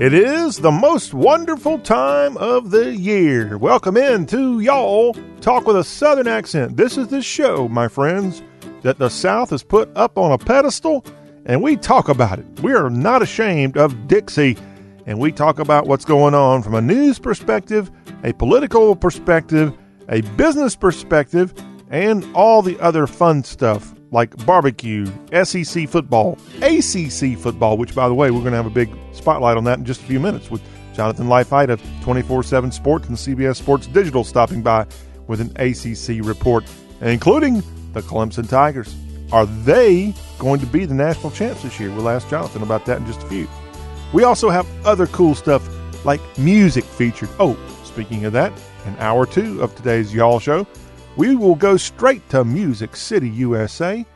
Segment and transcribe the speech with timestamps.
[0.00, 3.58] It is the most wonderful time of the year.
[3.58, 6.78] Welcome in to y'all talk with a southern accent.
[6.78, 8.42] This is the show, my friends,
[8.80, 11.04] that the South has put up on a pedestal
[11.44, 12.46] and we talk about it.
[12.62, 14.56] We are not ashamed of Dixie
[15.04, 17.90] and we talk about what's going on from a news perspective,
[18.24, 19.76] a political perspective,
[20.08, 21.52] a business perspective,
[21.90, 25.06] and all the other fun stuff like barbecue,
[25.44, 29.56] SEC football, ACC football, which, by the way, we're going to have a big spotlight
[29.56, 30.62] on that in just a few minutes with
[30.94, 34.86] Jonathan Leifheit of 24 7 Sports and CBS Sports Digital stopping by
[35.26, 36.64] with an ACC report,
[37.00, 38.94] including the Clemson Tigers.
[39.32, 41.90] Are they going to be the national champs this year?
[41.92, 43.48] We'll ask Jonathan about that in just a few.
[44.12, 45.64] We also have other cool stuff
[46.04, 47.28] like music featured.
[47.38, 48.52] Oh, speaking of that,
[48.86, 50.66] in hour two of today's Y'all Show,
[51.16, 54.06] we will go straight to Music City, USA,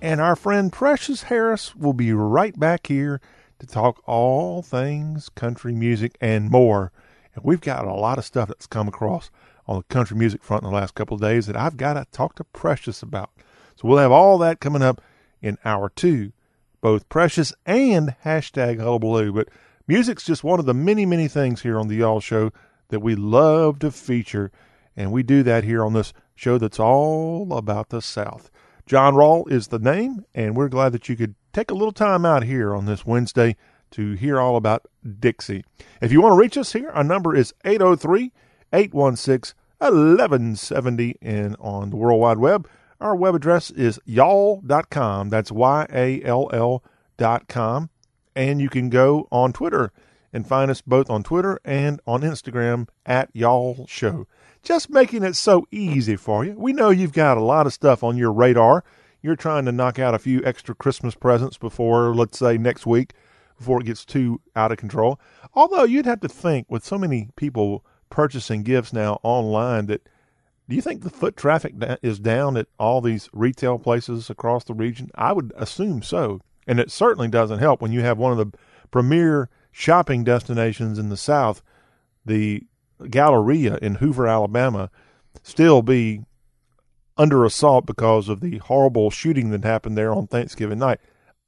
[0.00, 3.20] and our friend Precious Harris will be right back here
[3.58, 6.92] to talk all things country music and more.
[7.34, 9.30] And we've got a lot of stuff that's come across
[9.66, 12.06] on the country music front in the last couple of days that I've got to
[12.12, 13.30] talk to Precious about.
[13.76, 15.00] So we'll have all that coming up
[15.42, 16.32] in hour two,
[16.80, 19.32] both Precious and hashtag Hullabaloo.
[19.32, 19.48] But
[19.88, 22.52] music's just one of the many, many things here on the Y'all Show
[22.88, 24.52] that we love to feature.
[24.96, 28.50] And we do that here on this show that's all about the South.
[28.86, 32.26] John Rawl is the name, and we're glad that you could take a little time
[32.26, 33.56] out here on this Wednesday
[33.92, 34.86] to hear all about
[35.20, 35.64] Dixie.
[36.02, 38.32] If you want to reach us here, our number is 803
[38.72, 42.68] 816 1170, and on the World Wide Web,
[43.00, 45.28] our web address is y'all.com.
[45.28, 47.90] That's Y A L L.com.
[48.36, 49.92] And you can go on Twitter
[50.32, 54.26] and find us both on Twitter and on Instagram at Y'all Show
[54.64, 56.54] just making it so easy for you.
[56.56, 58.84] We know you've got a lot of stuff on your radar.
[59.22, 63.12] You're trying to knock out a few extra Christmas presents before, let's say, next week,
[63.56, 65.20] before it gets too out of control.
[65.54, 70.08] Although you'd have to think, with so many people purchasing gifts now online, that
[70.68, 74.74] do you think the foot traffic is down at all these retail places across the
[74.74, 75.10] region?
[75.14, 76.40] I would assume so.
[76.66, 78.56] And it certainly doesn't help when you have one of the
[78.90, 81.62] premier shopping destinations in the South,
[82.24, 82.66] the
[83.10, 84.90] Galleria in Hoover, Alabama,
[85.42, 86.22] still be
[87.16, 91.00] under assault because of the horrible shooting that happened there on Thanksgiving night.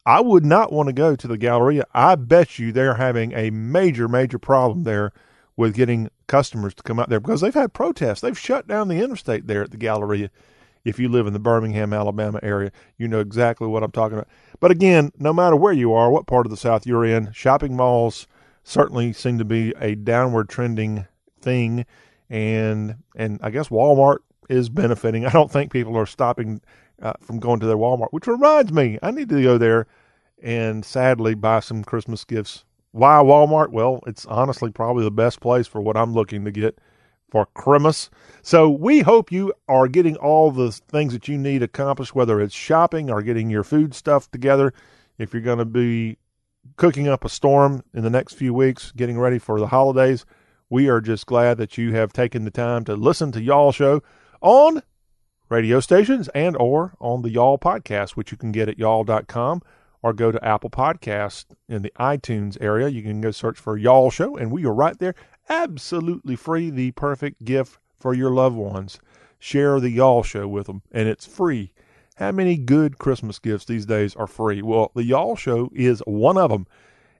[0.04, 1.84] I would not want to go to the Galleria.
[1.92, 5.12] I bet you they're having a major, major problem there
[5.56, 8.20] with getting customers to come out there because they've had protests.
[8.20, 10.30] They've shut down the interstate there at the Galleria.
[10.84, 14.28] If you live in the Birmingham, Alabama area, you know exactly what I'm talking about.
[14.60, 17.74] But again, no matter where you are, what part of the South you're in, shopping
[17.74, 18.28] malls
[18.62, 21.06] certainly seem to be a downward trending
[21.46, 21.86] thing,
[22.28, 24.18] and and I guess Walmart
[24.50, 25.24] is benefiting.
[25.24, 26.60] I don't think people are stopping
[27.00, 29.86] uh, from going to their Walmart, which reminds me, I need to go there
[30.42, 32.64] and sadly buy some Christmas gifts.
[32.92, 33.70] Why Walmart?
[33.70, 36.78] Well, it's honestly probably the best place for what I'm looking to get
[37.30, 38.10] for Christmas.
[38.42, 42.54] So we hope you are getting all the things that you need accomplished, whether it's
[42.54, 44.72] shopping or getting your food stuff together.
[45.18, 46.18] If you're going to be
[46.76, 50.24] cooking up a storm in the next few weeks, getting ready for the holidays,
[50.68, 54.02] we are just glad that you have taken the time to listen to Y'all Show
[54.40, 54.82] on
[55.48, 59.62] radio stations and or on the Y'all podcast, which you can get at y'all.com
[60.02, 62.88] or go to Apple Podcasts in the iTunes area.
[62.88, 65.14] You can go search for Y'all Show, and we are right there,
[65.48, 68.98] absolutely free, the perfect gift for your loved ones.
[69.38, 71.72] Share the Y'all Show with them, and it's free.
[72.16, 74.62] How many good Christmas gifts these days are free?
[74.62, 76.66] Well, the Y'all Show is one of them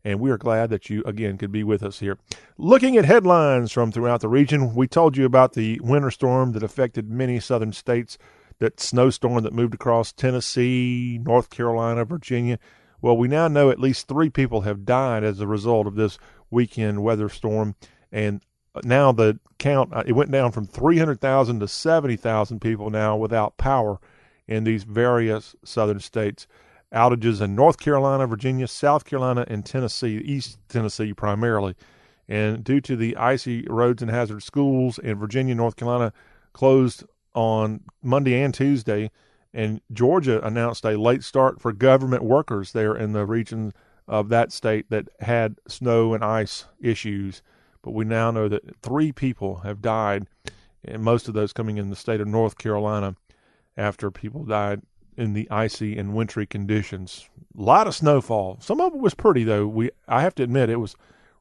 [0.07, 2.17] and we are glad that you again could be with us here.
[2.57, 6.63] Looking at headlines from throughout the region, we told you about the winter storm that
[6.63, 8.17] affected many southern states,
[8.61, 12.61] that snowstorm that moved across Tennessee, North Carolina, Virginia.
[13.03, 16.19] Well, we now know at least three people have died as a result of this
[16.53, 17.75] weekend weather storm,
[18.13, 18.43] and
[18.85, 23.99] now the count uh, it went down from 300,000 to 70,000 people now without power
[24.47, 26.47] in these various southern states
[26.97, 31.77] outages in North Carolina, Virginia, South Carolina, and Tennessee, East Tennessee primarily.
[32.27, 36.13] And due to the icy roads and hazard schools in Virginia, North Carolina
[36.55, 37.05] closed
[37.35, 39.11] on Monday and Tuesday,
[39.53, 43.73] and Georgia announced a late start for government workers there in the region
[44.09, 47.43] of that state that had snow and ice issues.
[47.83, 50.27] But we now know that three people have died,
[50.85, 53.17] and most of those coming in the state of North Carolina
[53.77, 54.81] after people died
[55.17, 57.29] in the icy and wintry conditions.
[57.59, 58.59] A lot of snowfall.
[58.61, 59.67] Some of it was pretty though.
[59.67, 60.95] We I have to admit it was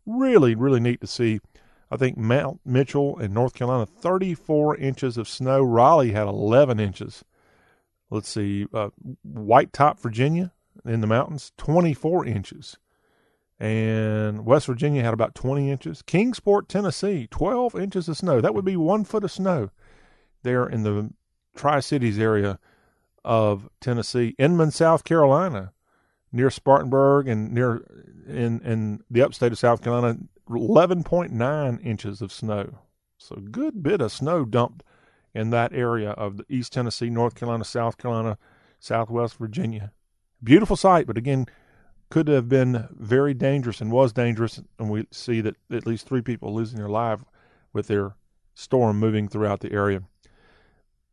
[0.06, 1.40] really really neat to see.
[1.92, 5.62] I think Mount Mitchell in North Carolina 34 inches of snow.
[5.62, 7.24] Raleigh had 11 inches.
[8.10, 8.90] Let's see, uh,
[9.24, 10.52] White Top, Virginia
[10.84, 12.78] in the mountains 24 inches.
[13.60, 16.02] and West Virginia had about 20 inches.
[16.02, 18.42] Kingsport, Tennessee, 12 inches of snow.
[18.42, 19.70] That would be one foot of snow
[20.44, 21.12] there in the
[21.56, 22.60] Tri Cities area
[23.26, 24.36] of Tennessee.
[24.38, 25.74] Inman, South Carolina,
[26.32, 27.86] near Spartanburg and near
[28.28, 30.18] in in the upstate of South Carolina,
[30.50, 32.80] 11.9 inches of snow.
[33.18, 34.84] So good bit of snow dumped
[35.34, 38.38] in that area of the East Tennessee, North Carolina, South Carolina,
[38.80, 39.92] Southwest Virginia.
[40.44, 41.48] Beautiful sight, but again,
[42.10, 44.62] could have been very dangerous and was dangerous.
[44.80, 47.26] And we see that at least three people losing their life
[47.74, 48.16] with their
[48.54, 50.04] storm moving throughout the area.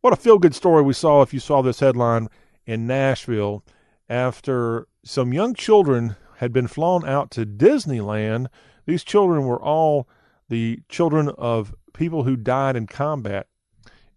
[0.02, 2.26] What a feel good story we saw if you saw this headline
[2.66, 3.64] in Nashville
[4.08, 8.49] after some young children had been flown out to Disneyland.
[8.84, 10.08] These children were all
[10.49, 13.46] the children of people who died in combat,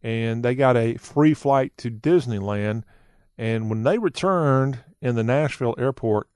[0.01, 2.81] and they got a free flight to Disneyland.
[3.37, 6.27] And when they returned in the Nashville airport,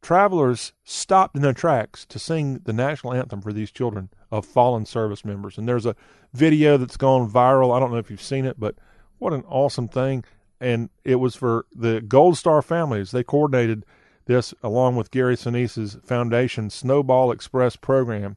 [0.00, 4.86] travelers stopped in their tracks to sing the national anthem for these children of fallen
[4.86, 5.58] service members.
[5.58, 5.96] And there's a
[6.32, 7.74] video that's gone viral.
[7.74, 8.76] I don't know if you've seen it, but
[9.22, 10.24] what an awesome thing.
[10.60, 13.12] And it was for the Gold Star families.
[13.12, 13.86] They coordinated
[14.26, 18.36] this along with Gary Sinise's foundation Snowball Express program.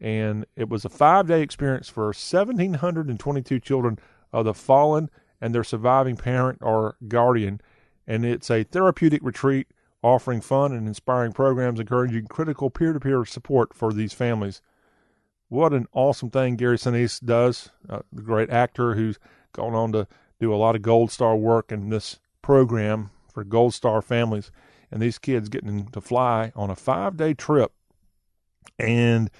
[0.00, 3.98] And it was a five day experience for 1,722 children
[4.32, 5.10] of the fallen
[5.40, 7.60] and their surviving parent or guardian.
[8.06, 9.68] And it's a therapeutic retreat
[10.02, 14.62] offering fun and inspiring programs encouraging critical peer to peer support for these families.
[15.48, 19.18] What an awesome thing Gary Sinise does, uh, the great actor who's
[19.54, 20.06] gone on to
[20.38, 24.50] do a lot of Gold Star work in this program for Gold Star families.
[24.90, 27.72] And these kids getting to fly on a five day trip.
[28.78, 29.30] And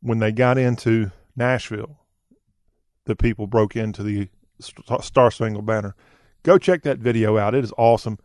[0.00, 1.98] when they got into Nashville,
[3.04, 4.28] the people broke into the
[4.60, 5.94] Star Spangled Banner.
[6.42, 7.54] Go check that video out.
[7.54, 8.18] It is awesome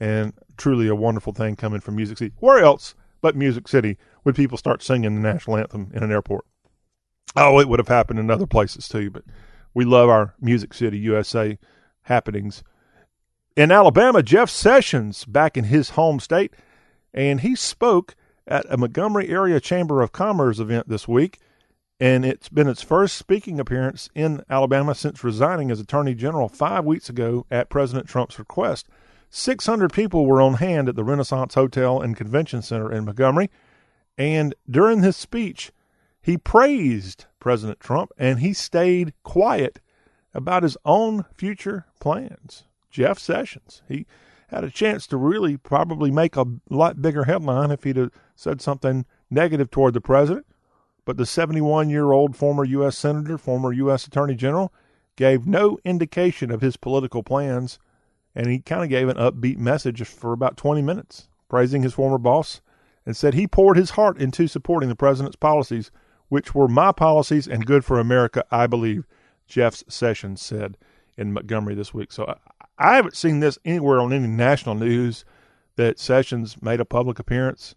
[0.00, 2.34] and truly a wonderful thing coming from Music City.
[2.40, 6.44] Where else but Music City would people start singing the national anthem in an airport?
[7.36, 9.24] Oh, it would have happened in other places too, but
[9.74, 11.58] we love our Music City, USA
[12.02, 12.62] happenings.
[13.56, 16.54] In Alabama, Jeff Sessions back in his home state,
[17.12, 18.14] and he spoke
[18.46, 21.38] at a Montgomery Area Chamber of Commerce event this week,
[22.00, 26.84] and it's been its first speaking appearance in Alabama since resigning as Attorney General five
[26.84, 28.88] weeks ago at President Trump's request.
[29.30, 33.50] 600 people were on hand at the Renaissance Hotel and Convention Center in Montgomery.
[34.16, 35.72] And during his speech,
[36.20, 39.78] he praised President Trump and he stayed quiet
[40.32, 42.64] about his own future plans.
[42.90, 44.06] Jeff Sessions, he
[44.48, 48.62] had a chance to really probably make a lot bigger headline if he'd have said
[48.62, 50.46] something negative toward the president.
[51.04, 52.96] But the 71 year old former U.S.
[52.96, 54.06] Senator, former U.S.
[54.06, 54.72] Attorney General,
[55.14, 57.78] gave no indication of his political plans
[58.34, 62.16] and he kind of gave an upbeat message for about 20 minutes, praising his former
[62.16, 62.62] boss,
[63.04, 65.90] and said he poured his heart into supporting the president's policies,
[66.34, 69.06] which were my policies and good for America, I believe,
[69.46, 70.76] Jeff Sessions said
[71.16, 72.10] in Montgomery this week.
[72.10, 72.34] So I,
[72.76, 75.24] I haven't seen this anywhere on any national news
[75.76, 77.76] that Sessions made a public appearance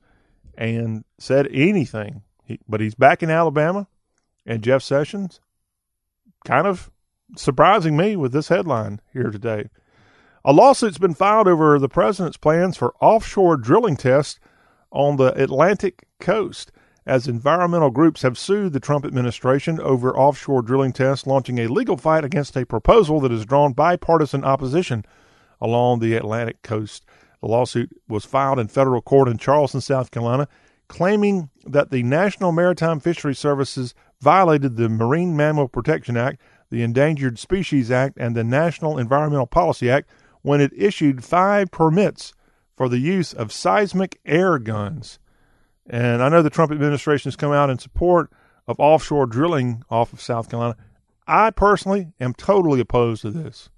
[0.57, 2.23] and said anything.
[2.45, 3.87] He, but he's back in Alabama,
[4.43, 5.39] and Jeff Sessions
[6.43, 6.89] kind of
[7.35, 9.69] surprising me with this headline here today.
[10.43, 14.39] A lawsuit's been filed over the president's plans for offshore drilling tests
[14.91, 16.71] on the Atlantic coast
[17.07, 21.95] as environmental groups have sued the Trump administration over offshore drilling tests, launching a legal
[21.95, 25.05] fight against a proposal that has drawn bipartisan opposition
[25.61, 27.05] along the Atlantic coast.
[27.41, 30.49] The lawsuit was filed in federal court in Charleston, South Carolina,
[30.89, 37.39] claiming that the National Maritime Fisheries Services violated the Marine Mammal Protection Act, the Endangered
[37.39, 40.09] Species Act, and the National Environmental Policy Act
[40.41, 42.33] when it issued five permits
[42.75, 45.19] for the use of seismic air guns.
[45.89, 48.29] And I know the Trump administration has come out in support
[48.67, 50.75] of offshore drilling off of South Carolina.
[51.25, 53.69] I personally am totally opposed to this.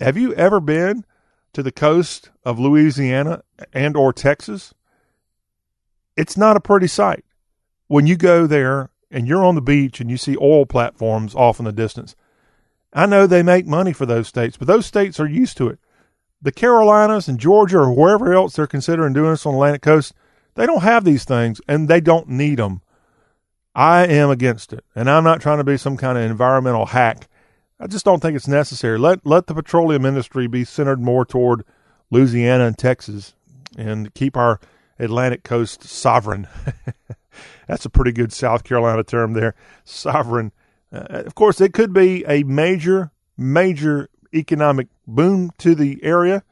[0.00, 1.04] Have you ever been
[1.52, 4.74] to the coast of Louisiana and or Texas?
[6.16, 7.24] It's not a pretty sight.
[7.86, 11.58] When you go there and you're on the beach and you see oil platforms off
[11.58, 12.14] in the distance,
[12.92, 15.78] I know they make money for those states, but those states are used to it.
[16.42, 20.14] The Carolinas and Georgia or wherever else they're considering doing this on the Atlantic coast,
[20.54, 22.82] they don't have these things and they don't need them.
[23.74, 27.28] I am against it, and I'm not trying to be some kind of environmental hack.
[27.78, 28.98] I just don't think it's necessary.
[28.98, 31.64] Let let the petroleum industry be centered more toward
[32.10, 33.34] Louisiana and Texas,
[33.78, 34.58] and keep our
[34.98, 36.48] Atlantic coast sovereign.
[37.68, 39.54] That's a pretty good South Carolina term there,
[39.84, 40.50] sovereign
[40.92, 46.42] uh, of course, it could be a major, major economic boom to the area,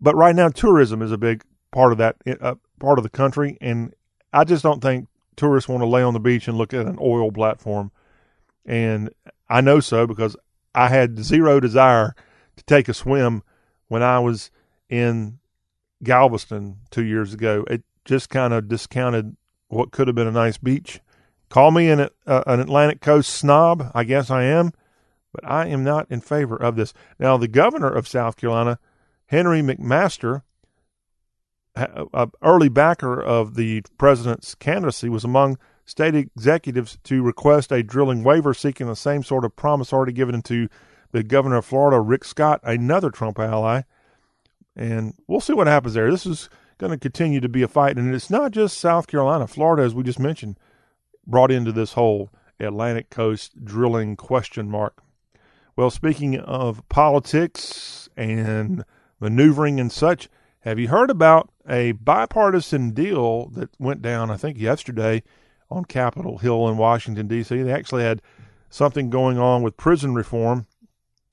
[0.00, 3.56] but right now tourism is a big part of that uh, part of the country,
[3.60, 3.94] and
[4.32, 6.98] I just don't think tourists want to lay on the beach and look at an
[7.00, 7.90] oil platform.
[8.64, 9.10] And
[9.48, 10.36] I know so because
[10.74, 12.14] I had zero desire
[12.56, 13.42] to take a swim
[13.88, 14.50] when I was
[14.88, 15.38] in
[16.02, 17.64] Galveston two years ago.
[17.70, 19.36] It just kind of discounted
[19.68, 21.00] what could have been a nice beach.
[21.48, 23.90] Call me an, uh, an Atlantic Coast snob.
[23.94, 24.72] I guess I am,
[25.32, 26.92] but I am not in favor of this.
[27.18, 28.78] Now, the governor of South Carolina,
[29.26, 30.42] Henry McMaster,
[31.76, 38.24] an early backer of the president's candidacy, was among state executives to request a drilling
[38.24, 40.68] waiver seeking the same sort of promise already given to
[41.12, 43.82] the governor of Florida, Rick Scott, another Trump ally.
[44.74, 46.10] And we'll see what happens there.
[46.10, 47.96] This is going to continue to be a fight.
[47.96, 49.46] And it's not just South Carolina.
[49.46, 50.58] Florida, as we just mentioned,
[51.26, 55.02] brought into this whole Atlantic coast drilling question mark.
[55.76, 58.84] Well, speaking of politics and
[59.20, 60.28] maneuvering and such,
[60.60, 65.22] have you heard about a bipartisan deal that went down, I think, yesterday
[65.70, 67.62] on Capitol Hill in Washington, D.C.?
[67.62, 68.22] They actually had
[68.70, 70.66] something going on with prison reform.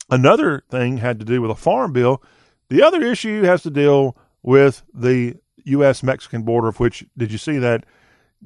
[0.10, 2.22] Another thing had to do with a farm bill.
[2.70, 5.36] The other issue has to deal with the
[5.66, 6.04] U.S.
[6.04, 7.86] Mexican border, of which, did you see that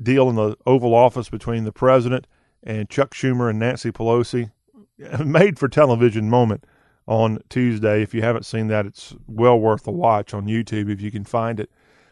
[0.02, 2.28] deal in the Oval Office between the president
[2.64, 4.52] and Chuck Schumer and Nancy Pelosi?
[5.26, 6.64] Made for television moment
[7.08, 8.02] on Tuesday.
[8.04, 11.24] If you haven't seen that, it's well worth a watch on YouTube if you can
[11.24, 11.72] find it.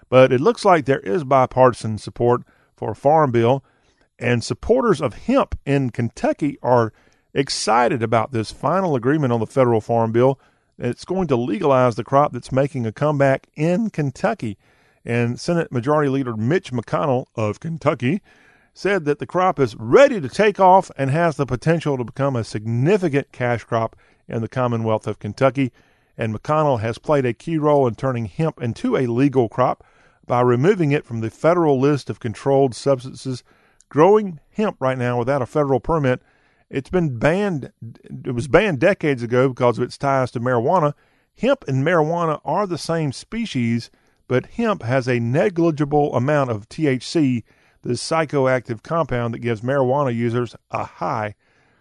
[0.09, 2.43] But it looks like there is bipartisan support
[2.75, 3.63] for a farm bill,
[4.17, 6.93] and supporters of hemp in Kentucky are
[7.33, 10.39] excited about this final agreement on the federal farm bill.
[10.77, 14.57] It's going to legalize the crop that's making a comeback in Kentucky.
[15.03, 18.21] And Senate Majority Leader Mitch McConnell of Kentucky
[18.73, 22.35] said that the crop is ready to take off and has the potential to become
[22.35, 23.95] a significant cash crop
[24.27, 25.71] in the Commonwealth of Kentucky.
[26.17, 29.83] And McConnell has played a key role in turning hemp into a legal crop
[30.25, 33.43] by removing it from the federal list of controlled substances.
[33.89, 36.21] Growing hemp right now without a federal permit,
[36.69, 37.71] it's been banned.
[38.25, 40.93] It was banned decades ago because of its ties to marijuana.
[41.37, 43.91] Hemp and marijuana are the same species,
[44.27, 47.43] but hemp has a negligible amount of THC,
[47.81, 51.35] the psychoactive compound that gives marijuana users a high.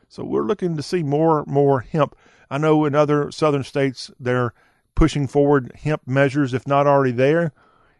[0.08, 2.14] So we're looking to see more more hemp.
[2.54, 4.54] I know in other southern states they're
[4.94, 7.52] pushing forward hemp measures, if not already there.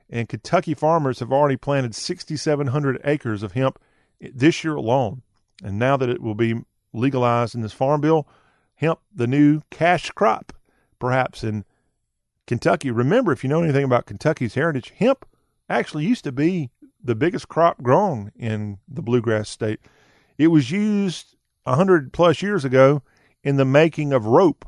[0.09, 3.81] And Kentucky farmers have already planted 6,700 acres of hemp
[4.21, 5.23] this year alone.
[5.65, 6.61] And now that it will be
[6.93, 8.29] legalized in this farm bill,
[8.77, 10.53] hemp, the new cash crop,
[11.01, 11.65] perhaps in
[12.47, 12.93] Kentucky.
[12.93, 15.27] Remember, if you know anything about Kentucky's heritage, hemp
[15.69, 16.71] actually used to be
[17.03, 19.81] the biggest crop grown in the bluegrass state.
[20.39, 21.35] It was used
[21.67, 23.03] a hundred plus years ago
[23.45, 24.65] in the making of rope,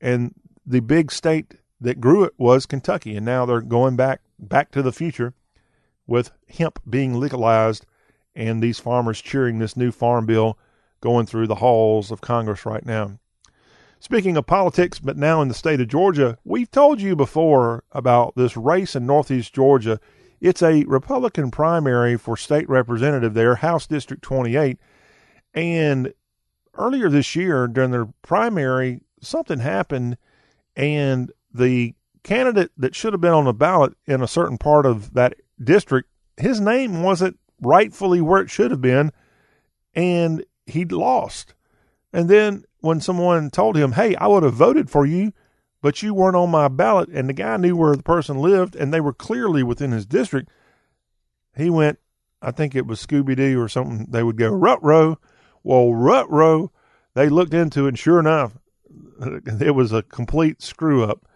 [0.00, 4.70] and the big state that grew it was Kentucky, and now they're going back back
[4.70, 5.34] to the future
[6.06, 7.86] with hemp being legalized
[8.34, 10.58] and these farmers cheering this new farm bill
[11.00, 13.18] going through the halls of Congress right now.
[14.00, 18.34] Speaking of politics, but now in the state of Georgia, we've told you before about
[18.34, 20.00] this race in Northeast Georgia.
[20.40, 24.78] It's a Republican primary for state representative there, House District 28.
[25.54, 26.12] And
[26.74, 30.16] earlier this year, during their primary, something happened,
[30.76, 35.14] and the candidate that should have been on the ballot in a certain part of
[35.14, 39.12] that district, his name wasn't rightfully where it should have been,
[39.94, 41.54] and he'd lost.
[42.12, 45.32] And then when someone told him, Hey, I would have voted for you,
[45.80, 48.92] but you weren't on my ballot, and the guy knew where the person lived, and
[48.92, 50.48] they were clearly within his district,
[51.56, 51.98] he went,
[52.40, 54.06] I think it was Scooby Doo or something.
[54.08, 55.18] They would go, Rut Row.
[55.62, 56.70] Well, Rut Row,
[57.14, 58.58] they looked into it, and sure enough,
[59.60, 61.26] it was a complete screw up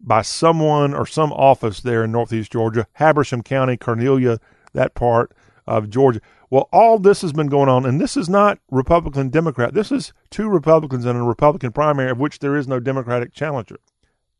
[0.00, 4.38] by someone or some office there in Northeast Georgia, Habersham County, Cornelia,
[4.72, 5.32] that part
[5.66, 6.20] of Georgia.
[6.50, 9.74] Well, all this has been going on, and this is not Republican Democrat.
[9.74, 13.78] This is two Republicans in a Republican primary, of which there is no Democratic challenger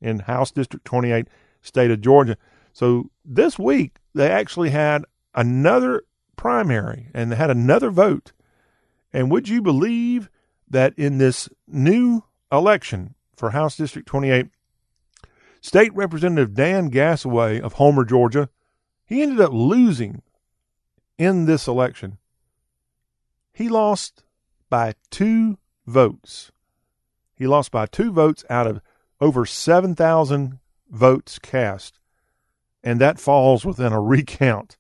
[0.01, 1.29] in House District 28,
[1.63, 2.37] state of Georgia.
[2.73, 6.05] So this week, they actually had another
[6.37, 8.33] primary and they had another vote.
[9.15, 10.29] And would you believe
[10.69, 14.49] that in this new election for House District 28,
[15.61, 18.51] State Representative Dan Gasaway of Homer, Georgia,
[19.07, 20.23] he ended up losing
[21.17, 22.19] in this election,
[23.53, 24.25] he lost
[24.69, 26.51] by two votes.
[27.37, 28.81] He lost by two votes out of
[29.21, 30.59] over 7,000
[30.91, 32.01] votes cast,
[32.83, 34.77] and that falls within a recount.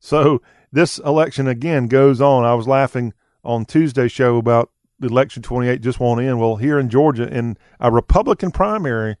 [0.00, 0.40] So
[0.72, 2.44] this election again goes on.
[2.44, 3.12] I was laughing
[3.48, 6.38] on Tuesday's show about the election 28 just won't end.
[6.38, 9.16] Well, here in Georgia, in a Republican primary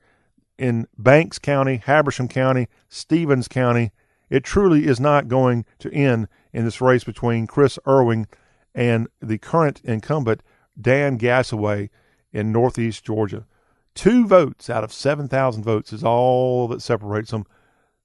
[0.58, 3.90] in Banks County, Habersham County, Stephens County,
[4.28, 8.26] it truly is not going to end in this race between Chris Erwin
[8.74, 10.42] and the current incumbent,
[10.78, 11.88] Dan Gasaway,
[12.30, 13.46] in Northeast Georgia.
[13.94, 17.46] Two votes out of 7,000 votes is all that separates them.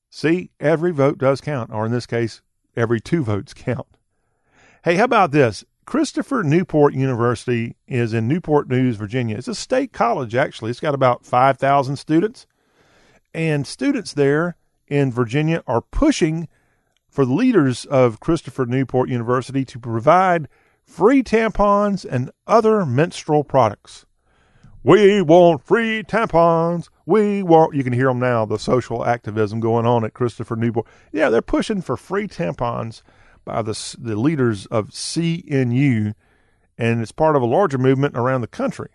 [0.09, 2.41] See, every vote does count, or in this case,
[2.77, 3.97] every two votes count.
[4.85, 5.65] Hey, how about this?
[5.85, 9.37] Christopher Newport University is in Newport News, Virginia.
[9.37, 10.71] It's a state college, actually.
[10.71, 12.47] It's got about 5,000 students.
[13.33, 14.55] And students there
[14.87, 16.47] in Virginia are pushing
[17.09, 20.47] for the leaders of Christopher Newport University to provide
[20.83, 24.05] free tampons and other menstrual products.
[24.83, 26.89] We want free tampons.
[27.05, 30.87] We want, you can hear them now, the social activism going on at Christopher Newport.
[31.11, 33.01] Yeah, they're pushing for free tampons
[33.45, 36.13] by the, the leaders of CNU,
[36.77, 38.89] and it's part of a larger movement around the country.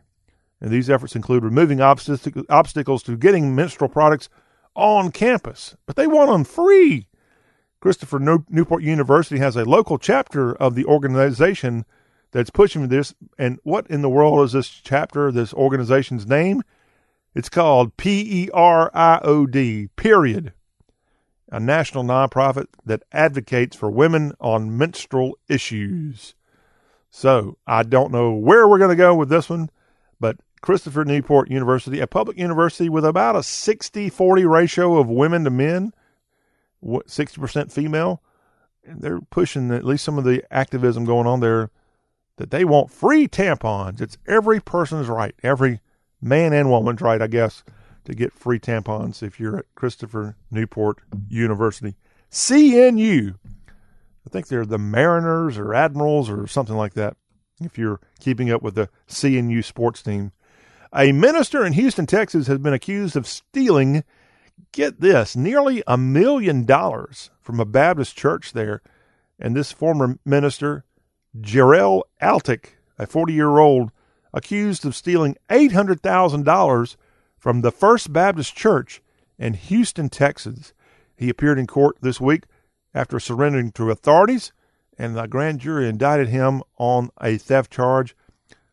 [0.61, 4.29] And these efforts include removing obstac- obstacles to getting menstrual products
[4.75, 7.09] on campus, but they want them free.
[7.81, 11.85] Christopher Newport University has a local chapter of the organization
[12.33, 13.15] that's pushing this.
[13.39, 16.63] And what in the world is this chapter, this organization's name?
[17.35, 20.53] It's called P E R I O D, period.
[21.51, 26.35] A national nonprofit that advocates for women on menstrual issues.
[27.11, 29.71] So I don't know where we're going to go with this one,
[30.21, 35.45] but Christopher Newport University, a public university with about a 60 40 ratio of women
[35.45, 35.93] to men,
[36.85, 38.23] 60% female.
[38.85, 41.71] They're pushing at least some of the activism going on there
[42.37, 44.01] that they want free tampons.
[44.01, 45.81] It's every person's right, every
[46.21, 47.63] man and woman's right, I guess,
[48.09, 50.99] to get free tampons if you're at Christopher Newport
[51.29, 51.95] University.
[52.31, 53.35] CNU.
[53.37, 57.17] I think they're the Mariners or Admirals or something like that,
[57.61, 60.33] if you're keeping up with the CNU sports team.
[60.95, 64.05] A minister in Houston, Texas has been accused of stealing,
[64.73, 68.81] get this, nearly a million dollars from a Baptist church there.
[69.39, 70.85] And this former minister
[71.39, 73.93] Jarrell Altick, a 40 year old,
[74.33, 76.97] accused of stealing $800,000
[77.39, 79.01] from the First Baptist Church
[79.39, 80.73] in Houston, Texas.
[81.17, 82.45] He appeared in court this week
[82.95, 84.53] after surrendering to authorities,
[84.99, 88.17] and the grand jury indicted him on a theft charge.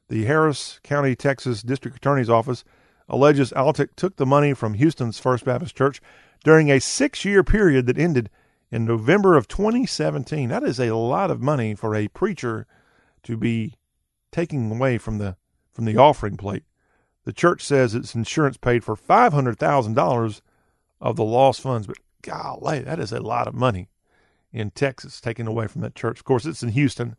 [0.10, 2.64] The Harris County, Texas District Attorney's Office
[3.08, 6.02] alleges Altick took the money from Houston's First Baptist Church
[6.44, 8.30] during a six year period that ended
[8.72, 10.50] in November of 2017.
[10.50, 12.66] That is a lot of money for a preacher
[13.24, 13.76] to be
[14.32, 15.38] taking away from the
[15.72, 16.64] from the offering plate.
[17.26, 20.42] The church says its insurance paid for five hundred thousand dollars
[21.02, 23.90] of the lost funds, but golly, that is a lot of money
[24.54, 26.20] in Texas taken away from that church.
[26.20, 27.16] Of course, it's in Houston,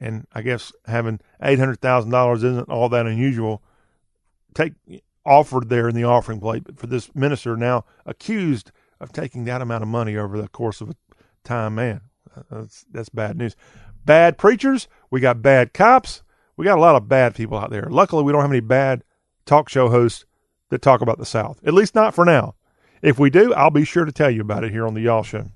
[0.00, 3.62] and I guess having eight hundred thousand dollars isn't all that unusual.
[4.54, 4.74] Take
[5.26, 9.62] offered there in the offering plate, but for this minister now accused of taking that
[9.62, 10.94] amount of money over the course of a
[11.44, 12.00] time, man,
[12.36, 13.56] uh, that's that's bad news.
[14.04, 16.22] Bad preachers, we got bad cops,
[16.56, 17.88] we got a lot of bad people out there.
[17.90, 19.04] Luckily, we don't have any bad
[19.46, 20.24] talk show hosts
[20.70, 21.60] that talk about the South.
[21.64, 22.54] At least not for now.
[23.02, 25.22] If we do, I'll be sure to tell you about it here on the Y'all
[25.22, 25.50] Show.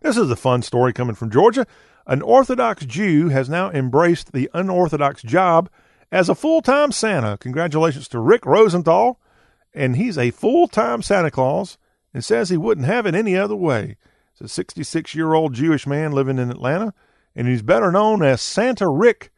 [0.00, 1.66] This is a fun story coming from Georgia.
[2.06, 5.70] An Orthodox Jew has now embraced the unorthodox job
[6.12, 7.38] as a full time Santa.
[7.38, 9.20] Congratulations to Rick Rosenthal.
[9.72, 11.78] And he's a full time Santa Claus
[12.12, 13.96] and says he wouldn't have it any other way.
[14.32, 16.94] He's a 66 year old Jewish man living in Atlanta,
[17.34, 19.30] and he's better known as Santa Rick.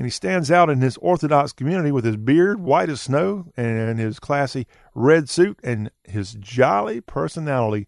[0.00, 3.98] And he stands out in his Orthodox community with his beard, white as snow, and
[3.98, 7.86] his classy red suit and his jolly personality.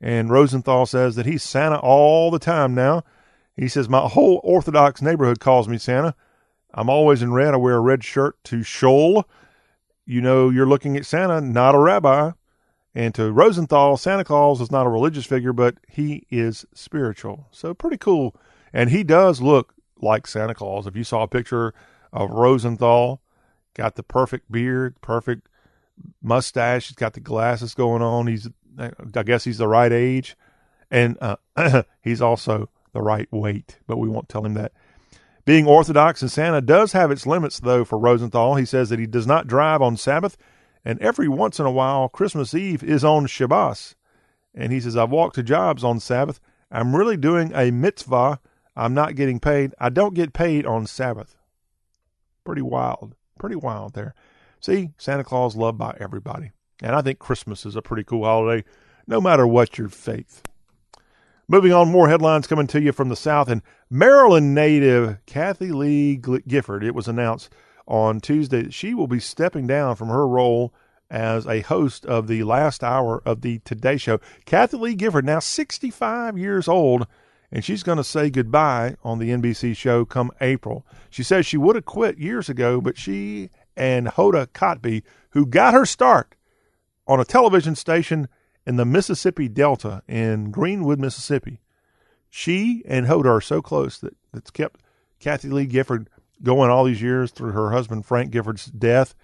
[0.00, 3.04] And Rosenthal says that he's Santa all the time now.
[3.58, 6.14] He says, My whole Orthodox neighborhood calls me Santa.
[6.72, 7.52] I'm always in red.
[7.52, 9.28] I wear a red shirt to Shul.
[10.06, 12.30] You know, you're looking at Santa, not a rabbi.
[12.94, 17.48] And to Rosenthal, Santa Claus is not a religious figure, but he is spiritual.
[17.50, 18.34] So pretty cool.
[18.72, 20.86] And he does look like Santa Claus.
[20.86, 21.74] If you saw a picture
[22.12, 23.20] of Rosenthal,
[23.74, 25.48] got the perfect beard, perfect
[26.22, 28.26] mustache, he's got the glasses going on.
[28.26, 30.36] He's, I guess he's the right age.
[30.90, 31.36] And uh,
[32.02, 34.72] he's also the right weight, but we won't tell him that.
[35.44, 38.56] Being Orthodox and Santa does have its limits, though, for Rosenthal.
[38.56, 40.36] He says that he does not drive on Sabbath
[40.84, 43.96] and every once in a while, Christmas Eve is on Shabbos.
[44.54, 46.40] And he says, I've walked to jobs on Sabbath.
[46.70, 48.40] I'm really doing a mitzvah.
[48.76, 49.74] I'm not getting paid.
[49.78, 51.36] I don't get paid on Sabbath.
[52.44, 53.14] Pretty wild.
[53.38, 54.14] Pretty wild there.
[54.60, 56.52] See, Santa Claus loved by everybody.
[56.82, 58.64] And I think Christmas is a pretty cool holiday,
[59.06, 60.42] no matter what your faith.
[61.48, 63.48] Moving on, more headlines coming to you from the South.
[63.48, 67.50] And Maryland native Kathie Lee Gifford, it was announced
[67.88, 70.72] on Tuesday that she will be stepping down from her role
[71.10, 74.20] as a host of the last hour of the Today Show.
[74.44, 77.06] Kathie Lee Gifford, now 65 years old,
[77.52, 80.86] and she's going to say goodbye on the NBC show come April.
[81.08, 85.74] She says she would have quit years ago, but she and Hoda Kotb, who got
[85.74, 86.34] her start
[87.06, 88.28] on a television station
[88.66, 91.60] in the Mississippi Delta in Greenwood, Mississippi,
[92.28, 94.80] she and Hoda are so close that it's kept
[95.18, 96.08] Kathie Lee Gifford
[96.42, 99.14] going all these years through her husband Frank Gifford's death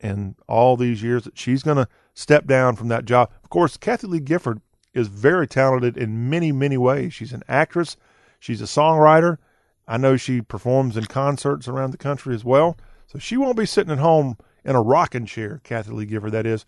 [0.00, 3.30] and all these years that she's going to step down from that job.
[3.42, 4.60] Of course, Kathie Lee Gifford
[4.94, 7.14] is very talented in many, many ways.
[7.14, 7.96] She's an actress,
[8.38, 9.38] she's a songwriter.
[9.86, 12.76] I know she performs in concerts around the country as well.
[13.06, 16.46] So she won't be sitting at home in a rocking chair, Kathie Lee Gifford, that
[16.46, 16.64] is.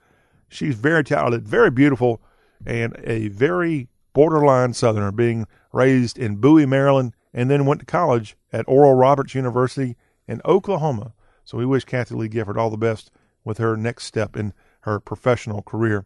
[0.48, 2.20] She's very talented, very beautiful,
[2.66, 8.36] and a very borderline Southerner, being raised in Bowie, Maryland, and then went to college
[8.52, 11.14] at Oral Roberts University in Oklahoma.
[11.44, 13.10] So we wish Kathie Lee Gifford all the best
[13.44, 16.04] with her next step in her professional career.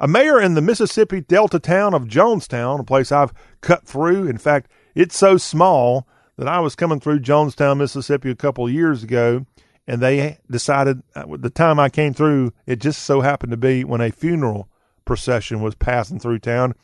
[0.00, 4.28] A mayor in the Mississippi Delta town of Jonestown, a place I've cut through.
[4.28, 6.06] In fact, it's so small
[6.36, 9.44] that I was coming through Jonestown, Mississippi a couple of years ago,
[9.88, 13.82] and they decided uh, the time I came through, it just so happened to be
[13.82, 14.68] when a funeral
[15.04, 16.74] procession was passing through town.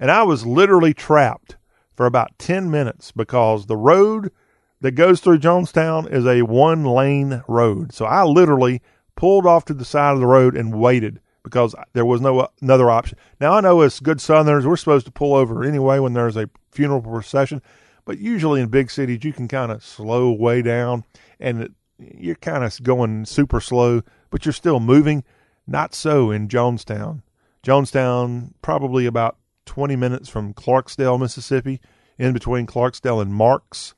[0.00, 1.56] And I was literally trapped
[1.94, 4.32] for about 10 minutes because the road
[4.80, 7.92] that goes through Jonestown is a one lane road.
[7.92, 8.80] So I literally
[9.16, 12.90] pulled off to the side of the road and waited because there was no another
[12.90, 13.16] option.
[13.40, 16.50] Now I know as good Southerners we're supposed to pull over anyway when there's a
[16.72, 17.62] funeral procession,
[18.04, 21.04] but usually in big cities you can kind of slow way down
[21.38, 25.22] and you're kind of going super slow, but you're still moving.
[25.66, 27.22] Not so in Jonestown.
[27.62, 31.80] Jonestown probably about 20 minutes from Clarksdale, Mississippi,
[32.18, 33.94] in between Clarksdale and Marks.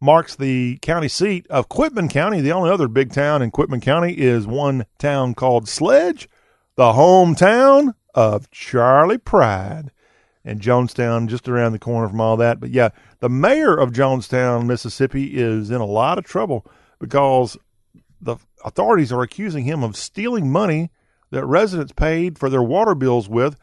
[0.00, 2.40] Marks the county seat of Quitman County.
[2.40, 6.28] The only other big town in Quitman County is one town called Sledge,
[6.76, 9.90] the hometown of Charley Pride.
[10.44, 12.60] And Jonestown just around the corner from all that.
[12.60, 16.64] But yeah, the mayor of Jonestown, Mississippi is in a lot of trouble
[17.00, 17.56] because
[18.20, 20.92] the authorities are accusing him of stealing money
[21.32, 23.56] that residents paid for their water bills with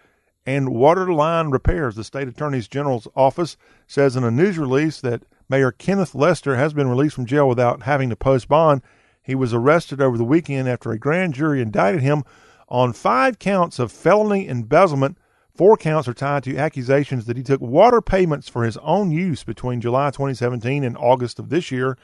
[0.46, 1.96] and water line repairs.
[1.96, 3.56] The state attorney general's office
[3.88, 7.84] says in a news release that Mayor Kenneth Lester has been released from jail without
[7.84, 8.82] having to post bond.
[9.22, 12.26] He was arrested over the weekend after a grand jury indicted him
[12.74, 15.20] on five counts of felony embezzlement.
[15.54, 19.44] Four counts are tied to accusations that he took water payments for his own use
[19.44, 21.96] between July 2017 and August of this year.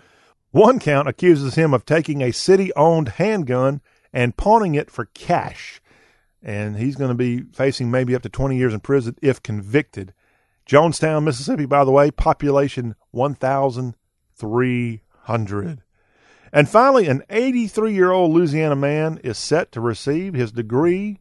[0.51, 3.81] One count accuses him of taking a city owned handgun
[4.13, 5.81] and pawning it for cash.
[6.43, 10.13] And he's going to be facing maybe up to 20 years in prison if convicted.
[10.67, 15.81] Jonestown, Mississippi, by the way, population 1,300.
[16.51, 21.19] And finally, an 83 year old Louisiana man is set to receive his degree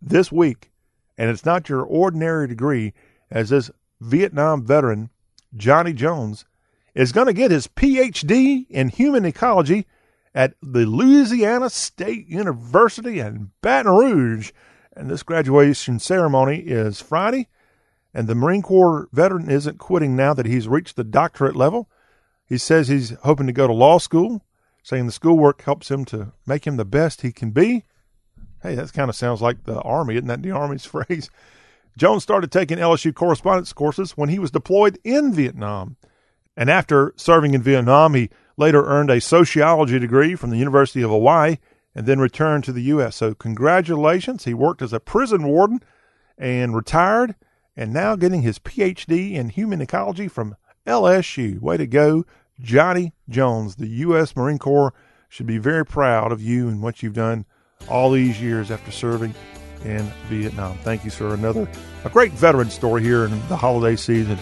[0.00, 0.70] this week.
[1.18, 2.94] And it's not your ordinary degree,
[3.30, 5.10] as this Vietnam veteran,
[5.54, 6.46] Johnny Jones,
[6.94, 9.86] is going to get his PhD in human ecology
[10.34, 14.52] at the Louisiana State University in Baton Rouge.
[14.96, 17.48] And this graduation ceremony is Friday.
[18.12, 21.88] And the Marine Corps veteran isn't quitting now that he's reached the doctorate level.
[22.44, 24.42] He says he's hoping to go to law school,
[24.82, 27.84] saying the schoolwork helps him to make him the best he can be.
[28.62, 31.30] Hey, that kind of sounds like the Army, isn't that the Army's phrase?
[31.96, 35.96] Jones started taking LSU correspondence courses when he was deployed in Vietnam.
[36.56, 41.10] And after serving in Vietnam, he later earned a sociology degree from the University of
[41.10, 41.56] Hawaii
[41.94, 43.16] and then returned to the U.S.
[43.16, 44.44] So, congratulations.
[44.44, 45.82] He worked as a prison warden
[46.38, 47.34] and retired
[47.76, 51.60] and now getting his PhD in human ecology from LSU.
[51.60, 52.24] Way to go,
[52.60, 53.76] Johnny Jones.
[53.76, 54.36] The U.S.
[54.36, 54.92] Marine Corps
[55.28, 57.44] should be very proud of you and what you've done
[57.88, 59.34] all these years after serving
[59.84, 60.76] in Vietnam.
[60.78, 61.34] Thank you, sir.
[61.34, 61.68] Another
[62.04, 64.38] a great veteran story here in the holiday season.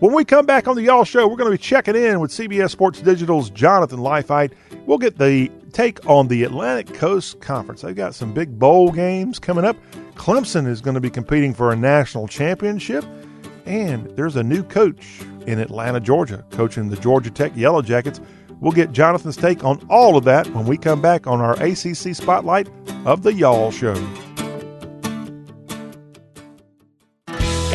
[0.00, 2.30] When we come back on the Y'all Show, we're going to be checking in with
[2.30, 4.52] CBS Sports Digital's Jonathan Leifheit.
[4.86, 7.82] We'll get the take on the Atlantic Coast Conference.
[7.82, 9.76] They've got some big bowl games coming up.
[10.14, 13.04] Clemson is going to be competing for a national championship.
[13.66, 18.20] And there's a new coach in Atlanta, Georgia, coaching the Georgia Tech Yellow Jackets.
[18.60, 22.14] We'll get Jonathan's take on all of that when we come back on our ACC
[22.14, 22.68] Spotlight
[23.06, 23.94] of the Y'all Show.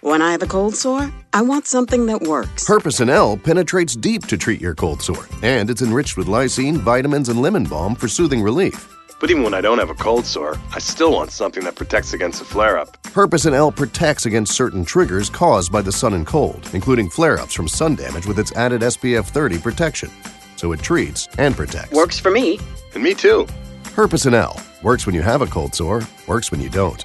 [0.00, 2.68] When I have a cold sore, I want something that works.
[2.68, 7.28] Herpecin L penetrates deep to treat your cold sore, and it's enriched with lysine, vitamins,
[7.28, 8.94] and lemon balm for soothing relief.
[9.20, 12.12] But even when I don't have a cold sore, I still want something that protects
[12.12, 13.02] against a flare up.
[13.08, 17.54] Herpecin L protects against certain triggers caused by the sun and cold, including flare ups
[17.54, 20.10] from sun damage with its added SPF 30 protection.
[20.54, 21.90] So it treats and protects.
[21.90, 22.60] Works for me.
[22.94, 23.48] And me too.
[23.96, 27.04] Herpecin L works when you have a cold sore, works when you don't.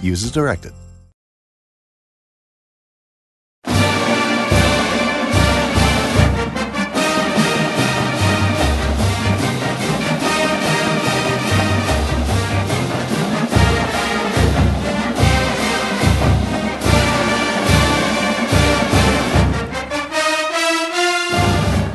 [0.00, 0.72] Use as directed.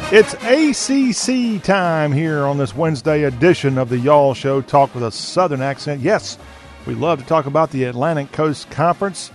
[0.10, 4.62] It's ACC time here on this Wednesday edition of the Y'all Show.
[4.62, 6.00] Talk with a Southern accent.
[6.00, 6.38] Yes,
[6.86, 9.34] we love to talk about the Atlantic Coast Conference,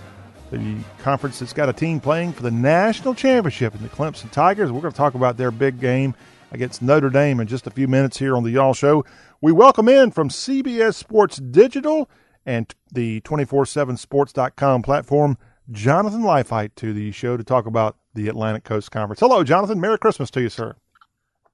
[0.51, 4.73] the conference that's got a team playing for the national championship in the Clemson Tigers.
[4.73, 6.15] We're going to talk about their big game
[6.53, 9.05] against Notre Dame in just a few minutes here on the Y'all Show.
[9.43, 12.09] We welcome in from CBS Sports Digital
[12.47, 15.37] and the 247sports.com platform,
[15.71, 19.21] Jonathan Leifheit to the show to talk about the Atlantic Coast Conference.
[19.21, 19.81] Hello, Jonathan.
[19.81, 20.75] Merry Christmas to you, sir.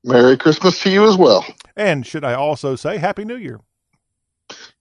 [0.05, 1.45] Merry Christmas to you as well.
[1.77, 3.61] And should I also say Happy New Year?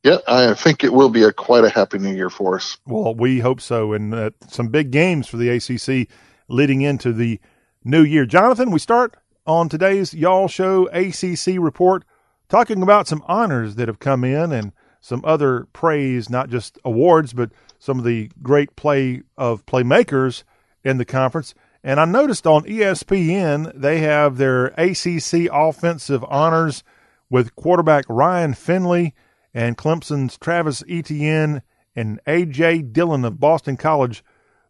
[0.03, 2.77] Yeah, I think it will be a quite a happy new year for us.
[2.85, 6.07] Well, we hope so, and uh, some big games for the ACC
[6.47, 7.39] leading into the
[7.83, 8.25] new year.
[8.25, 12.05] Jonathan, we start on today's Y'all Show ACC report
[12.47, 17.33] talking about some honors that have come in and some other praise, not just awards,
[17.33, 20.43] but some of the great play of playmakers
[20.83, 21.53] in the conference.
[21.83, 26.83] And I noticed on ESPN they have their ACC offensive honors
[27.29, 29.13] with quarterback Ryan Finley
[29.53, 31.61] and Clemson's Travis Etienne
[31.95, 32.83] and A.J.
[32.83, 34.23] Dillon of Boston College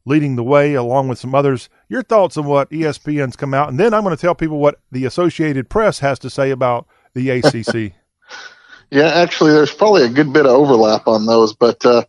[0.05, 1.69] leading the way, along with some others.
[1.89, 4.79] Your thoughts on what ESPN's come out, and then I'm going to tell people what
[4.91, 7.93] the Associated Press has to say about the ACC.
[8.89, 12.05] yeah, actually, there's probably a good bit of overlap on those, but uh,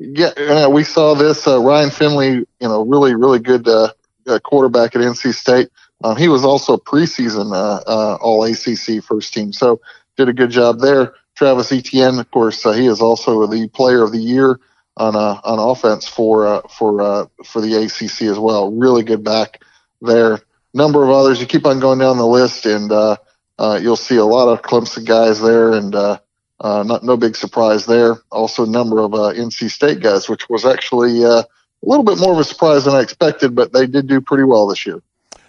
[0.00, 1.46] yeah, uh, we saw this.
[1.46, 3.92] Uh, Ryan Finley, you know, really, really good uh,
[4.26, 5.68] uh quarterback at NC State.
[6.04, 9.80] Um, he was also preseason uh, uh, All ACC first team, so
[10.16, 11.14] did a good job there.
[11.36, 14.60] Travis Etienne, of course, he is also the Player of the Year
[14.96, 18.70] on on offense for for for the ACC as well.
[18.70, 19.62] Really good back
[20.00, 20.40] there.
[20.74, 21.40] Number of others.
[21.40, 22.90] You keep on going down the list, and
[23.82, 25.94] you'll see a lot of Clemson guys there, and
[26.62, 28.16] uh, not no big surprise there.
[28.30, 31.42] Also, a number of uh, NC State guys, which was actually uh,
[31.82, 34.44] a little bit more of a surprise than I expected, but they did do pretty
[34.44, 35.02] well this year.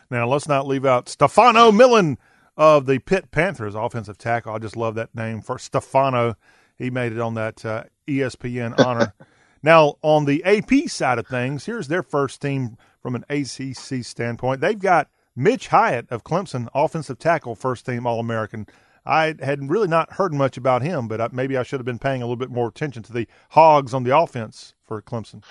[0.09, 2.17] Now, let's not leave out Stefano Millin
[2.57, 4.53] of the Pitt Panthers, offensive tackle.
[4.53, 6.35] I just love that name for Stefano.
[6.77, 9.13] He made it on that uh, ESPN honor.
[9.61, 14.61] now, on the AP side of things, here's their first team from an ACC standpoint.
[14.61, 18.67] They've got Mitch Hyatt of Clemson, offensive tackle, first team All American.
[19.05, 22.21] I had really not heard much about him, but maybe I should have been paying
[22.21, 25.43] a little bit more attention to the hogs on the offense for Clemson.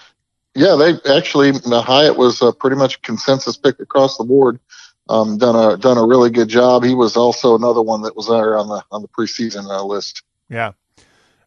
[0.55, 4.61] Yeah, they actually Hyatt was uh, pretty much consensus pick across the board.
[5.09, 6.85] Um, done a done a really good job.
[6.85, 10.23] He was also another one that was there on the on the preseason uh, list.
[10.49, 10.73] Yeah.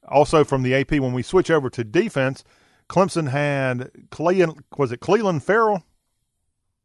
[0.08, 2.44] Also from the AP, when we switch over to defense,
[2.90, 4.64] Clemson had Cleveland.
[4.78, 5.84] Was it Clelin Ferrell?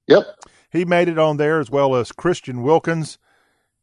[0.06, 0.26] Yep.
[0.70, 3.18] He made it on there as well as Christian Wilkins,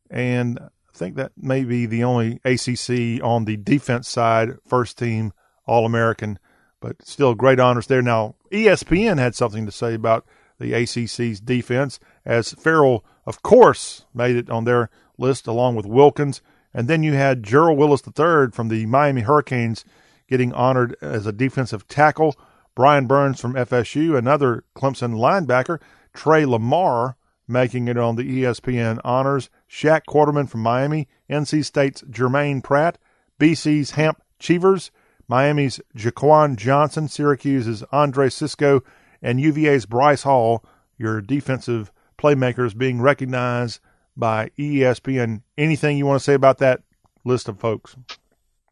[0.09, 5.33] and I think that may be the only ACC on the defense side, first team
[5.65, 6.39] All American,
[6.79, 8.01] but still great honors there.
[8.01, 10.25] Now, ESPN had something to say about
[10.59, 16.41] the ACC's defense, as Ferrell, of course, made it on their list along with Wilkins.
[16.73, 19.85] And then you had Gerald Willis III from the Miami Hurricanes
[20.27, 22.35] getting honored as a defensive tackle.
[22.75, 25.79] Brian Burns from FSU, another Clemson linebacker.
[26.13, 29.49] Tre Lamar making it on the ESPN honors.
[29.69, 32.97] Shaq Quarterman from Miami, NC State's Jermaine Pratt,
[33.39, 34.91] BC's Hamp Cheevers,
[35.27, 38.81] Miami's Jaquan Johnson, Syracuse's Andre Cisco,
[39.21, 40.63] and UVA's Bryce Hall,
[40.97, 43.79] your defensive playmakers being recognized
[44.15, 45.41] by ESPN.
[45.57, 46.81] Anything you want to say about that
[47.23, 47.95] list of folks?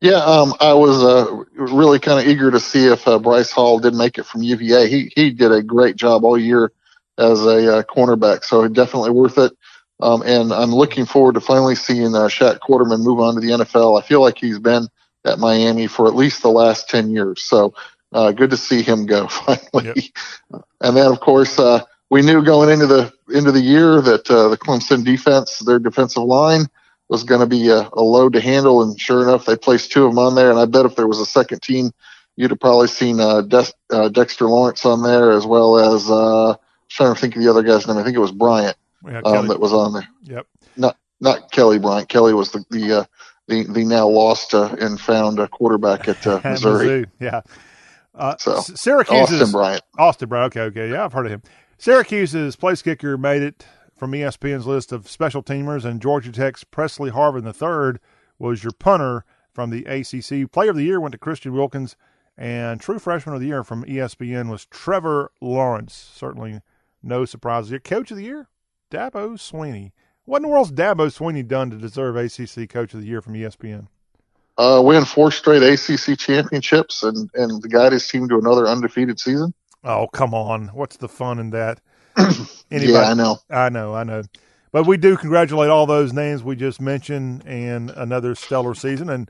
[0.01, 3.79] Yeah, um, I was uh, really kind of eager to see if uh, Bryce Hall
[3.79, 4.87] did make it from UVA.
[4.87, 6.71] He he did a great job all year
[7.17, 9.53] as a uh, cornerback, so definitely worth it.
[10.01, 13.51] Um, and I'm looking forward to finally seeing uh, Shaq Quarterman move on to the
[13.51, 14.01] NFL.
[14.01, 14.89] I feel like he's been
[15.25, 17.43] at Miami for at least the last 10 years.
[17.43, 17.73] So
[18.13, 20.13] uh, good to see him go finally.
[20.49, 20.63] Yep.
[20.81, 24.49] And then, of course, uh, we knew going into the into the year that uh,
[24.49, 26.67] the Clemson defense, their defensive line,
[27.09, 28.83] was going to be a, a, load to handle.
[28.83, 30.51] And sure enough, they placed two of them on there.
[30.51, 31.91] And I bet if there was a second team,
[32.35, 36.51] you'd have probably seen uh, De- uh, Dexter Lawrence on there as well as uh,
[36.51, 36.57] I'm
[36.89, 37.97] trying to think of the other guy's name.
[37.97, 40.07] I think it was Bryant yeah, um, that was on there.
[40.23, 40.47] Yep.
[40.77, 42.09] Not not Kelly Bryant.
[42.09, 43.03] Kelly was the the uh,
[43.47, 47.05] the, the now lost uh, and found uh, quarterback at uh, Missouri.
[47.19, 47.41] yeah.
[48.13, 49.81] Uh, so Syracuse Austin Bryant.
[49.97, 50.55] Austin Bryant.
[50.55, 51.41] Okay, okay, yeah, I've heard of him.
[51.77, 53.65] Syracuse's place kicker made it
[53.97, 57.99] from ESPN's list of special teamers, and Georgia Tech's Pressley Harvin III
[58.39, 60.49] was your punter from the ACC.
[60.51, 61.95] Player of the year went to Christian Wilkins,
[62.37, 65.93] and true freshman of the year from ESPN was Trevor Lawrence.
[66.15, 66.61] Certainly
[67.03, 67.79] no surprises here.
[67.79, 68.47] Coach of the year,
[68.91, 69.91] Dabo Swinney.
[70.25, 73.33] What in the world's Dabo Swinney done to deserve ACC Coach of the Year from
[73.33, 73.87] ESPN?
[74.57, 79.53] Uh, win four straight ACC championships and, and guide his team to another undefeated season.
[79.83, 80.69] Oh, come on.
[80.69, 81.79] What's the fun in that?
[82.17, 82.53] Anybody?
[82.93, 83.37] yeah, I know.
[83.49, 84.23] I know, I know.
[84.71, 89.09] But we do congratulate all those names we just mentioned and another stellar season.
[89.09, 89.29] And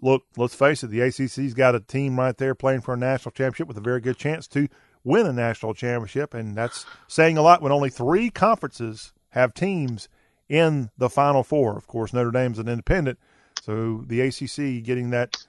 [0.00, 3.32] look, let's face it, the ACC's got a team right there playing for a national
[3.32, 4.68] championship with a very good chance to
[5.02, 6.34] win a national championship.
[6.34, 10.08] And that's saying a lot when only three conferences have teams
[10.48, 11.76] in the Final Four.
[11.76, 13.18] Of course, Notre Dame's an independent,
[13.62, 15.46] so the ACC getting that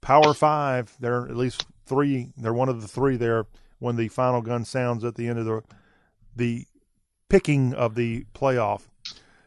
[0.00, 0.96] Power Five.
[1.00, 2.32] They're at least three.
[2.36, 3.46] They're one of the three there
[3.78, 5.62] when the final gun sounds at the end of the
[6.36, 6.66] the
[7.28, 8.88] picking of the playoff.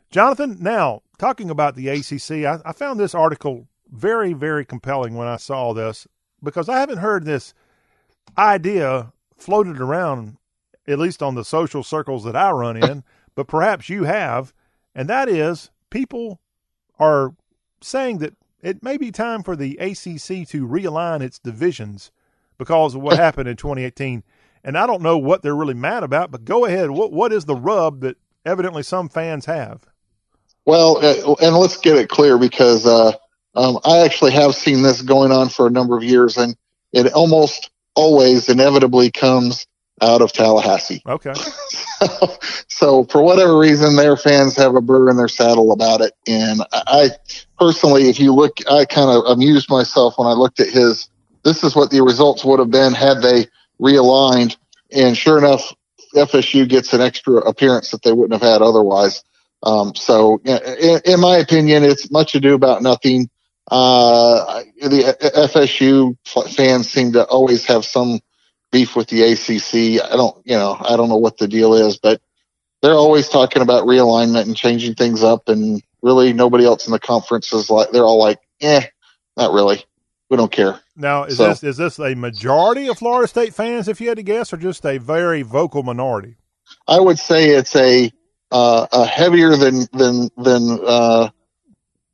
[0.09, 5.27] Jonathan, now talking about the ACC, I, I found this article very, very compelling when
[5.27, 6.07] I saw this
[6.43, 7.53] because I haven't heard this
[8.37, 10.37] idea floated around,
[10.87, 13.03] at least on the social circles that I run in,
[13.35, 14.53] but perhaps you have
[14.97, 16.41] and that is people
[16.99, 17.35] are
[17.81, 22.11] saying that it may be time for the ACC to realign its divisions
[22.57, 24.23] because of what happened in 2018.
[24.63, 26.89] And I don't know what they're really mad about, but go ahead.
[26.89, 29.87] What what is the rub that evidently some fans have?
[30.65, 33.13] Well, uh, and let's get it clear because uh,
[33.55, 36.57] um, I actually have seen this going on for a number of years, and
[36.91, 39.67] it almost always inevitably comes
[40.01, 41.01] out of Tallahassee.
[41.05, 41.33] Okay.
[41.33, 46.13] so, so, for whatever reason, their fans have a burr in their saddle about it.
[46.27, 47.09] And I
[47.57, 51.09] personally, if you look, I kind of amused myself when I looked at his.
[51.43, 53.47] This is what the results would have been had they
[53.79, 54.57] realigned.
[54.91, 55.73] And sure enough,
[56.13, 59.23] FSU gets an extra appearance that they wouldn't have had otherwise.
[59.63, 63.29] Um, so, in, in, my opinion, it's much ado about nothing.
[63.69, 65.17] Uh, the
[65.51, 66.15] FSU
[66.55, 68.19] fans seem to always have some
[68.77, 70.03] beef with the ACC.
[70.03, 72.21] I don't, you know, I don't know what the deal is, but
[72.83, 76.99] they're always talking about realignment and changing things up, and really nobody else in the
[76.99, 78.85] conference is like they're all like, eh,
[79.35, 79.83] not really.
[80.29, 80.79] We don't care.
[80.95, 84.17] Now, is so, this is this a majority of Florida State fans, if you had
[84.17, 86.35] to guess, or just a very vocal minority?
[86.87, 88.11] I would say it's a
[88.51, 91.29] uh, a heavier than than than uh,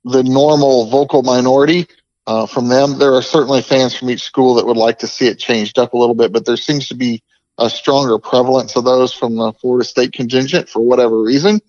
[0.06, 1.88] the normal vocal minority
[2.28, 2.98] uh, from them.
[2.98, 5.94] There are certainly fans from each school that would like to see it changed up
[5.94, 7.22] a little bit, but there seems to be
[7.58, 11.62] a stronger prevalence of those from the Florida State contingent for whatever reason.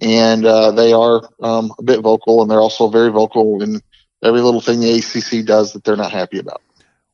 [0.00, 3.80] And uh, they are um, a bit vocal, and they're also very vocal in
[4.22, 6.60] every little thing the ACC does that they're not happy about.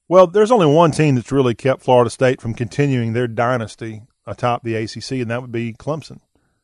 [0.09, 4.62] Well, there's only one team that's really kept Florida State from continuing their dynasty atop
[4.62, 6.20] the ACC, and that would be Clemson.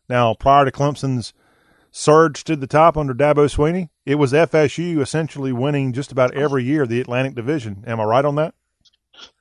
[0.08, 1.32] Now, prior to Clemson's
[1.98, 3.88] surge to the top under Dabo Swinney.
[4.06, 7.82] it was FSU essentially winning just about every year the Atlantic Division.
[7.86, 8.54] Am I right on that?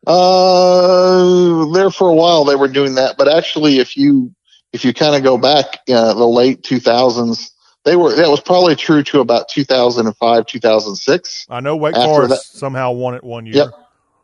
[0.07, 4.33] Uh, there for a while they were doing that, but actually, if you
[4.73, 7.51] if you kind of go back uh, the late 2000s,
[7.85, 11.45] they were that was probably true to about 2005, 2006.
[11.49, 13.55] I know Wake Forest that, somehow won it one year.
[13.55, 13.69] Yep,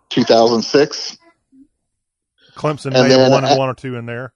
[0.10, 1.18] 2006.
[2.56, 4.34] Clemson and may have won one or two in there.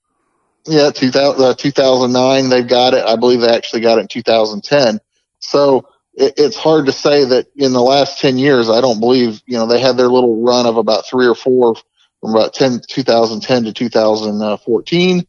[0.68, 3.06] Yeah, 2000, uh, 2009 they've got it.
[3.06, 5.00] I believe they actually got it in 2010.
[5.40, 9.42] So it, it's hard to say that in the last 10 years, I don't believe,
[9.46, 11.76] you know, they had their little run of about three or four
[12.22, 15.28] from about 10, 2010 to 2014.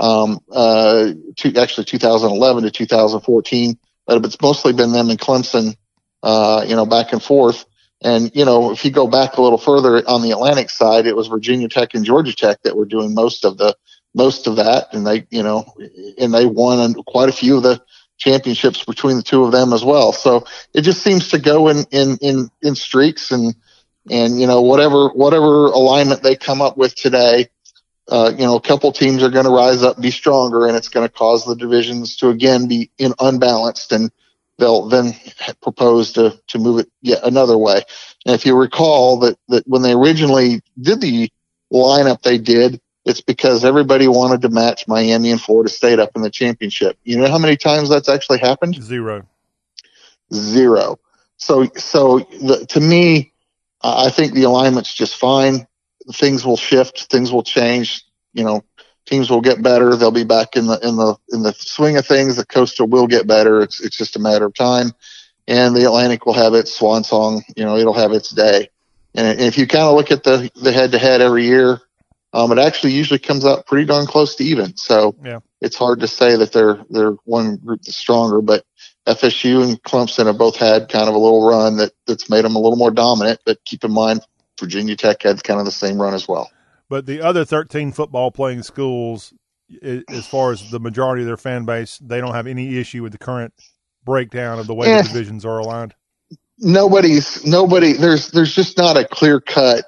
[0.00, 5.74] Um, uh, to, actually 2011 to 2014, but it's mostly been them and Clemson,
[6.22, 7.64] uh, you know, back and forth.
[8.00, 11.16] And, you know, if you go back a little further on the Atlantic side, it
[11.16, 13.74] was Virginia Tech and Georgia Tech that were doing most of the,
[14.14, 14.92] most of that.
[14.92, 15.72] And they, you know,
[16.18, 17.80] and they won quite a few of the
[18.18, 20.12] championships between the two of them as well.
[20.12, 20.44] So
[20.74, 23.54] it just seems to go in in in, in streaks and
[24.10, 27.48] and you know whatever whatever alignment they come up with today.
[28.10, 30.88] Uh, you know, a couple teams are going to rise up, be stronger, and it's
[30.88, 34.10] going to cause the divisions to again be in unbalanced, and
[34.58, 35.12] they'll then
[35.62, 37.82] propose to to move it yet another way.
[38.24, 41.30] And if you recall that that when they originally did the
[41.72, 46.22] lineup they did, it's because everybody wanted to match Miami and Florida State up in
[46.22, 46.98] the championship.
[47.04, 48.74] You know how many times that's actually happened?
[48.82, 49.26] Zero.
[50.32, 50.98] Zero.
[51.38, 53.32] So so the, to me,
[53.82, 55.66] I think the alignment's just fine.
[56.12, 57.04] Things will shift.
[57.04, 58.04] Things will change.
[58.34, 58.64] You know,
[59.06, 59.96] teams will get better.
[59.96, 62.36] They'll be back in the in the in the swing of things.
[62.36, 63.62] The coastal will get better.
[63.62, 64.92] It's it's just a matter of time,
[65.46, 67.42] and the Atlantic will have its swan song.
[67.56, 68.68] You know, it'll have its day.
[69.14, 71.80] And if you kind of look at the the head to head every year,
[72.32, 74.76] um, it actually usually comes out pretty darn close to even.
[74.76, 75.40] So yeah.
[75.60, 78.64] it's hard to say that they're they're one group that's stronger, but
[79.06, 82.56] FSU and Clemson have both had kind of a little run that, that's made them
[82.56, 83.40] a little more dominant.
[83.46, 84.20] But keep in mind,
[84.60, 86.50] Virginia Tech had kind of the same run as well.
[86.90, 89.32] But the other 13 football playing schools,
[89.82, 93.12] as far as the majority of their fan base, they don't have any issue with
[93.12, 93.54] the current
[94.04, 95.94] breakdown of the way the divisions are aligned.
[96.58, 97.92] Nobody's nobody.
[97.92, 99.84] There's there's just not a clear cut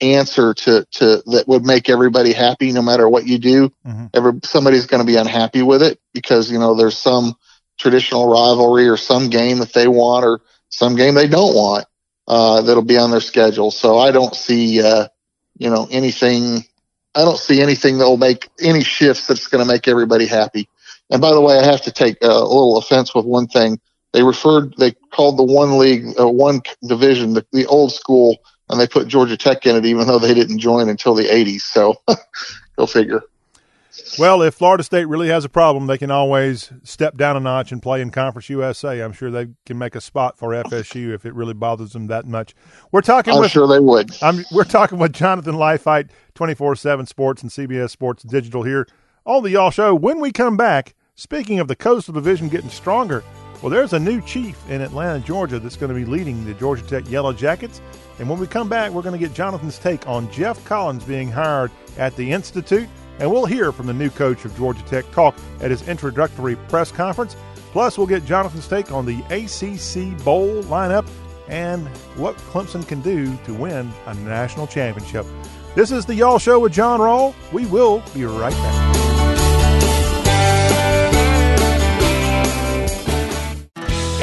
[0.00, 3.70] answer to to that would make everybody happy no matter what you do.
[3.86, 4.06] Mm-hmm.
[4.14, 7.34] Every somebody's going to be unhappy with it because you know there's some
[7.78, 11.86] traditional rivalry or some game that they want or some game they don't want
[12.28, 13.70] uh, that'll be on their schedule.
[13.70, 15.08] So I don't see, uh,
[15.58, 16.64] you know, anything.
[17.14, 20.68] I don't see anything that will make any shifts that's going to make everybody happy.
[21.10, 23.80] And by the way, I have to take a little offense with one thing.
[24.12, 28.36] They referred, they called the one league, uh, one division, the, the old school,
[28.68, 31.60] and they put Georgia Tech in it, even though they didn't join until the 80s.
[31.62, 31.96] So
[32.76, 33.22] go figure.
[34.18, 37.72] Well, if Florida State really has a problem, they can always step down a notch
[37.72, 39.00] and play in Conference USA.
[39.00, 42.26] I'm sure they can make a spot for FSU if it really bothers them that
[42.26, 42.54] much.
[42.92, 43.34] We're talking.
[43.34, 44.10] I'm with, sure they would.
[44.22, 48.86] I'm, we're talking with Jonathan Leifheit, 24/7 Sports and CBS Sports Digital here
[49.24, 49.94] on the Y'all Show.
[49.94, 53.22] When we come back, speaking of the Coastal Division getting stronger,
[53.66, 56.84] well, there's a new chief in Atlanta, Georgia, that's going to be leading the Georgia
[56.84, 57.80] Tech Yellow Jackets.
[58.20, 61.32] And when we come back, we're going to get Jonathan's take on Geoff Collins being
[61.32, 62.88] hired at the Institute
[63.18, 66.92] and we'll hear from the new coach of Georgia Tech talk at his introductory press
[66.92, 67.34] conference.
[67.72, 71.08] Plus, we'll get Jonathan's take on the ACC Bowl lineup
[71.48, 75.26] and what Clemson can do to win a national championship.
[75.74, 77.34] This is the Y'all Show with John Rawl.
[77.50, 79.35] We will be right back.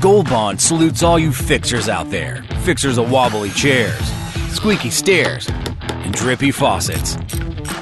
[0.00, 2.42] Gold Bond salutes all you fixers out there.
[2.62, 3.98] Fixers of wobbly chairs,
[4.50, 7.16] squeaky stairs, and drippy faucets.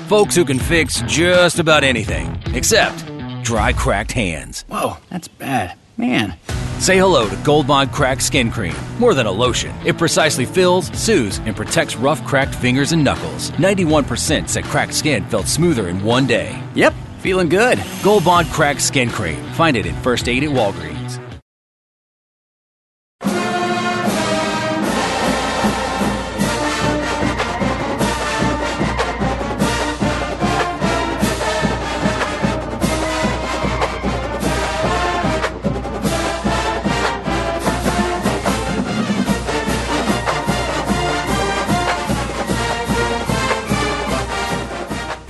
[0.08, 3.04] Folks who can fix just about anything, except
[3.42, 4.64] dry, cracked hands.
[4.68, 5.76] Whoa, that's bad.
[5.98, 6.34] Man.
[6.78, 8.74] Say hello to Gold Bond Cracked Skin Cream.
[8.98, 13.50] More than a lotion, it precisely fills, soothes, and protects rough, cracked fingers and knuckles.
[13.52, 16.58] 91% said cracked skin felt smoother in one day.
[16.74, 17.82] Yep, feeling good.
[18.02, 19.42] Gold Bond Cracked Skin Cream.
[19.52, 21.20] Find it in First Aid at Walgreens.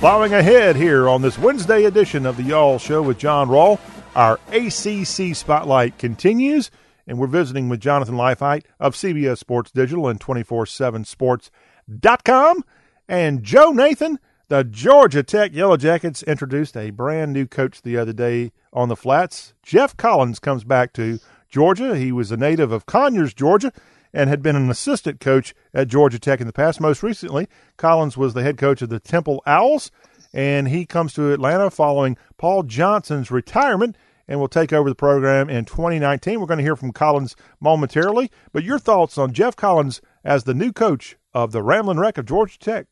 [0.07, 3.77] Plowing ahead here on this Wednesday edition of the Y'all Show with John Rawl,
[4.15, 6.71] our ACC Spotlight continues,
[7.05, 12.63] and we're visiting with Jonathan Leifheit of CBS Sports Digital and 247sports.com.
[13.09, 18.53] And Jonathan, the Georgia Tech Yellow Jackets, introduced a brand new coach the other day
[18.71, 19.55] on the flats.
[19.61, 21.97] Geoff Collins comes back to Georgia.
[21.97, 23.73] He was a native of Conyers, Georgia
[24.13, 26.79] and had been an assistant coach at Georgia Tech in the past.
[26.79, 27.47] Most recently,
[27.77, 29.91] Collins was the head coach of the Temple Owls,
[30.33, 33.95] and he comes to Atlanta following Paul Johnson's retirement
[34.27, 36.39] and will take over the program in 2019.
[36.39, 40.53] We're going to hear from Collins momentarily, but your thoughts on Geoff Collins as the
[40.53, 42.87] new coach of the Ramblin' Wreck of Georgia Tech?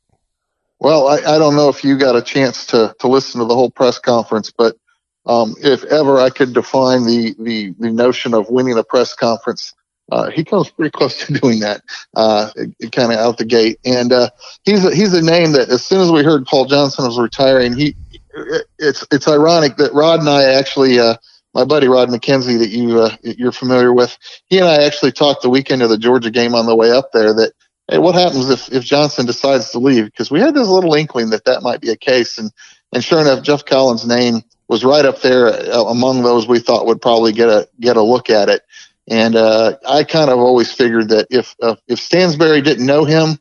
[0.79, 3.55] Well, I, I don't know if you got a chance to, to listen to the
[3.55, 4.75] whole press conference, but
[5.25, 9.73] um, if ever I could define the, the, the notion of winning a press conference,
[10.11, 11.81] uh, he comes pretty close to doing that,
[12.15, 12.49] uh,
[12.91, 13.79] kind of out the gate.
[13.85, 14.29] And, uh,
[14.63, 17.73] he's a, he's a name that as soon as we heard Paul Johnson was retiring,
[17.73, 17.95] he,
[18.79, 21.15] it's, it's ironic that Rod and I actually, uh,
[21.53, 25.41] my buddy Rod McKenzie that you, uh, you're familiar with, he and I actually talked
[25.41, 27.53] the weekend of the Georgia game on the way up there that,
[27.87, 30.05] Hey, what happens if, if Johnson decides to leave?
[30.05, 32.39] Because we had this little inkling that that might be a case.
[32.39, 32.51] And,
[32.91, 36.87] and sure enough, Geoff Collins' name was right up there uh, among those we thought
[36.87, 38.63] would probably get a get a look at it.
[39.07, 43.39] And uh, I kind of always figured that if uh, if Stansbury didn't know him,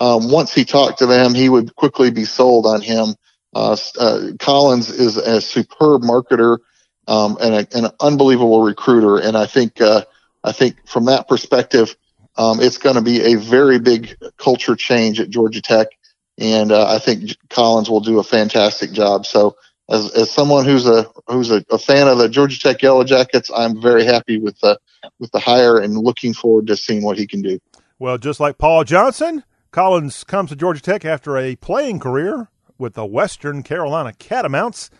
[0.00, 3.14] um, once he talked to them, he would quickly be sold on him.
[3.54, 6.58] Uh, uh, Collins is a superb marketer
[7.06, 10.04] um, and, a, and, an unbelievable recruiter, and I think uh,
[10.44, 11.96] I think from that perspective,
[12.36, 15.88] um, it's going to be a very big culture change at Georgia Tech,
[16.36, 19.24] and I think Collins will do a fantastic job.
[19.24, 19.56] So
[19.88, 23.50] as as someone who's a who's a, a, fan of the Georgia Tech Yellow Jackets,
[23.54, 24.78] I'm very happy with the
[25.18, 27.58] with the hire and looking forward to seeing what he can do.
[27.98, 32.94] Well, just like Paul Johnson, Collins comes to Georgia Tech after a playing career with
[32.94, 34.90] the Western Carolina Catamounts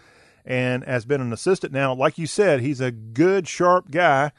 [0.44, 1.94] and has been an assistant now.
[1.94, 4.32] Like you said, he's a good, sharp guy.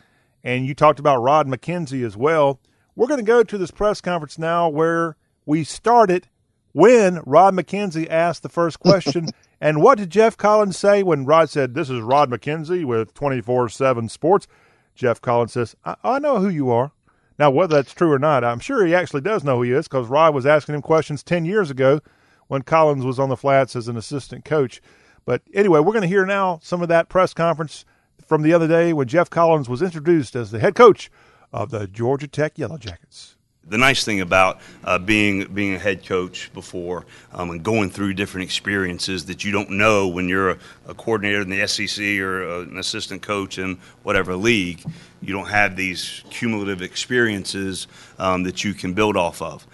[0.44, 2.60] And you talked about Rod McKenzie as well.
[2.96, 6.28] We're going to go to this press conference now where we started
[6.74, 9.30] when Rod McKenzie asked the first question.
[9.62, 13.70] and what did Geoff Collins say when Rod said, This is Rod McKenzie with 24
[13.70, 14.48] 7 Sports?
[14.96, 16.92] Geoff Collins says, I-, I know who you are.
[17.38, 19.88] Now, whether that's true or not, I'm sure he actually does know who he is
[19.88, 22.02] because Rod was asking him questions 10 years ago
[22.48, 24.82] when Collins was on the flats as an assistant coach.
[25.24, 27.86] But anyway, we're going to hear now some of that press conference
[28.26, 31.10] from the other day when Geoff Collins was introduced as the head coach
[31.54, 33.38] of the Georgia Tech Yellow Jackets
[33.70, 38.14] the nice thing about uh, being being a head coach before um, and going through
[38.14, 40.58] different experiences that you don't know when you're a,
[40.88, 44.84] a coordinator in the SEC or a, an assistant coach in whatever league,
[45.22, 49.66] you don't have these cumulative experiences um, that you can build off of.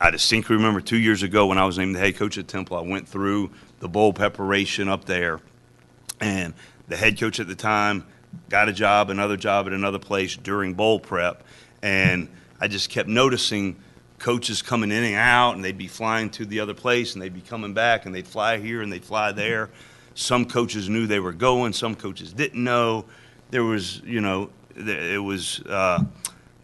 [0.00, 2.76] I distinctly remember two years ago when I was named the head coach at Temple,
[2.76, 5.40] I went through the bowl preparation up there,
[6.20, 6.54] and
[6.88, 8.06] the head coach at the time
[8.48, 11.42] got a job, another job at another place during bowl prep,
[11.82, 12.28] and–
[12.64, 13.76] I just kept noticing
[14.18, 17.34] coaches coming in and out, and they'd be flying to the other place, and they'd
[17.34, 19.68] be coming back, and they'd fly here and they'd fly there.
[20.14, 23.04] Some coaches knew they were going, some coaches didn't know.
[23.50, 26.04] There was, you know, it was uh,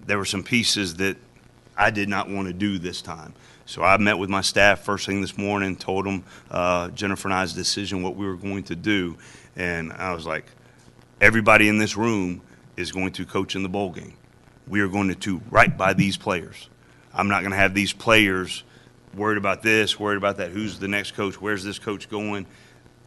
[0.06, 1.18] there were some pieces that
[1.76, 3.34] I did not want to do this time.
[3.66, 7.34] So I met with my staff first thing this morning, told them uh, Jennifer and
[7.34, 9.18] I's decision, what we were going to do,
[9.54, 10.46] and I was like,
[11.20, 12.40] everybody in this room
[12.78, 14.14] is going to coach in the bowl game
[14.70, 16.70] we are going to do right by these players.
[17.12, 18.62] I'm not going to have these players
[19.14, 20.52] worried about this, worried about that.
[20.52, 21.40] Who's the next coach?
[21.40, 22.46] Where's this coach going?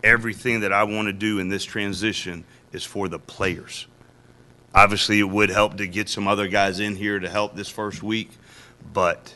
[0.04, 2.44] Everything that I want to do in this transition
[2.74, 3.88] is for the players.
[4.76, 8.04] Obviously, it would help to get some other guys in here to help this first
[8.04, 8.32] week,
[8.92, 9.34] but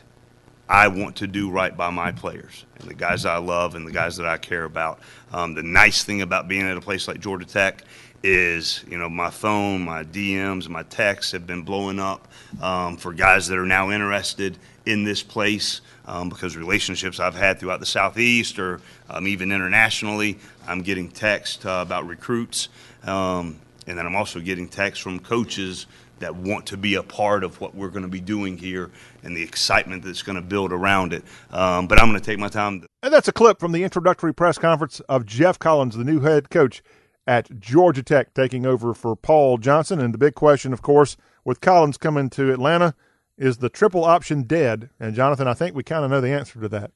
[0.68, 3.92] I want to do right by my players and the guys I love and the
[3.92, 5.00] guys that I care about.
[5.32, 7.84] Um, the nice thing about being at a place like Georgia Tech
[8.28, 12.28] is you know my phone, my DMs, my texts have been blowing up
[12.60, 17.58] um, for guys that are now interested in this place um, because relationships I've had
[17.58, 20.38] throughout the southeast or um, even internationally.
[20.66, 22.68] I'm getting texts uh, about recruits,
[23.04, 25.86] um, and then I'm also getting texts from coaches
[26.18, 28.90] that want to be a part of what we're going to be doing here
[29.22, 31.22] and the excitement that's going to build around it.
[31.52, 32.84] Um, but I'm going to take my time.
[33.04, 36.50] And that's a clip from the introductory press conference of Geoff Collins, the new head
[36.50, 36.82] coach
[37.28, 40.00] at Georgia Tech, taking over for Paul Johnson.
[40.00, 42.94] And the big question, of course, with Collins coming to Atlanta,
[43.36, 44.88] is the triple option dead?
[44.98, 46.90] And Jonathan, I think we kind of know the answer to that.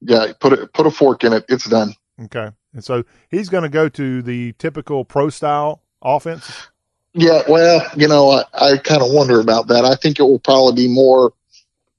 [0.00, 1.44] Yeah, put a, put a fork in it.
[1.48, 1.94] It's done.
[2.20, 6.68] Okay, and so he's going to go to the typical pro style offense.
[7.12, 9.84] Yeah, well, you know, I, I kind of wonder about that.
[9.84, 11.32] I think it will probably be more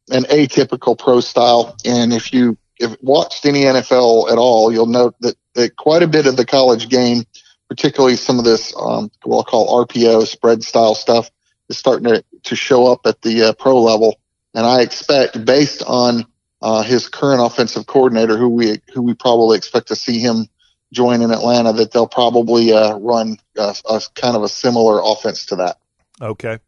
[0.09, 1.75] an atypical pro style.
[1.85, 6.07] And if you if watched any NFL at all, you'll note that, that quite a
[6.07, 7.25] bit of the college game
[7.69, 11.29] particularly some of this um, what I'll call RPO spread style stuff
[11.69, 14.19] is starting to, to show up at the uh, pro level.
[14.53, 16.25] And I expect, based on
[16.61, 20.47] uh, his current offensive coordinator, who we who we probably expect to see him
[20.93, 25.45] join in Atlanta, that they'll probably uh, run a, a kind of a similar offense
[25.47, 25.77] to that.
[26.21, 26.59] Okay,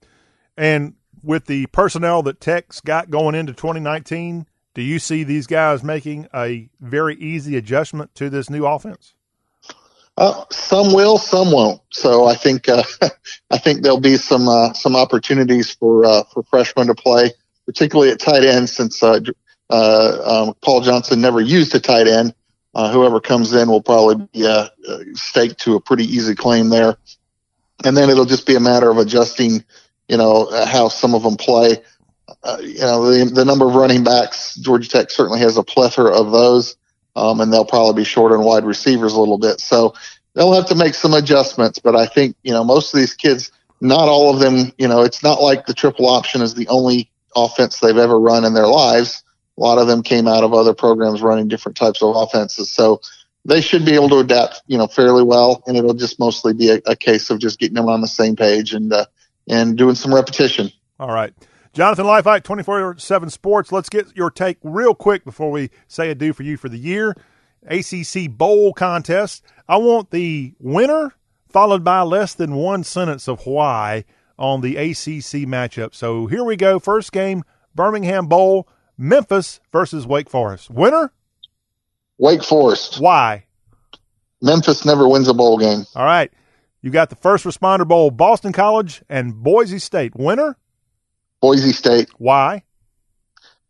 [0.57, 5.83] and with the personnel that Tech's got going into 2019, do you see these guys
[5.83, 9.13] making a very easy adjustment to this new offense?
[10.17, 11.79] Uh, some will, some won't.
[11.91, 12.83] So I think uh,
[13.51, 17.31] I think there'll be some uh, some opportunities for uh, for freshmen to play,
[17.65, 19.19] particularly at tight end, since uh,
[19.69, 22.33] uh, um, Paul Johnson never used a tight end.
[22.75, 24.67] Whoever comes in will probably be
[25.15, 26.95] staked to a pretty easy claim there.
[27.83, 29.65] And then it'll just be a matter of adjusting,
[30.07, 31.77] you know, how some of them play.
[32.61, 36.31] You know, the, the number of running backs, Georgia Tech certainly has a plethora of
[36.31, 36.77] those,
[37.17, 39.59] um, and they'll probably be short on wide receivers a little bit.
[39.59, 39.95] So
[40.35, 41.79] they'll have to make some adjustments.
[41.79, 43.51] But I think, you know, most of these kids,
[43.81, 47.09] not all of them, you know, it's not like the triple option is the only
[47.35, 49.23] offense they've ever run in their lives.
[49.57, 52.69] A lot of them came out of other programs running different types of offenses.
[52.69, 53.01] So
[53.45, 55.63] they should be able to adapt, you know, fairly well.
[55.65, 58.35] And it'll just mostly be a, a case of just getting them on the same
[58.35, 59.05] page and, uh,
[59.49, 60.71] and doing some repetition.
[60.99, 61.33] All right.
[61.77, 63.71] Jonathan Leifheit, 24 7 Sports.
[63.71, 67.15] Let's get your take real quick before we say adieu for you for the year.
[67.67, 69.43] ACC Bowl contest.
[69.69, 71.13] I want the winner
[71.47, 74.05] followed by less than one sentence of why
[74.39, 75.93] on the ACC matchup.
[75.93, 76.79] So here we go.
[76.79, 77.43] First game,
[77.75, 78.67] Birmingham Bowl,
[78.97, 80.71] Memphis versus Wake Forest.
[80.71, 81.13] Winner?
[82.17, 82.99] Wake Forest.
[82.99, 83.45] Why?
[84.41, 85.85] Memphis never wins a bowl game.
[85.95, 86.31] All right.
[86.81, 90.15] You got the First Responder Bowl, Boston College and Boise State.
[90.15, 90.57] Winner?
[91.41, 92.09] Boise State.
[92.17, 92.63] Why?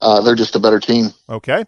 [0.01, 1.09] Uh, they're just a better team.
[1.29, 1.65] Okay.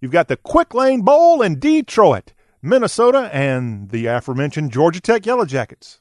[0.00, 5.44] You've got the Quick Lane Bowl in Detroit, Minnesota, and the aforementioned Georgia Tech Yellow
[5.44, 6.00] Jackets.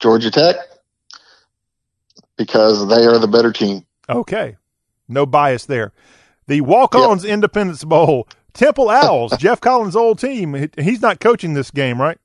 [0.00, 0.56] Georgia Tech,
[2.36, 3.86] because they are the better team.
[4.08, 4.56] Okay.
[5.08, 5.92] No bias there.
[6.46, 7.34] The Walk Ons yep.
[7.34, 10.68] Independence Bowl, Temple Owls, Geoff Collins' old team.
[10.78, 12.18] He's not coaching this game, right?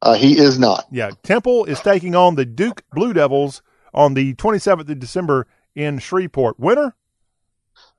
[0.00, 0.86] Uh, he is not.
[0.92, 1.10] Yeah.
[1.22, 3.62] Temple is taking on the Duke Blue Devils
[3.98, 6.58] on the 27th of December in Shreveport.
[6.60, 6.94] Winner?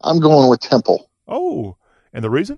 [0.01, 1.11] I'm going with Temple.
[1.27, 1.75] Oh,
[2.13, 2.57] and the reason?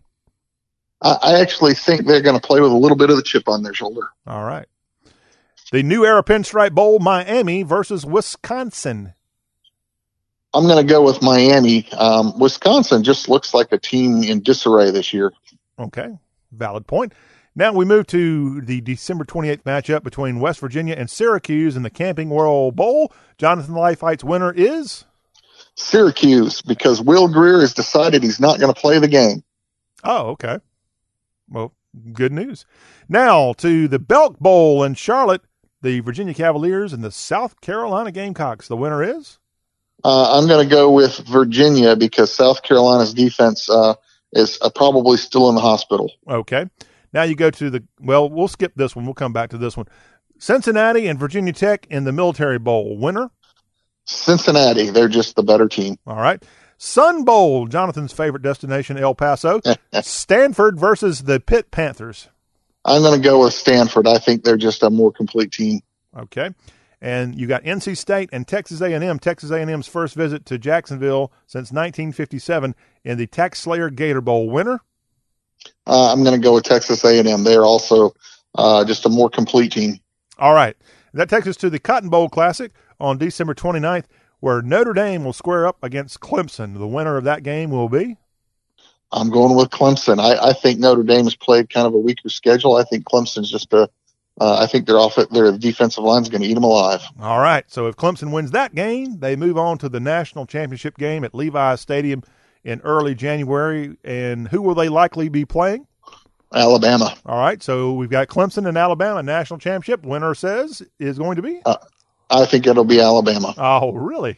[1.01, 3.49] I, I actually think they're going to play with a little bit of the chip
[3.49, 4.09] on their shoulder.
[4.27, 4.67] All right.
[5.71, 9.13] The New Era Pinstripe Bowl, Miami versus Wisconsin.
[10.53, 11.91] I'm going to go with Miami.
[11.93, 15.31] Um, Wisconsin just looks like a team in disarray this year.
[15.79, 16.09] Okay,
[16.51, 17.13] valid point.
[17.53, 21.89] Now we move to the December 28th matchup between West Virginia and Syracuse in the
[21.89, 23.11] Camping World Bowl.
[23.37, 25.03] Jonathan Leifheit's winner is
[25.75, 29.43] Syracuse because Will Grier has decided he's not going to play the game.
[30.03, 30.59] Oh, okay.
[31.49, 31.73] Well,
[32.13, 32.65] good news.
[33.09, 35.41] Now to the Belk Bowl in Charlotte,
[35.81, 38.69] the Virginia Cavaliers and the South Carolina Gamecocks.
[38.69, 39.39] The winner is?
[40.05, 43.95] Uh, I'm going to go with Virginia because South Carolina's defense uh,
[44.31, 46.11] is uh, probably still in the hospital.
[46.29, 46.65] Okay.
[47.13, 49.05] Now you go to the, well, we'll skip this one.
[49.05, 49.87] We'll come back to this one.
[50.39, 52.97] Cincinnati and Virginia Tech in the Military Bowl.
[52.97, 53.29] Winner?
[54.05, 54.89] Cincinnati.
[54.89, 55.97] They're just the better team.
[56.07, 56.43] All right.
[56.77, 59.61] Sun Bowl, Jonathan's favorite destination, El Paso.
[60.01, 62.29] Stanford versus the Pitt Panthers.
[62.83, 64.07] I'm going to go with Stanford.
[64.07, 65.81] I think they're just a more complete team.
[66.17, 66.49] Okay.
[66.99, 69.19] And you got NC State and Texas A&M.
[69.19, 74.49] Texas A&M's first visit to Jacksonville since 1957 in the TaxSlayer Gator Bowl.
[74.49, 74.81] Winner?
[75.87, 77.43] Uh, I'm going to go with Texas A&M.
[77.43, 78.13] They're also
[78.55, 79.99] uh, just a more complete team.
[80.37, 80.75] All right.
[81.13, 84.05] That takes us to the Cotton Bowl Classic on December 29th,
[84.39, 86.77] where Notre Dame will square up against Clemson.
[86.77, 88.17] The winner of that game will be?
[89.11, 90.19] I'm going with Clemson.
[90.19, 92.77] I, I think Notre Dame has played kind of a weaker schedule.
[92.77, 93.89] I think Clemson's just a
[94.39, 97.03] uh, I think their off their defensive line is going to eat them alive.
[97.19, 97.69] All right.
[97.69, 101.35] So if Clemson wins that game, they move on to the national championship game at
[101.35, 102.23] Levi's Stadium
[102.63, 103.97] in early January.
[104.03, 105.87] And who will they likely be playing?
[106.53, 107.15] Alabama.
[107.25, 107.61] All right.
[107.63, 110.05] So we've got Clemson and Alabama national championship.
[110.05, 111.61] Winner says is going to be.
[111.65, 111.77] Uh,
[112.29, 113.53] I think it'll be Alabama.
[113.57, 114.37] Oh, really?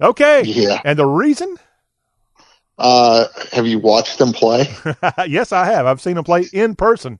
[0.00, 0.42] Okay.
[0.42, 0.80] Yeah.
[0.84, 1.56] And the reason?
[2.78, 4.74] Uh, have you watched them play?
[5.26, 5.84] yes, I have.
[5.84, 7.18] I've seen them play in person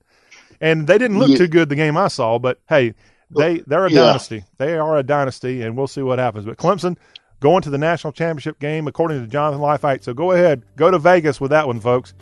[0.61, 1.39] and they didn't look yeah.
[1.39, 2.39] too good the game I saw.
[2.39, 2.95] But hey,
[3.31, 4.01] they they're a yeah.
[4.01, 4.45] dynasty.
[4.59, 6.45] They are a dynasty, and we'll see what happens.
[6.45, 6.97] But Clemson
[7.41, 10.05] going to the national championship game according to Jonathan Leifheit.
[10.05, 12.14] So go ahead, go to Vegas with that one, folks.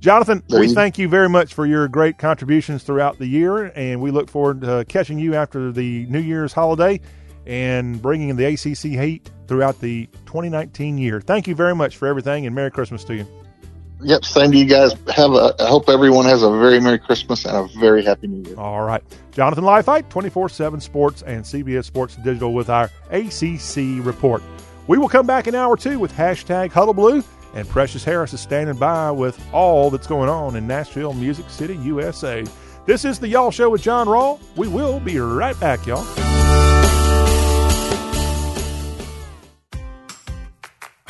[0.00, 0.74] Jonathan, there we you.
[0.74, 4.62] thank you very much for your great contributions throughout the year, and we look forward
[4.62, 6.98] to catching you after the New Year's holiday
[7.46, 11.20] and bringing the ACC heat throughout the 2019 year.
[11.20, 13.26] Thank you very much for everything, and Merry Christmas to you.
[14.02, 14.92] Yep, same to you guys.
[15.14, 15.54] Have a.
[15.58, 18.58] I hope everyone has a very Merry Christmas and a very Happy New Year.
[18.58, 19.64] All right, Jonathan
[20.08, 24.42] twenty four seven Sports and CBS Sports Digital with our ACC report.
[24.86, 27.22] We will come back in hour two with hashtag hullabaloo,
[27.54, 31.76] and Precious Harris is standing by with all that's going on in Nashville, Music City,
[31.76, 32.44] USA.
[32.86, 34.40] This is the Y'all Show with John Rawl.
[34.56, 36.04] We will be right back, y'all.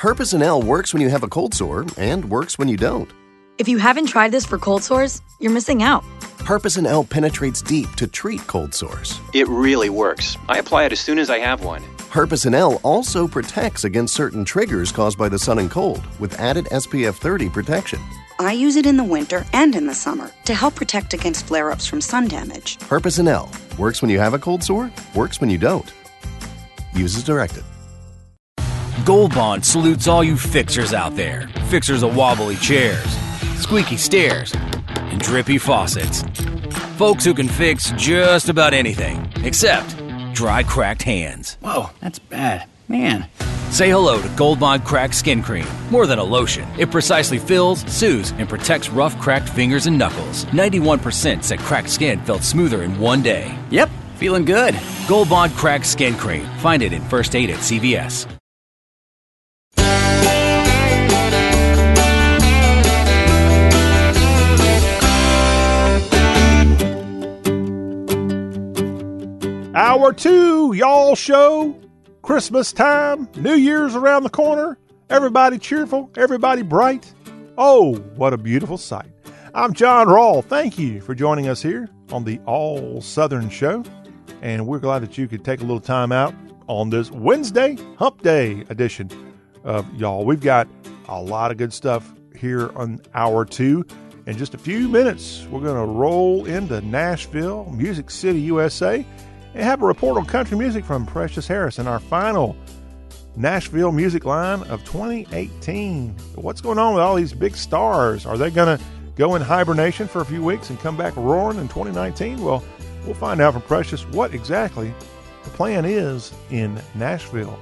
[0.01, 3.13] Herpecin-L works when you have a cold sore and works when you don't.
[3.59, 6.03] If you haven't tried this for cold sores, you're missing out.
[6.39, 9.21] Herpecin-L penetrates deep to treat cold sores.
[9.35, 10.39] It really works.
[10.49, 11.83] I apply it as soon as I have one.
[12.09, 17.17] Herpecin-L also protects against certain triggers caused by the sun and cold with added SPF
[17.17, 18.01] 30 protection.
[18.39, 21.71] I use it in the winter and in the summer to help protect against flare
[21.71, 22.79] ups from sun damage.
[22.89, 25.93] Herpecin-L works when you have a cold sore, works when you don't.
[26.95, 27.65] Use as directed.
[29.05, 31.49] Gold Bond salutes all you fixers out there.
[31.69, 33.05] Fixers of wobbly chairs,
[33.57, 36.23] squeaky stairs, and drippy faucets.
[36.97, 39.97] Folks who can fix just about anything except
[40.35, 41.57] dry, cracked hands.
[41.61, 42.67] Whoa, that's bad.
[42.89, 43.27] Man.
[43.71, 45.67] Say hello to Gold Bond Cracked Skin Cream.
[45.91, 50.45] More than a lotion, it precisely fills, soothes, and protects rough, cracked fingers and knuckles.
[50.47, 53.57] 91% said cracked skin felt smoother in one day.
[53.71, 54.77] Yep, feeling good.
[55.07, 56.45] Gold Bond Cracked Skin Cream.
[56.59, 58.40] Find it in First Aid at CVS.
[70.01, 71.79] Hour two, y'all show.
[72.23, 74.79] Christmas time, New Year's around the corner.
[75.11, 77.13] Everybody cheerful, everybody bright.
[77.59, 79.11] Oh, what a beautiful sight.
[79.53, 80.43] I'm John Rawl.
[80.43, 83.85] Thank you for joining us here on the All Southern Show.
[84.41, 86.35] And we're glad that you could take a little time out
[86.67, 89.11] on this Wednesday Hump Day edition
[89.65, 90.25] of y'all.
[90.25, 90.67] We've got
[91.11, 93.85] a lot of good stuff here on hour two.
[94.27, 99.05] In just a few minutes, we're going to roll into Nashville, Music City, USA
[99.55, 102.57] and have a report on country music from Precious Harris in our final
[103.37, 106.11] Nashville music line of 2018.
[106.35, 108.27] What's going on with all these big stars?
[108.27, 108.85] Are they going to
[109.17, 112.43] go in hibernation for a few weeks and come back roaring in 2019?
[112.43, 112.63] Well,
[113.05, 114.93] we'll find out from Precious what exactly
[115.45, 117.59] the plan is in Nashville.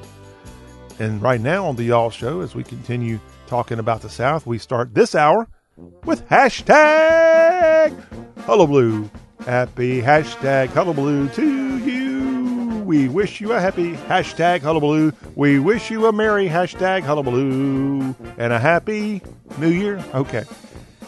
[0.99, 4.59] And right now on the Y'all Show, as we continue talking about the South, we
[4.59, 5.49] start this hour
[6.05, 7.95] with hashtag
[8.45, 9.09] hullabaloo.
[9.45, 12.82] Happy hashtag hullabaloo to you.
[12.84, 15.12] We wish you a happy hashtag hullabaloo.
[15.36, 19.22] We wish you a merry hashtag hullabaloo and a happy
[19.59, 20.03] new year.
[20.14, 20.45] Okay.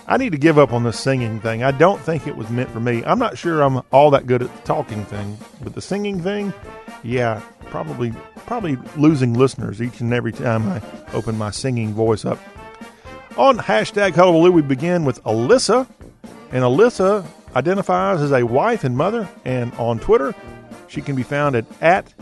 [0.07, 1.62] I need to give up on this singing thing.
[1.62, 3.05] I don't think it was meant for me.
[3.05, 6.53] I'm not sure I'm all that good at the talking thing, but the singing thing,
[7.03, 8.12] yeah, probably
[8.47, 12.39] probably losing listeners each and every time I open my singing voice up.
[13.37, 15.87] On hashtag hullabaloo, we begin with Alyssa,
[16.51, 17.24] and Alyssa
[17.55, 20.34] identifies as a wife and mother, and on Twitter,
[20.88, 22.12] she can be found at, at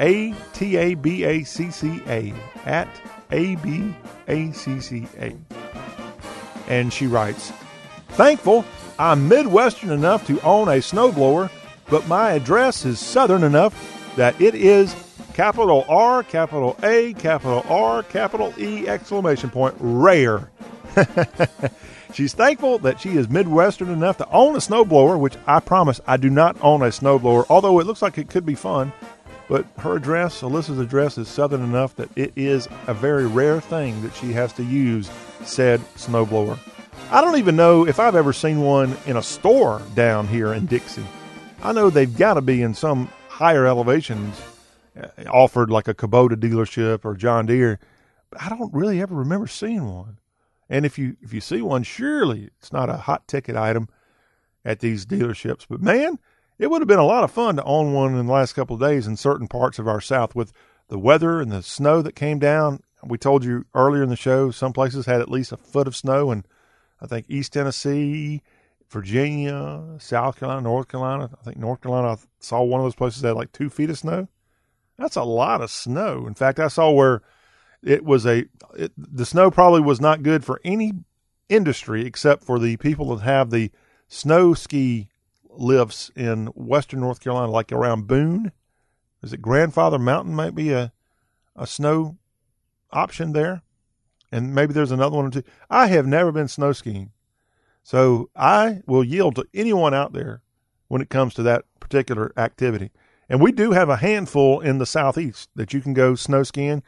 [0.00, 2.32] A T A B A C C A.
[2.64, 2.88] At
[3.30, 3.94] A B
[4.26, 5.36] A C C A.
[6.68, 7.52] And she writes
[8.10, 8.64] Thankful
[8.98, 11.50] I'm Midwestern enough to own a snowblower,
[11.88, 14.94] but my address is Southern enough that it is
[15.34, 20.50] capital R, capital A, capital R, capital E, exclamation point, rare.
[22.14, 26.16] She's thankful that she is Midwestern enough to own a snowblower, which I promise I
[26.16, 28.92] do not own a snowblower, although it looks like it could be fun.
[29.48, 34.02] But her address, Alyssa's address, is southern enough that it is a very rare thing
[34.02, 35.10] that she has to use
[35.44, 36.58] said snowblower.
[37.10, 40.66] I don't even know if I've ever seen one in a store down here in
[40.66, 41.06] Dixie.
[41.62, 44.38] I know they've got to be in some higher elevations
[45.00, 47.78] uh, offered like a Kubota dealership or John Deere,
[48.30, 50.18] but I don't really ever remember seeing one.
[50.68, 53.88] And if you if you see one, surely it's not a hot ticket item
[54.64, 55.64] at these dealerships.
[55.68, 56.18] But man,
[56.58, 58.74] it would have been a lot of fun to own one in the last couple
[58.74, 60.52] of days in certain parts of our South with
[60.88, 62.82] the weather and the snow that came down.
[63.04, 65.94] We told you earlier in the show, some places had at least a foot of
[65.94, 66.46] snow, and
[67.00, 68.42] I think East Tennessee,
[68.90, 71.30] Virginia, South Carolina, North Carolina.
[71.40, 73.90] I think North Carolina, I saw one of those places that had like two feet
[73.90, 74.28] of snow.
[74.98, 76.26] That's a lot of snow.
[76.26, 77.22] In fact, I saw where
[77.82, 80.92] it was a it, the snow probably was not good for any
[81.48, 83.70] industry except for the people that have the
[84.08, 85.08] snow ski
[85.50, 88.52] lifts in western North Carolina, like around Boone.
[89.22, 90.34] Is it Grandfather Mountain?
[90.34, 90.92] Might be a
[91.56, 92.16] a snow
[92.92, 93.62] option there,
[94.30, 95.42] and maybe there's another one or two.
[95.68, 97.10] I have never been snow skiing,
[97.82, 100.42] so I will yield to anyone out there
[100.86, 102.90] when it comes to that particular activity.
[103.28, 106.82] And we do have a handful in the southeast that you can go snow skiing.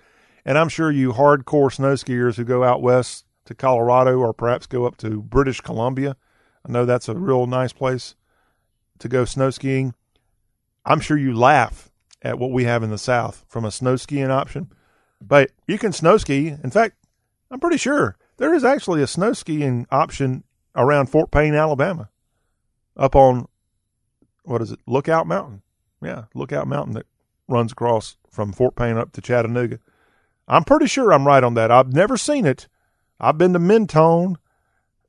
[0.44, 4.66] And I'm sure you hardcore snow skiers who go out west to Colorado or perhaps
[4.66, 6.16] go up to British Columbia,
[6.66, 8.14] I know that's a real nice place
[8.98, 9.94] to go snow skiing.
[10.84, 11.90] I'm sure you laugh
[12.22, 14.70] at what we have in the South from a snow skiing option,
[15.20, 16.48] but you can snow ski.
[16.48, 16.96] In fact,
[17.50, 20.44] I'm pretty sure there is actually a snow skiing option
[20.76, 22.10] around Fort Payne, Alabama,
[22.96, 23.46] up on
[24.44, 25.62] what is it, Lookout Mountain?
[26.02, 27.06] Yeah, Lookout Mountain that
[27.48, 29.78] runs across from Fort Payne up to Chattanooga.
[30.50, 31.70] I'm pretty sure I'm right on that.
[31.70, 32.66] I've never seen it.
[33.20, 34.36] I've been to Mentone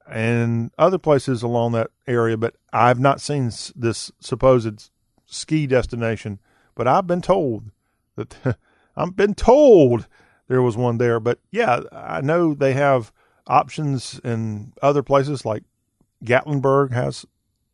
[0.08, 4.92] and other places along that area, but I've not seen this supposed
[5.26, 6.40] ski destination.
[6.76, 7.72] But I've been told
[8.16, 8.58] that
[8.96, 10.08] I've been told
[10.48, 11.20] there was one there.
[11.20, 13.12] But yeah, I know they have
[13.48, 15.64] options in other places like
[16.24, 17.26] Gatlinburg has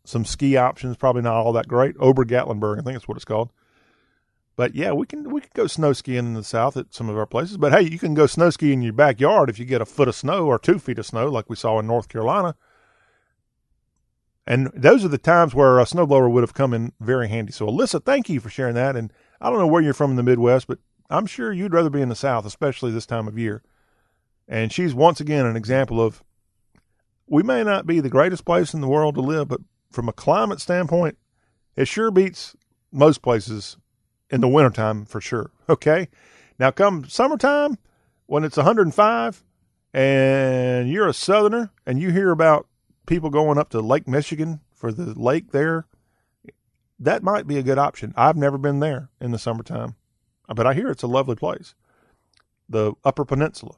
[0.06, 1.96] some ski options, probably not all that great.
[2.00, 3.50] Ober Gatlinburg, I think that's what it's called.
[4.58, 7.18] But yeah, we can we can go snow skiing in the south at some of
[7.18, 7.58] our places.
[7.58, 10.08] But hey, you can go snow skiing in your backyard if you get a foot
[10.08, 12.56] of snow or two feet of snow, like we saw in North Carolina.
[14.48, 17.52] And those are the times where a snowblower would have come in very handy.
[17.52, 18.96] So, Alyssa, thank you for sharing that.
[18.96, 20.80] And I don't know where you're from in the Midwest, but
[21.10, 23.62] I'm sure you'd rather be in the South, especially this time of year.
[24.48, 26.24] And she's once again an example of
[27.28, 30.14] we may not be the greatest place in the world to live, but from a
[30.14, 31.18] climate standpoint,
[31.76, 32.56] it sure beats
[32.92, 33.78] most places
[34.30, 35.52] in the wintertime for sure.
[35.70, 36.10] Okay.
[36.60, 37.78] Now, come summertime,
[38.26, 39.44] when it's 105
[39.94, 42.68] and you're a southerner and you hear about
[43.06, 45.86] people going up to Lake Michigan for the lake there,
[47.00, 48.14] that might be a good option.
[48.18, 49.96] I've never been there in the summertime,
[50.48, 51.76] but I hear it's a lovely place.
[52.68, 53.76] The Upper Peninsula.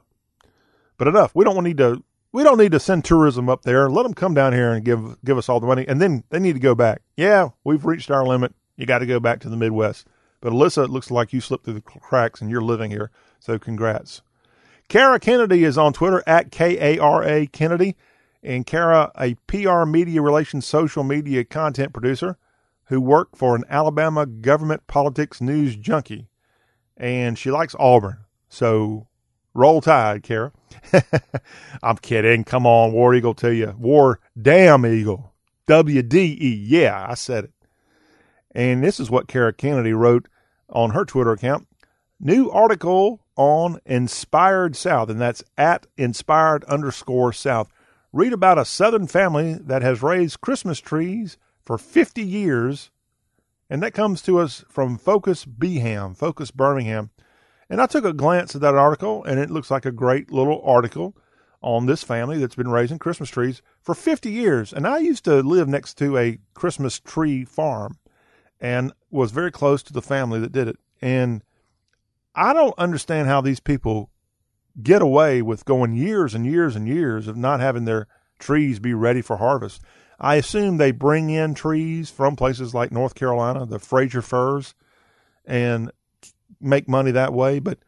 [0.96, 1.34] But enough.
[1.34, 2.02] We don't need to.
[2.32, 3.88] We don't need to send tourism up there.
[3.88, 6.38] Let them come down here and give give us all the money, and then they
[6.38, 7.02] need to go back.
[7.16, 8.54] Yeah, we've reached our limit.
[8.76, 10.06] You got to go back to the Midwest.
[10.40, 13.10] But Alyssa, it looks like you slipped through the cracks and you're living here.
[13.38, 14.22] So congrats.
[14.88, 17.96] Kara Kennedy is on Twitter at K A R A Kennedy.
[18.42, 22.38] And Kara, a PR media relations social media content producer
[22.86, 26.28] who worked for an Alabama government politics news junkie.
[26.96, 28.18] And she likes Auburn.
[28.48, 29.06] So
[29.54, 30.52] roll tide, Kara.
[31.82, 32.44] I'm kidding.
[32.44, 33.74] Come on, War Eagle to you.
[33.78, 35.34] War Damn Eagle.
[35.66, 36.64] W D E.
[36.66, 37.52] Yeah, I said it.
[38.52, 40.26] And this is what Kara Kennedy wrote
[40.68, 41.66] on her Twitter account.
[42.18, 47.70] New article on Inspired South, and that's at inspired underscore South.
[48.12, 52.90] Read about a Southern family that has raised Christmas trees for 50 years,
[53.70, 57.10] and that comes to us from Focus Beham, Focus Birmingham.
[57.70, 60.60] And I took a glance at that article, and it looks like a great little
[60.62, 61.16] article
[61.62, 64.72] on this family that's been raising Christmas trees for 50 years.
[64.72, 67.96] And I used to live next to a Christmas tree farm
[68.60, 70.76] and was very close to the family that did it.
[71.00, 71.42] And
[72.34, 74.10] I don't understand how these people
[74.80, 78.06] get away with going years and years and years of not having their
[78.38, 79.82] trees be ready for harvest.
[80.18, 84.74] I assume they bring in trees from places like North Carolina, the Fraser firs,
[85.46, 85.90] and
[86.60, 87.58] make money that way.
[87.58, 87.78] But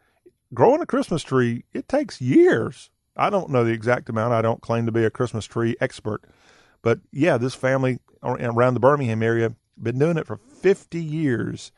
[0.55, 2.91] growing a Christmas tree, it takes years.
[3.17, 4.33] I don't know the exact amount.
[4.33, 6.23] I don't claim to be a Christmas tree expert.
[6.81, 11.73] But yeah, this family around the Birmingham area been doing it for 50 years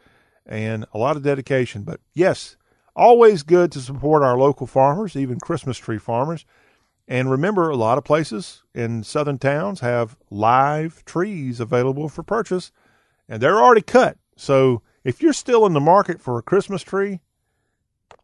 [0.47, 1.83] and a lot of dedication.
[1.83, 2.57] But yes,
[2.95, 6.45] always good to support our local farmers, even Christmas tree farmers.
[7.07, 12.73] And remember, a lot of places in southern towns have live trees available for purchase,
[13.29, 14.17] and they're already cut.
[14.37, 17.21] So if you're still in the market for a Christmas tree,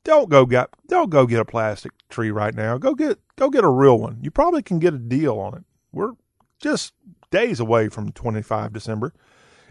[0.02, 2.78] don't go get don't go get a plastic tree right now.
[2.78, 4.18] Go get go get a real one.
[4.22, 5.64] You probably can get a deal on it.
[5.92, 6.12] We're
[6.58, 6.94] just
[7.30, 9.12] days away from 25 December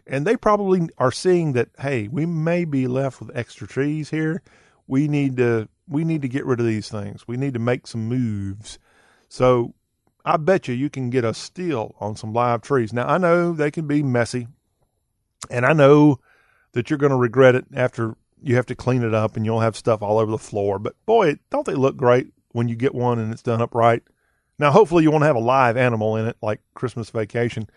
[0.09, 4.41] and they probably are seeing that hey we may be left with extra trees here.
[4.87, 7.27] We need to we need to get rid of these things.
[7.27, 8.79] We need to make some moves.
[9.29, 9.73] So
[10.25, 12.91] i bet you you can get a steal on some live trees.
[12.91, 14.47] Now i know they can be messy
[15.49, 16.19] and i know
[16.73, 19.59] that you're going to regret it after you have to clean it up and you'll
[19.59, 20.79] have stuff all over the floor.
[20.79, 24.01] But boy don't they look great when you get one and it's done up right
[24.57, 27.69] now hopefully you won't have a live animal in it like christmas vacation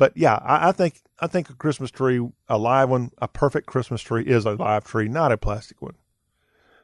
[0.00, 3.66] but yeah, I, I, think I think a Christmas tree, a live one, a perfect
[3.66, 5.96] Christmas tree is a live tree, not a plastic one.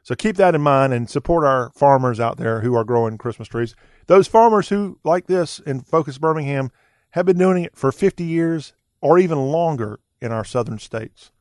[0.03, 3.47] So keep that in mind and support our farmers out there who are growing Christmas
[3.47, 3.73] trees.
[4.05, 6.69] Those farmers who, like this in Focus Birmingham,
[7.09, 11.31] have been doing it for 50 years or even longer in our southern states.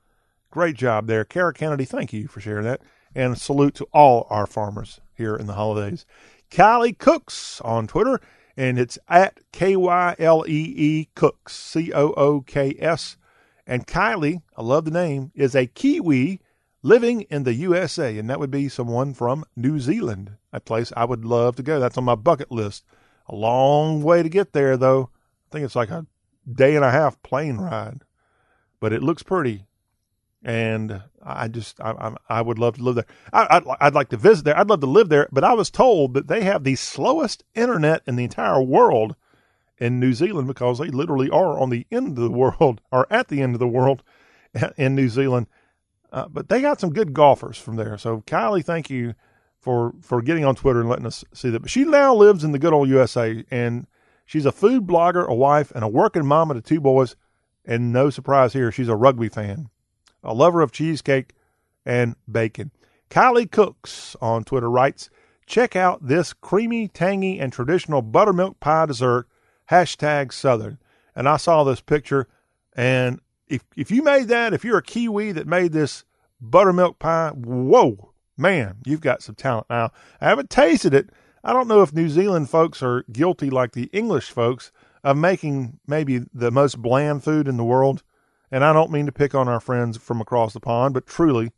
[0.51, 1.27] Great job there.
[1.27, 2.81] Kara Kennedy, thank you for sharing that.
[3.15, 6.07] And salute to all our farmers here in the holidays.
[6.51, 8.19] Kylee Cooks on Twitter
[8.57, 13.17] and it's at K Y L E E Cooks, C O O K S.
[13.67, 16.41] And Kylee, I love the name, is a Kiwi
[16.83, 21.05] living in the USA, and that would be someone from New Zealand, a place I
[21.05, 21.81] would love to go.
[21.81, 22.85] That's on my bucket list.
[23.29, 25.11] A long way to get there, though.
[25.49, 26.07] I think it's like a
[26.51, 28.03] day and a half plane ride,
[28.79, 29.66] but it looks pretty
[30.47, 33.07] and I just I, I, would love to live there.
[33.33, 34.57] I, I'd, I'd like to visit there.
[34.57, 38.03] I'd love to live there, but I was told that they have the slowest internet
[38.07, 39.17] in the entire world
[39.79, 43.27] in New Zealand because they literally are on the end of the world or at
[43.27, 44.05] the end of the world
[44.77, 45.49] in New Zealand.
[46.13, 47.99] Uh, but they got some good golfers from there.
[47.99, 49.15] So Kylee, thank you
[49.59, 51.59] for for getting on Twitter and letting us see that.
[51.59, 53.89] But she now lives in the good old USA, and
[54.25, 57.17] she's a food blogger, a wife, and a working mama to two boys.
[57.65, 59.71] And no surprise here, she's a rugby fan
[60.27, 61.33] a lover of cheesecake
[61.87, 62.73] and bacon.
[63.09, 65.09] Kylee Cooks on Twitter writes,
[65.47, 69.29] check out this creamy, tangy, and traditional buttermilk pie dessert,
[69.71, 70.79] hashtag Southern.
[71.15, 72.29] And I saw this picture,
[72.75, 76.05] and if, if you made that, if you're a Kiwi that made this
[76.41, 79.67] buttermilk pie, whoa, man, you've got some talent.
[79.71, 81.11] Now, I haven't tasted it.
[81.45, 84.73] I don't know if New Zealand folks are guilty like the English folks
[85.05, 88.03] of making maybe the most bland food in the world.
[88.51, 91.51] And I don't mean to pick on our friends from across the pond, but truly,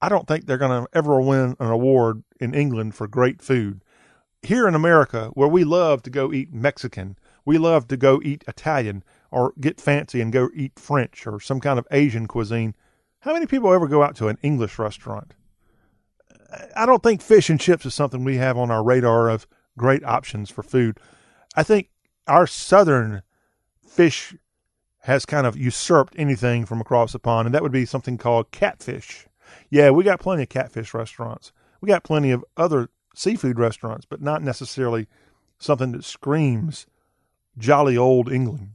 [0.00, 3.82] I don't think they're going to ever win an award in England for great food.
[4.42, 8.44] Here in America, where we love to go eat Mexican, we love to go eat
[8.46, 12.74] Italian or get fancy and go eat French or some kind of Asian cuisine.
[13.20, 15.34] How many people ever go out to an English restaurant?
[16.76, 19.46] I don't think fish and chips is something we have on our radar of
[19.76, 21.00] great options for food.
[21.56, 21.90] I think
[22.28, 23.22] our southern
[23.86, 24.34] fish
[25.06, 28.50] has kind of usurped anything from across the pond, and that would be something called
[28.50, 29.28] catfish.
[29.70, 31.52] Yeah, we got plenty of catfish restaurants.
[31.80, 35.06] We got plenty of other seafood restaurants, but not necessarily
[35.58, 36.86] something that screams
[37.56, 38.70] jolly old England.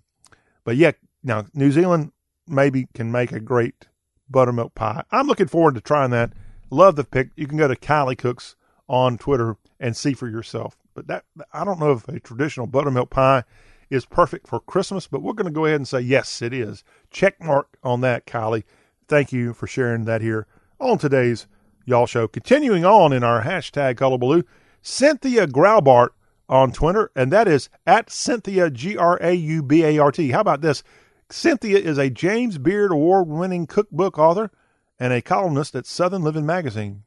[0.63, 2.13] But yeah, now New Zealand
[2.47, 3.88] maybe can make a great
[4.29, 5.03] buttermilk pie.
[5.11, 6.32] I'm looking forward to trying that.
[6.69, 7.32] Love the pic.
[7.36, 8.55] You can go to Kylee Cooks
[8.88, 10.77] on Twitter and see for yourself.
[10.93, 13.43] But that I don't know if a traditional buttermilk pie
[13.92, 16.84] is perfect for Christmas, but we're going to go ahead and say yes, it is.
[17.12, 18.64] Check mark on that, Kylee.
[19.08, 20.48] Thank you for sharing that here
[20.80, 21.46] on today's
[21.86, 22.28] Y'all Show.
[22.28, 24.44] Continuing on in our hashtag Hullabaloo,
[24.82, 26.10] Cynthia Graubart
[26.48, 30.32] on Twitter, and that is at Cynthia G R A U B A R T.
[30.32, 30.84] How about this?
[31.30, 34.52] Cynthia is a James Beard Award winning cookbook author
[35.00, 37.04] and a columnist at Southern Living Magazine.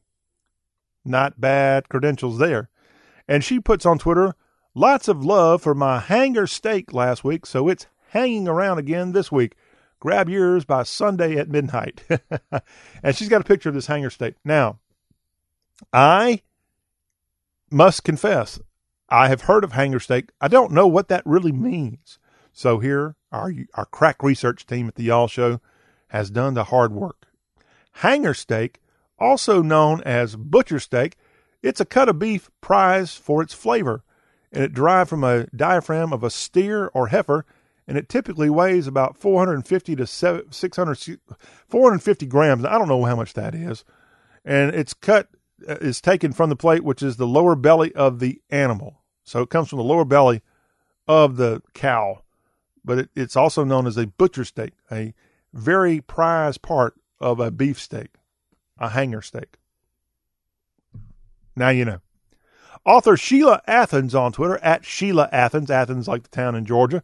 [1.04, 2.68] Not bad credentials there.
[3.28, 4.34] And she puts on Twitter,
[4.74, 9.30] lots of love for my hanger steak last week, so it's hanging around again this
[9.30, 9.54] week.
[10.00, 12.02] Grab yours by Sunday at midnight.
[13.02, 14.34] and she's got a picture of this hanger steak.
[14.44, 14.78] Now,
[15.92, 16.42] I
[17.70, 18.60] must confess,
[19.08, 20.30] I have heard of hanger steak.
[20.40, 22.18] I don't know what that really means.
[22.52, 25.60] So here, our our crack research team at the Y'all Show
[26.08, 27.26] has done the hard work.
[27.98, 28.80] Hanger steak,
[29.18, 31.16] also known as butcher steak,
[31.62, 34.04] it's a cut of beef prized for its flavor,
[34.54, 37.44] and it derived from a diaphragm of a steer or heifer,
[37.88, 41.20] and it typically weighs about 450 to 600,
[41.68, 42.64] 450 grams.
[42.64, 43.84] I don't know how much that is,
[44.44, 45.28] and it's cut
[45.68, 49.02] uh, is taken from the plate, which is the lower belly of the animal.
[49.24, 50.40] So it comes from the lower belly
[51.08, 52.22] of the cow,
[52.84, 55.14] but it, it's also known as a butcher steak, a
[55.52, 58.14] very prized part of a beef steak,
[58.78, 59.56] a hanger steak.
[61.56, 62.00] Now you know.
[62.84, 67.02] Author Sheila Athens on Twitter at Sheila Athens, Athens like the town in Georgia.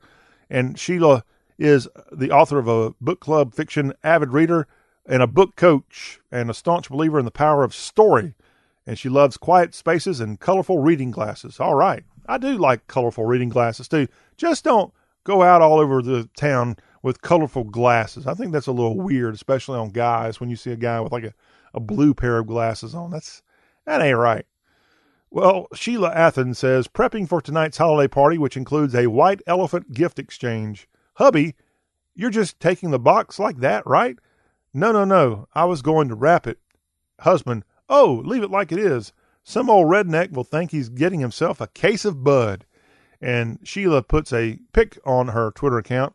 [0.51, 1.25] And Sheila
[1.59, 4.67] is the author of a book club fiction avid reader
[5.07, 8.35] and a book coach and a staunch believer in the power of story.
[8.87, 11.61] And she loves quiet spaces and colorful reading glasses.
[11.61, 12.05] All right.
[12.27, 14.09] I do like colorful reading glasses too.
[14.37, 14.93] Just don't
[15.25, 18.27] go out all over the town with colorful glasses.
[18.27, 21.13] I think that's a little weird, especially on guys when you see a guy with
[21.13, 21.35] like a,
[21.73, 23.11] a blue pair of glasses on.
[23.11, 23.43] That's
[23.87, 24.47] that ain't right.
[25.31, 30.19] Well, Sheila Athens says, prepping for tonight's holiday party, which includes a white elephant gift
[30.19, 30.89] exchange.
[31.15, 31.55] Hubby,
[32.15, 34.19] you're just taking the box like that, right?
[34.75, 35.47] No, no, no.
[35.55, 36.59] I was going to wrap it.
[37.21, 39.13] Husband, oh, leave it like it is.
[39.45, 42.67] Some old redneck will think he's getting himself a case of bud.
[43.21, 46.15] And Sheila puts a pic on her Twitter account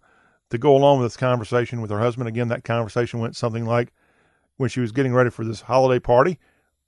[0.49, 2.28] to go along with this conversation with her husband.
[2.28, 3.93] Again, that conversation went something like
[4.57, 6.38] when she was getting ready for this holiday party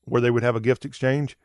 [0.04, 1.38] where they would have a gift exchange.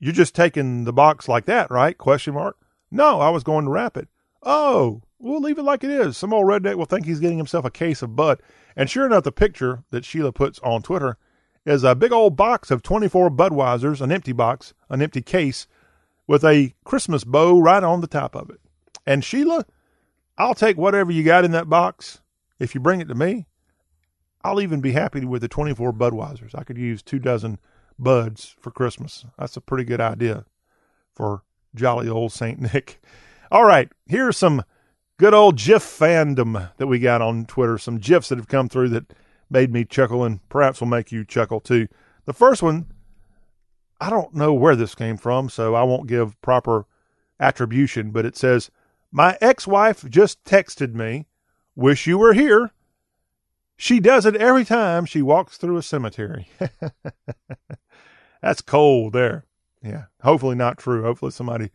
[0.00, 1.96] You're just taking the box like that, right?
[1.96, 2.56] Question mark.
[2.90, 4.08] No, I was going to wrap it.
[4.42, 6.16] Oh, we'll leave it like it is.
[6.16, 8.42] Some old redneck will think he's getting himself a case of Bud.
[8.74, 11.18] And sure enough, the picture that Sheila puts on Twitter
[11.66, 15.66] is a big old box of 24 Budweisers, an empty box, an empty case,
[16.26, 18.60] with a Christmas bow right on the top of it.
[19.06, 19.66] And Sheila,
[20.38, 22.22] I'll take whatever you got in that box
[22.58, 23.46] if you bring it to me.
[24.42, 26.54] I'll even be happy with the 24 Budweisers.
[26.54, 27.58] I could use two dozen
[28.02, 29.24] buds for Christmas.
[29.38, 30.44] That's a pretty good idea
[31.14, 31.42] for
[31.74, 32.60] jolly old St.
[32.74, 33.00] Nick.
[33.50, 34.64] All right, here's some
[35.18, 37.78] good old GIF fandom that we got on Twitter.
[37.78, 39.12] Some GIFs that have come through that
[39.50, 41.88] made me chuckle and perhaps will make you chuckle too.
[42.24, 42.86] The first one,
[44.00, 46.86] I don't know where this came from, so I won't give proper
[47.38, 48.70] attribution, but it says,
[49.10, 51.26] My ex wife just texted me,
[51.74, 52.70] wish you were here.
[53.76, 56.48] She does it every time she walks through a cemetery.
[58.40, 59.44] That's cold there.
[59.82, 60.04] Yeah.
[60.22, 61.02] Hopefully not true.
[61.02, 61.70] Hopefully somebody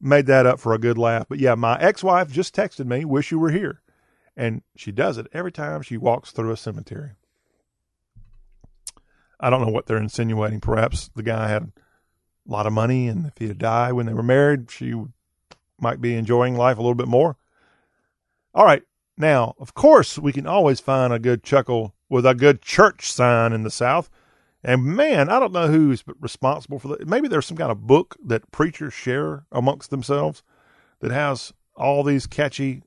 [0.00, 1.26] made that up for a good laugh.
[1.28, 3.82] But yeah, my ex wife just texted me, wish you were here.
[4.36, 7.12] And she does it every time she walks through a cemetery.
[9.40, 10.60] I don't know what they're insinuating.
[10.60, 11.72] Perhaps the guy had
[12.48, 14.94] a lot of money, and if he had died when they were married, she
[15.78, 17.36] might be enjoying life a little bit more.
[18.54, 18.82] All right.
[19.18, 23.52] Now, of course, we can always find a good chuckle with a good church sign
[23.52, 24.10] in the South.
[24.66, 27.06] And man, I don't know who's responsible for that.
[27.06, 30.42] Maybe there's some kind of book that preachers share amongst themselves
[30.98, 32.82] that has all these catchy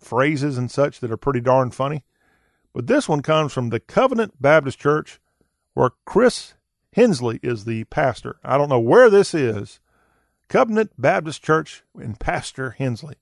[0.00, 2.02] phrases and such that are pretty darn funny.
[2.74, 5.20] But this one comes from the Covenant Baptist Church,
[5.74, 6.54] where Chris
[6.94, 8.40] Hensley is the pastor.
[8.42, 9.78] I don't know where this is.
[10.48, 13.14] Covenant Baptist Church and Pastor Hensley.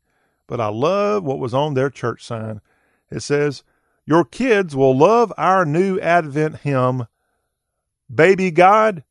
[0.47, 2.63] But I love what was on their church sign.
[3.11, 3.65] It says,
[4.07, 7.07] Your kids will love our new Advent hymn,
[8.13, 9.05] Baby God,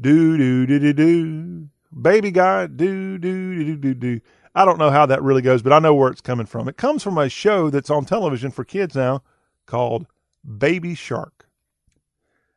[0.00, 1.68] do do do do do.
[2.00, 4.20] Baby God, do do do do do.
[4.54, 6.68] I don't know how that really goes, but I know where it's coming from.
[6.68, 9.22] It comes from a show that's on television for kids now
[9.66, 10.06] called
[10.58, 11.48] Baby Shark.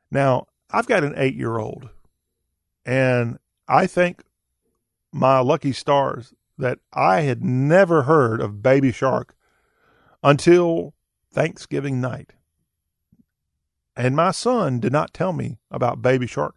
[0.09, 1.89] Now, I've got an eight year old,
[2.85, 3.37] and
[3.67, 4.23] I think
[5.11, 9.35] my lucky stars that I had never heard of Baby Shark
[10.23, 10.93] until
[11.31, 12.33] Thanksgiving night.
[13.95, 16.55] And my son did not tell me about Baby Shark.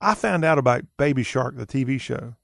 [0.00, 2.34] I found out about Baby Shark, the TV show,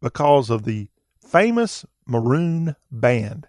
[0.00, 0.88] because of the
[1.20, 3.48] famous Maroon Band.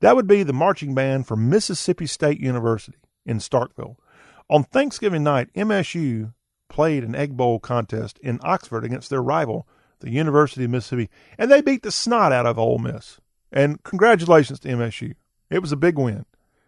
[0.00, 3.96] That would be the marching band from Mississippi State University in Starkville.
[4.50, 6.34] On Thanksgiving night, MSU
[6.68, 9.66] played an Egg Bowl contest in Oxford against their rival,
[10.00, 13.20] the University of Mississippi, and they beat the snot out of Ole Miss.
[13.52, 15.14] And congratulations to MSU.
[15.50, 16.26] It was a big win.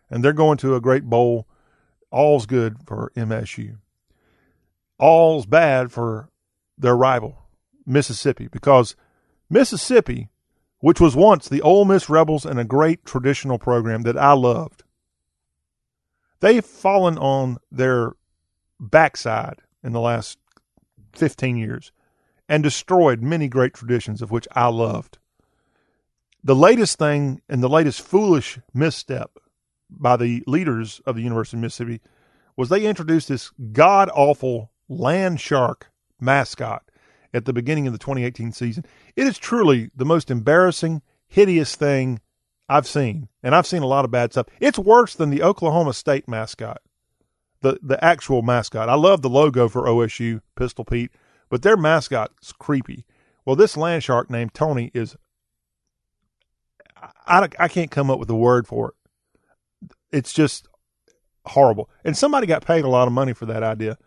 [0.08, 1.48] And they're going to a great bowl.
[2.10, 3.78] All's good for MSU.
[4.98, 6.30] All's bad for
[6.78, 7.38] their rival,
[7.84, 8.96] Mississippi, because
[9.50, 10.30] Mississippi,
[10.80, 14.84] which was once the Ole Miss Rebels and a great traditional program that I loved,
[16.40, 18.12] they've fallen on their
[18.78, 20.38] backside in the last
[21.12, 21.92] 15 years
[22.48, 25.18] and destroyed many great traditions of which I loved.
[26.44, 29.38] The latest thing and the latest foolish misstep
[29.90, 32.00] by the leaders of the University of Mississippi
[32.56, 36.82] was they introduced this god awful land shark mascot
[37.34, 38.84] at the beginning of the 2018 season.
[39.14, 42.20] It is truly the most embarrassing, hideous thing
[42.68, 43.28] I've seen.
[43.42, 44.46] And I've seen a lot of bad stuff.
[44.60, 46.80] It's worse than the Oklahoma State mascot
[47.66, 48.88] the the actual mascot.
[48.88, 51.10] I love the logo for OSU, Pistol Pete,
[51.48, 53.04] but their mascot's creepy.
[53.44, 55.16] Well, this land shark named Tony is.
[57.26, 58.94] I, I can't come up with a word for it.
[60.12, 60.68] It's just
[61.46, 61.90] horrible.
[62.04, 63.98] And somebody got paid a lot of money for that idea.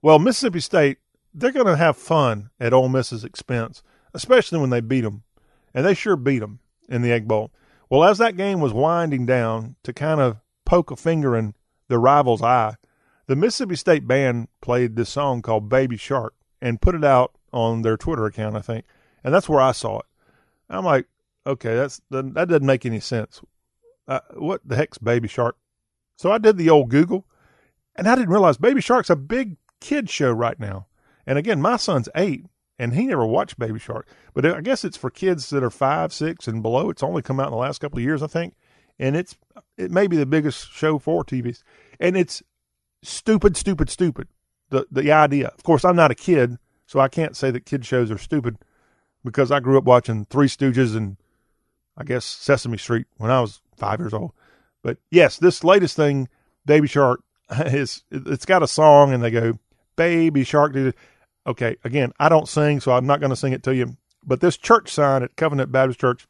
[0.00, 0.98] Well, Mississippi State,
[1.32, 3.82] they're going to have fun at Ole Miss's expense,
[4.14, 5.22] especially when they beat them.
[5.74, 7.50] And they sure beat them in the Egg Bowl.
[7.88, 11.54] Well, as that game was winding down to kind of poke a finger in
[11.88, 12.76] the rival's eye,
[13.26, 17.82] the Mississippi State band played this song called Baby Shark and put it out on
[17.82, 18.84] their Twitter account, I think.
[19.24, 20.06] And that's where I saw it.
[20.68, 21.06] I'm like,
[21.46, 23.40] okay, that's that doesn't make any sense.
[24.08, 25.56] Uh, what the heck's Baby Shark?
[26.16, 27.26] So I did the old Google,
[27.96, 30.86] and I didn't realize Baby Shark's a big kid show right now.
[31.26, 32.46] And again, my son's eight,
[32.78, 34.08] and he never watched Baby Shark.
[34.34, 36.90] But I guess it's for kids that are five, six, and below.
[36.90, 38.54] It's only come out in the last couple of years, I think,
[38.98, 39.36] and it's
[39.76, 41.62] it may be the biggest show for TVs.
[42.00, 42.42] And it's
[43.02, 44.28] stupid, stupid, stupid.
[44.70, 45.48] The the idea.
[45.48, 48.58] Of course, I'm not a kid, so I can't say that kid shows are stupid
[49.24, 51.16] because I grew up watching Three Stooges and
[51.96, 54.32] I guess Sesame Street when I was five years old.
[54.82, 56.28] But yes, this latest thing,
[56.66, 57.22] Baby Shark,
[57.66, 59.58] is it's got a song and they go
[59.96, 60.74] Baby Shark.
[61.46, 63.96] Okay, again, I don't sing, so I'm not going to sing it to you.
[64.24, 66.26] But this church sign at Covenant Baptist Church,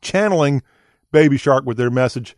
[0.00, 0.62] channeling
[1.12, 2.36] Baby Shark with their message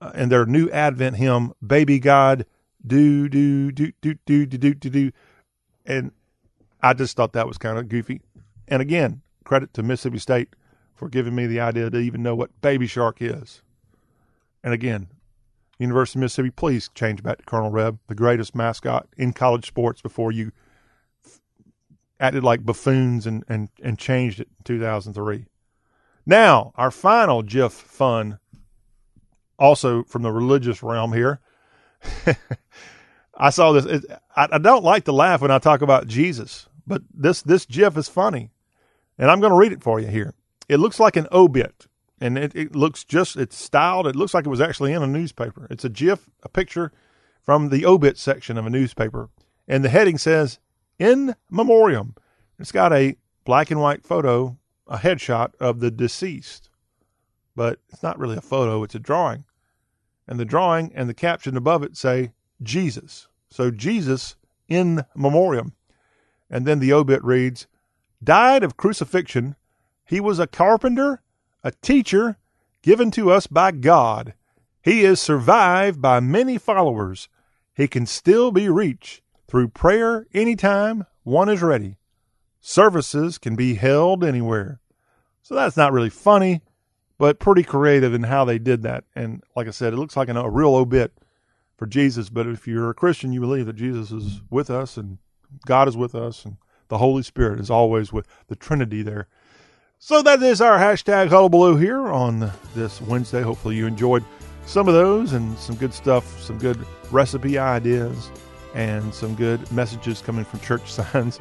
[0.00, 2.46] uh, and their new Advent hymn, Baby God
[2.86, 5.12] do do do do do do do do do,
[5.84, 6.12] and
[6.80, 8.20] I just thought that was kind of goofy.
[8.68, 10.54] And again, credit to Mississippi State
[10.98, 13.62] for giving me the idea to even know what Baby Shark is.
[14.64, 15.06] And again,
[15.78, 20.02] University of Mississippi, please change back to Colonel Reb, the greatest mascot in college sports
[20.02, 20.50] before you
[22.18, 25.46] acted like buffoons and, and, and changed it in 2003.
[26.26, 28.40] Now, our final GIF fun,
[29.56, 31.40] also from the religious realm here,
[33.36, 33.84] I saw this.
[33.84, 34.04] It,
[34.34, 37.96] I, I, don't like to laugh when I talk about Jesus, but this this GIF
[37.96, 38.50] is funny,
[39.16, 40.34] and I'm going to read it for you here.
[40.68, 41.86] It looks like an obit,
[42.20, 44.06] and it, it looks just it's styled.
[44.06, 45.66] It looks like it was actually in a newspaper.
[45.70, 46.92] It's a GIF, a picture
[47.42, 49.30] from the obit section of a newspaper,
[49.66, 50.58] and the heading says
[50.98, 52.14] "In Memoriam."
[52.58, 54.58] It's got a black and white photo,
[54.88, 56.70] a headshot of the deceased,
[57.54, 59.44] but it's not really a photo; it's a drawing
[60.28, 62.32] and the drawing and the caption above it say
[62.62, 63.26] Jesus.
[63.50, 64.36] So Jesus
[64.68, 65.72] in memoriam.
[66.50, 67.66] And then the obit reads,
[68.22, 69.56] died of crucifixion.
[70.08, 71.20] He was a carpenter,
[71.62, 72.38] a teacher,
[72.80, 74.32] given to us by God.
[74.82, 77.28] He is survived by many followers.
[77.74, 81.98] He can still be reached through prayer anytime one is ready.
[82.58, 84.80] Services can be held anywhere.
[85.42, 86.62] So that's not really funny,
[87.18, 89.04] but pretty creative in how they did that.
[89.14, 91.12] And like I said, it looks like an, a real obit
[91.76, 92.30] for Jesus.
[92.30, 95.18] But if you're a Christian, you believe that Jesus is with us and
[95.66, 96.56] God is with us and
[96.88, 99.28] the Holy Spirit is always with the Trinity there.
[100.00, 103.42] So that is our hashtag hullabaloo here on this Wednesday.
[103.42, 104.24] Hopefully you enjoyed
[104.64, 106.78] some of those and some good stuff, some good
[107.10, 108.30] recipe ideas,
[108.74, 111.40] and some good messages coming from church signs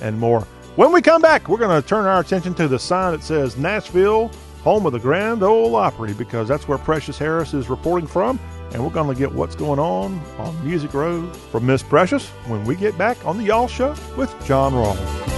[0.00, 0.40] and more.
[0.76, 3.58] When we come back, we're going to turn our attention to the sign that says
[3.58, 4.30] Nashville,
[4.62, 8.40] home of the Grand Ole Opry, because that's where Precious Harris is reporting from.
[8.72, 12.64] And we're going to get what's going on on Music Row from Miss Precious when
[12.64, 15.37] we get back on the Y'all Show with John Rawls.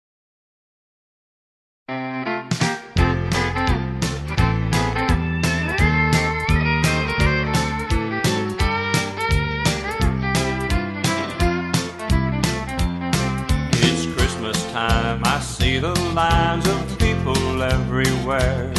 [15.71, 18.73] See the lines of people everywhere.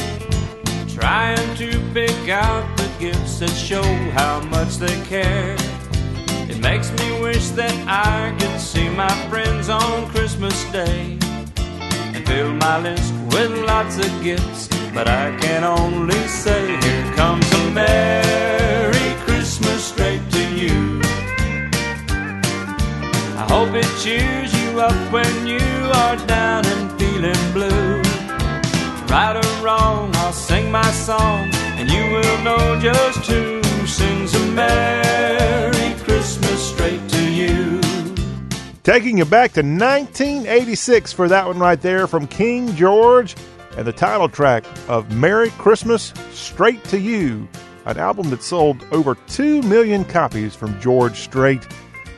[0.89, 3.89] Trying to pick out the gifts that show
[4.19, 5.57] how much they care.
[6.51, 11.19] It makes me wish that I could see my friends on Christmas Day
[12.15, 14.69] and fill my list with lots of gifts.
[14.93, 21.01] But I can only say, here comes a Merry Christmas straight to you.
[23.41, 25.42] I hope it cheers you up when
[38.83, 43.37] Taking you back to 1986 for that one right there from King George
[43.77, 47.49] and the title track of Merry Christmas Strait to You,
[47.87, 51.65] an album that sold over 2 million copies from George Strait.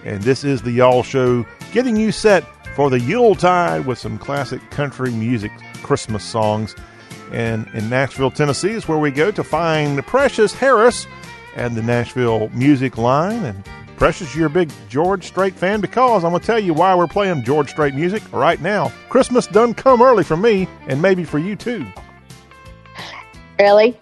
[0.06, 4.62] And this is the Y'all Show, getting you set for the Yuletide with some classic
[4.70, 6.74] country music Christmas songs.
[7.30, 11.06] And in Nashville, Tennessee is where we go to find Precious Harris
[11.56, 13.44] and the Nashville Music Line.
[13.44, 13.64] And
[13.96, 17.06] Precious, you're a big George Strait fan because I'm going to tell you why we're
[17.06, 18.92] playing George Strait music right now.
[19.08, 21.86] Christmas done come early for me, and maybe for you too.
[23.58, 23.96] Really?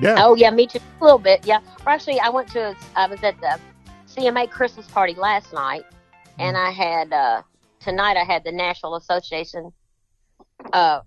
[0.00, 0.14] Yeah.
[0.18, 0.78] Oh, yeah, me too.
[1.00, 1.58] A little bit, yeah.
[1.86, 3.58] Actually, I went to, I was at the
[4.08, 5.84] CMA Christmas party last night,
[6.38, 7.42] and I had, uh,
[7.80, 9.72] tonight I had the National Association,
[10.72, 11.00] uh,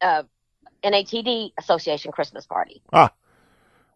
[0.00, 0.22] uh,
[0.84, 2.80] NATD Association Christmas party.
[2.92, 3.12] Ah,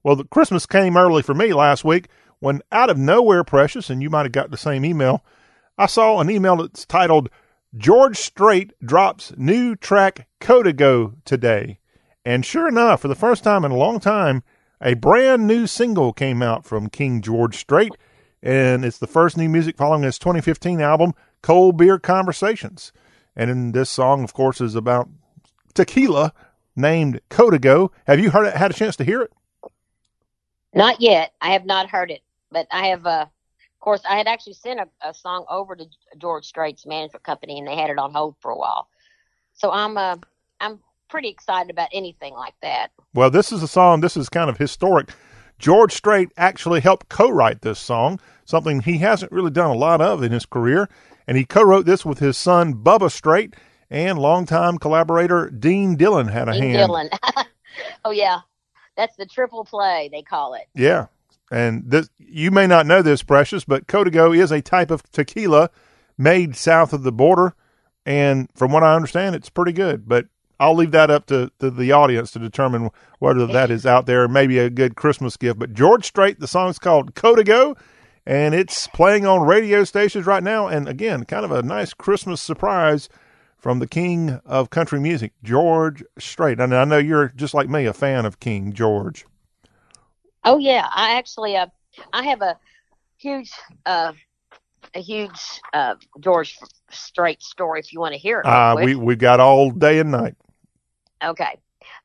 [0.02, 2.08] well, the Christmas came early for me last week
[2.44, 5.24] when out of nowhere, Precious, and you might have got the same email,
[5.78, 7.30] I saw an email that's titled
[7.74, 11.78] George Strait drops new track Codigo today.
[12.22, 14.42] And sure enough, for the first time in a long time,
[14.78, 17.92] a brand new single came out from King George Strait,
[18.42, 22.92] and it's the first new music following his 2015 album, Cold Beer Conversations.
[23.34, 25.08] And this song, of course, is about
[25.72, 26.34] tequila
[26.76, 27.90] named Codigo.
[28.06, 29.32] Have you heard it, had a chance to hear it?
[30.74, 31.32] Not yet.
[31.40, 32.20] I have not heard it,
[32.54, 35.84] but I have, uh, of course, I had actually sent a, a song over to
[36.16, 38.88] George Strait's management company, and they had it on hold for a while.
[39.52, 40.16] So I'm, uh,
[40.60, 40.78] I'm
[41.10, 42.92] pretty excited about anything like that.
[43.12, 45.10] Well, this is a song, this is kind of historic.
[45.58, 50.00] George Strait actually helped co write this song, something he hasn't really done a lot
[50.00, 50.88] of in his career.
[51.26, 53.54] And he co wrote this with his son, Bubba Strait,
[53.90, 56.88] and longtime collaborator Dean Dillon had a Dean hand.
[56.88, 57.10] Dillon.
[58.04, 58.40] oh, yeah.
[58.96, 60.68] That's the triple play, they call it.
[60.74, 61.06] Yeah.
[61.50, 65.70] And this, you may not know this, Precious, but Código is a type of tequila
[66.16, 67.54] made south of the border.
[68.06, 70.08] And from what I understand, it's pretty good.
[70.08, 70.26] But
[70.58, 74.28] I'll leave that up to, to the audience to determine whether that is out there.
[74.28, 75.58] Maybe a good Christmas gift.
[75.58, 77.76] But George Strait, the song's called Código,
[78.26, 80.66] and it's playing on radio stations right now.
[80.68, 83.08] And again, kind of a nice Christmas surprise
[83.56, 86.60] from the king of country music, George Strait.
[86.60, 89.24] And I know you're just like me, a fan of King George.
[90.44, 91.66] Oh yeah, I actually uh,
[92.12, 92.58] I have a
[93.18, 93.50] huge
[93.86, 94.12] uh,
[94.94, 96.58] a huge uh, George
[96.90, 98.46] Strait story if you want to hear it.
[98.46, 100.34] Uh, we we got all day and night.
[101.22, 101.58] Okay,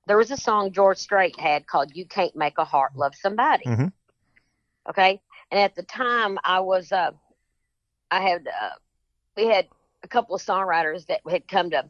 [0.08, 3.66] there was a song George Strait had called "You Can't Make a Heart Love Somebody."
[3.66, 3.88] Mm-hmm.
[4.90, 5.22] Okay,
[5.52, 7.12] and at the time I was uh,
[8.10, 8.76] I had uh,
[9.36, 9.68] we had
[10.04, 11.90] a couple of songwriters that had come to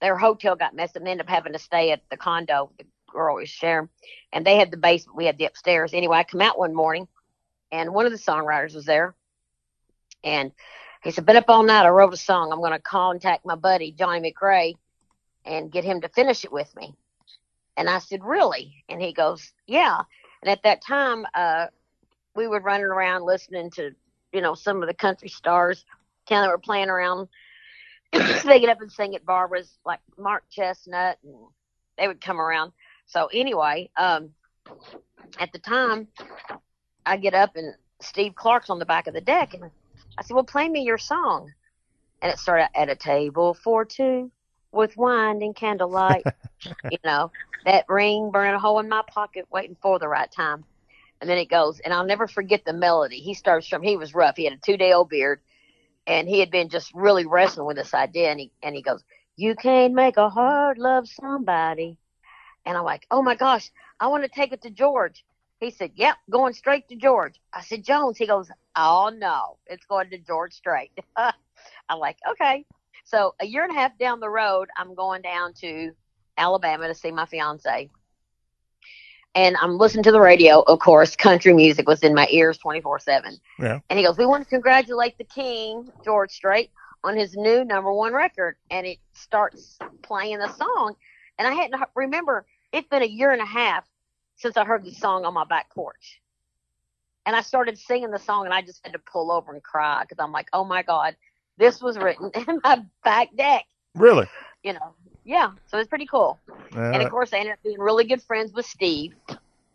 [0.00, 2.72] their hotel got messed up and ended up having to stay at the condo
[3.12, 3.88] girl was sharing
[4.32, 5.94] and they had the basement we had the upstairs.
[5.94, 7.08] Anyway i come out one morning
[7.70, 9.14] and one of the songwriters was there
[10.24, 10.52] and
[11.02, 11.84] he said been up all night.
[11.84, 12.52] I wrote a song.
[12.52, 14.76] I'm going to contact my buddy johnny macrae
[15.44, 16.94] and get him to finish it with me.
[17.76, 18.84] And i said really?
[18.88, 20.02] And he goes yeah.
[20.42, 21.66] And at that time uh
[22.34, 23.94] we were running around listening to
[24.32, 25.84] you know some of the country stars
[26.28, 27.28] kind of were playing around.
[28.44, 31.34] They get up and sing at Barbara's, like Mark Chesnutt, and
[31.96, 32.72] they would come around.
[33.12, 34.30] So anyway, um,
[35.38, 36.08] at the time,
[37.04, 39.64] I get up and Steve Clark's on the back of the deck, and
[40.18, 41.52] I said, "Well, play me your song."
[42.22, 44.30] And it started at a table for two
[44.70, 46.26] with wine and candlelight.
[46.90, 47.30] you know,
[47.64, 50.64] that ring burning a hole in my pocket, waiting for the right time.
[51.20, 53.18] And then it goes, and I'll never forget the melody.
[53.18, 54.36] He starts from, he was rough.
[54.36, 55.40] He had a two day old beard
[56.06, 59.02] and he had been just really wrestling with this idea and he and he goes
[59.36, 61.98] you can't make a hard love somebody
[62.66, 63.70] and i'm like oh my gosh
[64.00, 65.24] i want to take it to george
[65.60, 69.86] he said yep going straight to george i said jones he goes oh no it's
[69.86, 70.90] going to george straight.
[71.16, 72.64] i'm like okay
[73.04, 75.92] so a year and a half down the road i'm going down to
[76.36, 77.90] alabama to see my fiance
[79.34, 80.60] and I'm listening to the radio.
[80.60, 83.38] Of course, country music was in my ears 24 seven.
[83.58, 83.80] Yeah.
[83.88, 86.70] And he goes, "We want to congratulate the King, George Strait,
[87.02, 90.96] on his new number one record." And it starts playing the song,
[91.38, 92.46] and I hadn't remember.
[92.72, 93.84] It's been a year and a half
[94.36, 96.20] since I heard the song on my back porch,
[97.26, 100.02] and I started singing the song, and I just had to pull over and cry
[100.02, 101.16] because I'm like, "Oh my God,
[101.58, 104.26] this was written in my back deck." Really?
[104.62, 104.94] You know,
[105.24, 106.40] yeah, so it's pretty cool.
[106.74, 109.14] Uh, and of course, I ended up being really good friends with Steve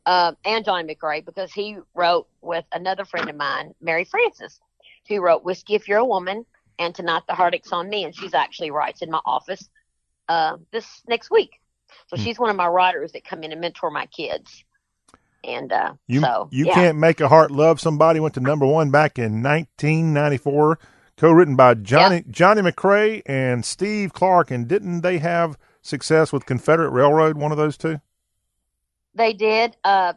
[0.06, 4.60] uh, and Johnny MacRae because he wrote with another friend of mine, Mary Frances,
[5.07, 6.45] who wrote "Whiskey If You're a Woman"
[6.80, 9.69] and "Tonight the Heartache's on Me," and she's actually writes in my office
[10.30, 11.60] uh, this next week.
[12.08, 12.24] So Hmm.
[12.24, 14.64] she's one of my writers that come in and mentor my kids.
[15.44, 16.74] And uh, You so you yeah.
[16.74, 20.80] can't make a heart love somebody went to number one back in 1994,
[21.16, 24.52] co-written by Johnny Johnny MacRae and Steve Clark.
[24.52, 27.38] And didn't they have success with Confederate Railroad?
[27.38, 28.02] One of those two.
[29.14, 29.76] They did.
[29.84, 30.14] Uh,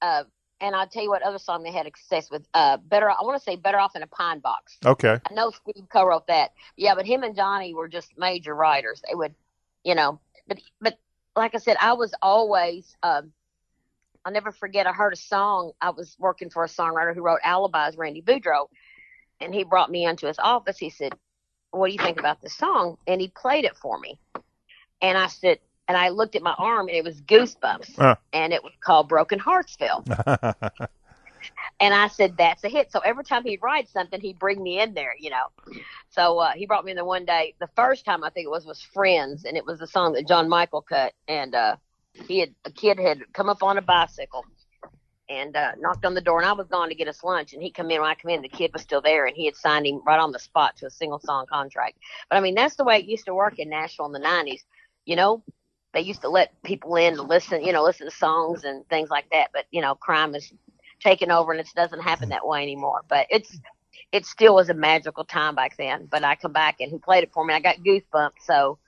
[0.00, 0.24] uh,
[0.60, 2.46] and I'll tell you what other song they had success with.
[2.54, 3.10] Uh, better.
[3.10, 5.18] I want to say "Better Off in a Pine Box." Okay.
[5.28, 6.52] I know Steve co-wrote that.
[6.76, 9.02] Yeah, but him and Johnny were just major writers.
[9.08, 9.34] They would,
[9.84, 10.98] you know, but but
[11.36, 12.96] like I said, I was always.
[13.02, 13.32] Um,
[14.24, 14.86] I'll never forget.
[14.86, 15.72] I heard a song.
[15.80, 18.68] I was working for a songwriter who wrote "Alibis," Randy Boudleaux,
[19.40, 20.78] and he brought me into his office.
[20.78, 21.14] He said,
[21.70, 24.18] "What do you think about this song?" And he played it for me,
[25.00, 28.16] and I said, and I looked at my arm, and it was Goosebumps, Huh.
[28.32, 30.04] and it was called "Broken Heartsville."
[31.80, 32.90] And I said, that's a hit.
[32.90, 35.46] So every time he'd write something, he'd bring me in there, you know.
[36.10, 37.54] So uh, he brought me in there one day.
[37.60, 40.26] The first time I think it was was Friends, and it was the song that
[40.26, 41.12] John Michael cut.
[41.28, 41.76] And uh,
[42.26, 44.44] he had a kid had come up on a bicycle
[45.28, 47.52] and uh, knocked on the door, and I was gone to get us lunch.
[47.52, 49.44] And he come in when I come in, the kid was still there, and he
[49.44, 51.98] had signed him right on the spot to a single song contract.
[52.28, 54.62] But I mean, that's the way it used to work in Nashville in the '90s.
[55.04, 55.42] You know,
[55.94, 59.10] they used to let people in to listen, you know, listen to songs and things
[59.10, 59.50] like that.
[59.52, 60.52] But you know, crime is
[61.00, 63.02] taken over, and it doesn't happen that way anymore.
[63.08, 63.58] But it's
[64.12, 66.06] it still was a magical time back then.
[66.10, 67.54] But I come back and he played it for me.
[67.54, 68.32] I got goosebumps.
[68.44, 68.78] So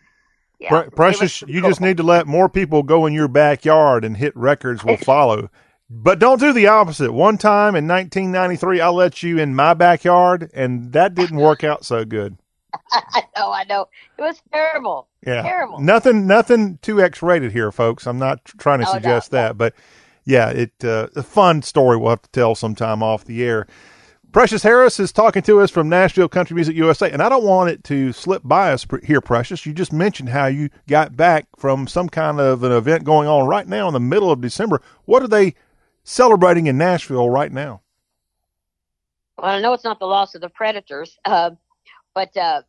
[0.59, 1.71] yeah, Pre- it was Precious, you cool.
[1.71, 5.51] just need to let more people go in your backyard and hit records will follow.
[5.93, 7.13] But don't do the opposite.
[7.13, 11.85] One time in 1993, I let you in my backyard, and that didn't work out
[11.85, 12.39] so good.
[12.93, 13.89] I know, I know.
[14.17, 15.09] It was terrible.
[15.27, 15.81] Yeah, Terrible.
[15.81, 18.07] nothing, nothing too X-rated here, folks.
[18.07, 19.75] I'm not trying to No, no, suggest that, but
[20.25, 23.67] yeah, it uh, a fun story we'll have to tell sometime off the air.
[24.33, 27.71] Precious Harris is talking to us from Nashville Country Music USA, and I don't want
[27.71, 29.67] it to slip by us here, Precious.
[29.67, 33.49] You just mentioned how you got back from some kind of an event going on
[33.49, 34.81] right now in the middle of December.
[35.05, 35.55] What are they
[36.05, 37.83] celebrating in Nashville right now?
[39.37, 41.51] Well, I know it's not the loss of the Predators, uh,
[42.15, 42.63] but uh,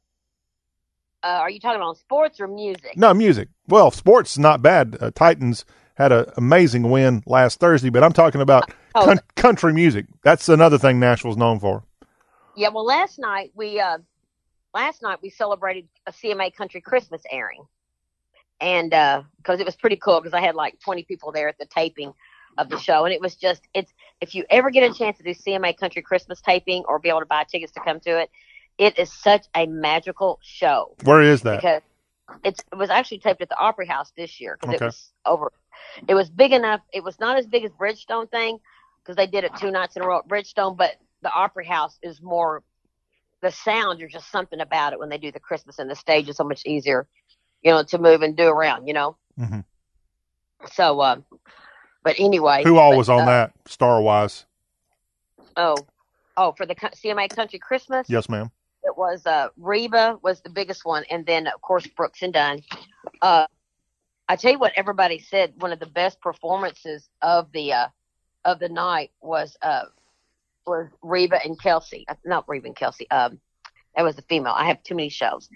[1.23, 2.93] uh, are you talking about sports or music?
[2.95, 3.49] No, music.
[3.67, 4.97] Well, sports is not bad.
[4.99, 5.65] Uh, Titans
[6.01, 9.05] had an amazing win last Thursday, but I'm talking about Oh.
[9.05, 10.05] coun- country music.
[10.23, 11.83] That's another thing Nashville's known for.
[12.55, 13.99] Yeah, well, last night we uh,
[14.73, 17.63] last night we celebrated a CMA Country Christmas airing,
[18.59, 18.89] and
[19.37, 22.13] because it was pretty cool because I had like 20 people there at the taping
[22.57, 25.23] of the show, and it was just it's if you ever get a chance to
[25.23, 28.29] do CMA Country Christmas taping or be able to buy tickets to come to it,
[28.77, 30.95] it is such a magical show.
[31.03, 31.57] Where is that?
[31.61, 31.81] Because
[32.43, 34.85] it's it was actually taped at the Opry House this year because Okay.
[34.85, 35.51] it was over.
[36.07, 36.81] It was big enough.
[36.93, 38.59] It was not as big as Bridgestone thing
[39.03, 40.91] because they did it two nights in a row at Bridgestone, but
[41.21, 42.63] the Opry House is more.
[43.41, 46.29] The sound, there's just something about it when they do the Christmas, and the stage
[46.29, 47.07] is so much easier,
[47.63, 49.17] you know, to move and do around, you know.
[49.39, 49.65] Mhm.
[50.73, 51.25] So, um,
[52.03, 54.45] but anyway, Who all but, was on uh, that star wise?
[55.57, 55.87] Oh,
[56.37, 58.07] oh, for the CMA Country Christmas.
[58.09, 58.51] Yes, ma'am.
[58.83, 62.61] It was uh Reba was the biggest one, and then of course Brooks and Dunn.
[63.21, 63.45] Uh,
[64.27, 67.87] I tell you what, everybody said one of the best performances of the uh
[68.45, 69.85] of the night was uh
[70.65, 72.05] was Reba and Kelsey.
[72.07, 73.09] Uh, Not Reba and Kelsey.
[73.11, 73.39] Um,
[73.95, 74.53] that was the female.
[74.55, 75.49] I have too many shows.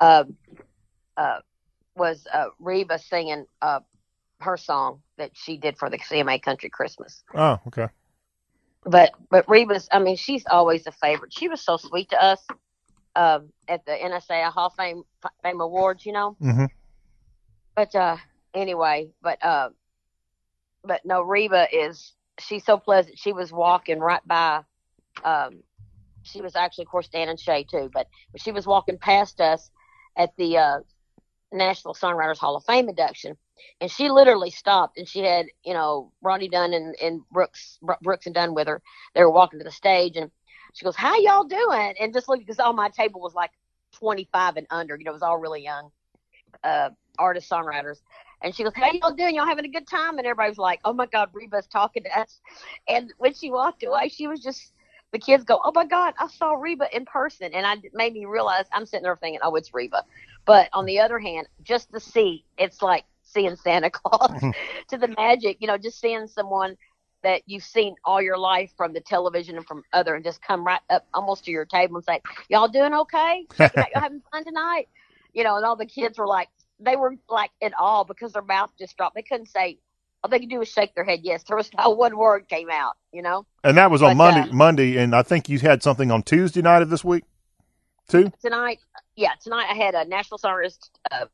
[0.00, 0.36] Um,
[1.16, 1.40] uh,
[1.96, 3.80] was uh Reba singing uh
[4.40, 7.88] her song that she did for the CMA Country Christmas Oh, okay.
[8.84, 11.32] but but Reba's I mean she's always a favorite.
[11.32, 12.46] She was so sweet to us
[13.16, 15.02] um, at the NSA Hall of Fame
[15.42, 16.36] Fame Awards, you know.
[16.40, 16.66] Mm-hmm.
[17.74, 18.16] But uh,
[18.54, 19.70] anyway, but uh,
[20.84, 23.18] but no, Reba is she's so pleasant.
[23.18, 24.60] She was walking right by.
[25.24, 25.62] Um,
[26.22, 29.40] she was actually, of course, Dan and Shay too, but, but she was walking past
[29.40, 29.70] us
[30.16, 30.78] at the uh,
[31.52, 33.36] National Songwriters Hall of Fame induction,
[33.80, 38.26] and she literally stopped and she had you know Ronnie Dunn and, and Brooks Brooks
[38.26, 38.82] and Dunn with her.
[39.14, 40.30] They were walking to the stage, and
[40.76, 43.50] she goes, "How y'all doing?" And just look because all my table was like
[43.94, 44.96] 25 and under.
[44.96, 45.90] You know, it was all really young
[46.62, 48.02] uh, artists, songwriters.
[48.42, 49.34] And she goes, "How y'all doing?
[49.34, 52.18] Y'all having a good time?" And everybody was like, "Oh my God, Reba's talking to
[52.18, 52.40] us."
[52.88, 54.74] And when she walked away, she was just
[55.12, 58.12] the kids go, "Oh my God, I saw Reba in person," and I it made
[58.12, 60.04] me realize I'm sitting there thinking, "Oh, it's Reba."
[60.44, 64.42] But on the other hand, just to see, it's like seeing Santa Claus
[64.88, 65.56] to the magic.
[65.60, 66.76] You know, just seeing someone
[67.26, 70.64] that you've seen all your life from the television and from other, and just come
[70.64, 73.44] right up almost to your table and say, "Y'all doing okay?
[73.58, 74.86] Y'all having fun tonight?"
[75.34, 76.48] You know, and all the kids were like,
[76.78, 79.16] they were like in awe because their mouth just dropped.
[79.16, 79.78] They couldn't say.
[80.22, 81.20] All they could do was shake their head.
[81.24, 82.94] Yes, there was not one word came out.
[83.12, 83.44] You know.
[83.64, 84.48] And that was on But, Monday.
[84.48, 87.24] uh, Monday, and I think you had something on Tuesday night of this week,
[88.08, 88.32] too.
[88.40, 88.78] tonight,
[89.16, 90.78] yeah, tonight I had a National Songwriters.
[91.10, 91.26] Uh,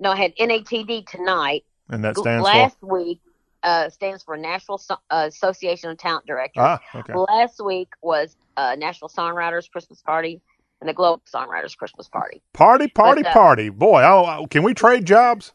[0.00, 1.64] no, I had NATD tonight.
[1.88, 2.52] And that stands for?
[2.56, 3.20] last week
[3.62, 6.62] uh, stands for National so- uh, Association of Talent Directors.
[6.62, 7.14] Ah, okay.
[7.14, 10.40] Last week was uh, National Songwriters Christmas Party
[10.80, 12.42] and the Global Songwriters Christmas Party.
[12.52, 13.68] Party, party, But, uh, party.
[13.68, 15.52] Boy, oh, can we trade jobs?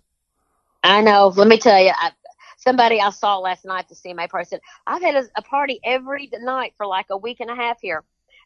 [0.84, 1.28] I know.
[1.28, 2.12] Let me tell you, I,
[2.58, 5.80] somebody I saw last night at the CMA party said, I've had a, a party
[5.84, 8.04] every night for like a week and a half here.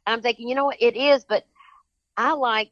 [0.08, 1.46] And I'm thinking, you know what, it is, but
[2.18, 2.72] I like,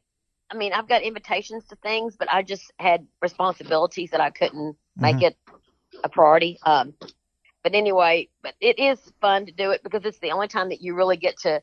[0.50, 4.76] I mean, I've got invitations to things, but I just had responsibilities that I couldn't
[4.96, 5.22] make Mhm.
[5.22, 5.38] it
[6.04, 6.58] a priority.
[6.64, 6.94] Um,
[7.62, 10.80] but anyway, but it is fun to do it because it's the only time that
[10.80, 11.60] you really get to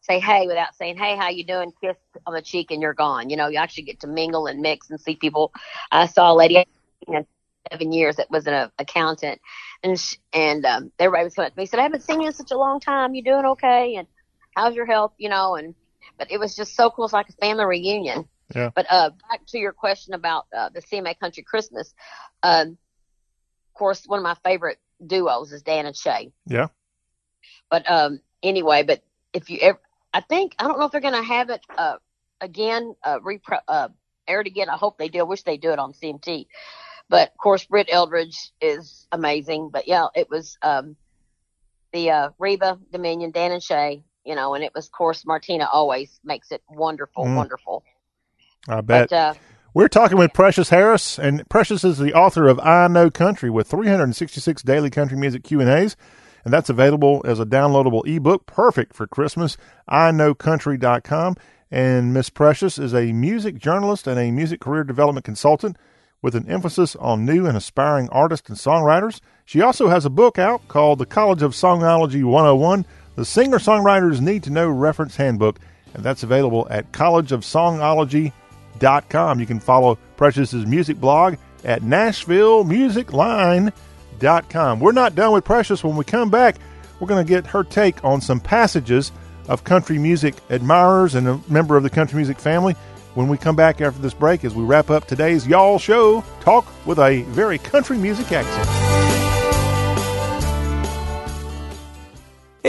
[0.00, 1.72] say hey without saying hey how you doing?
[1.82, 1.96] Kiss
[2.26, 3.30] on the cheek and you're gone.
[3.30, 5.52] You know you actually get to mingle and mix and see people.
[5.90, 6.64] I saw a lady
[7.06, 7.26] in
[7.70, 9.40] seven years that was an accountant
[9.82, 12.28] and sh- and um everybody was coming up to me said i haven't seen you
[12.28, 13.14] in such a long time.
[13.14, 13.96] You doing okay?
[13.96, 14.06] And
[14.54, 15.12] how's your health?
[15.18, 15.74] You know and
[16.18, 17.04] but it was just so cool.
[17.04, 18.28] It's like a family reunion.
[18.54, 18.70] Yeah.
[18.74, 21.94] but uh back to your question about uh, the cma country christmas
[22.42, 22.76] um
[23.74, 26.68] course one of my favorite duos is dan and shay Yeah.
[27.70, 29.00] but um anyway but
[29.32, 29.80] if you ever
[30.12, 31.96] i think i don't know if they're going to have it uh
[32.40, 33.88] again uh, repro- uh
[34.28, 36.46] aired again i hope they do i wish they do it on cmt
[37.08, 40.96] but of course brett eldredge is amazing but yeah it was um
[41.92, 45.68] the uh reba dominion dan and shay you know and it was of course martina
[45.72, 47.34] always makes it wonderful Mm.
[47.34, 47.84] wonderful
[48.68, 48.88] I bet.
[48.88, 49.34] but uh
[49.76, 53.66] We're talking with Precious Harris, and Precious is the author of I Know Country with
[53.66, 55.96] 366 daily country music Q&As,
[56.44, 59.56] and that's available as a downloadable ebook, perfect for Christmas,
[59.88, 61.34] I Know iknowcountry.com.
[61.72, 65.76] And Miss Precious is a music journalist and a music career development consultant
[66.22, 69.18] with an emphasis on new and aspiring artists and songwriters.
[69.44, 72.86] She also has a book out called The College of Songology 101,
[73.16, 75.58] the Singer-Songwriters Need to Know Reference Handbook,
[75.94, 78.43] and that's available at College of collegeofsongology.com.
[78.80, 84.80] You can follow Precious's music blog at NashvilleMusicLine.com.
[84.80, 85.84] We're not done with Precious.
[85.84, 86.56] When we come back,
[87.00, 89.12] we're going to get her take on some passages
[89.48, 92.74] of country music admirers and a member of the country music family
[93.14, 96.66] when we come back after this break as we wrap up today's Y'all Show Talk
[96.86, 99.13] with a very country music accent.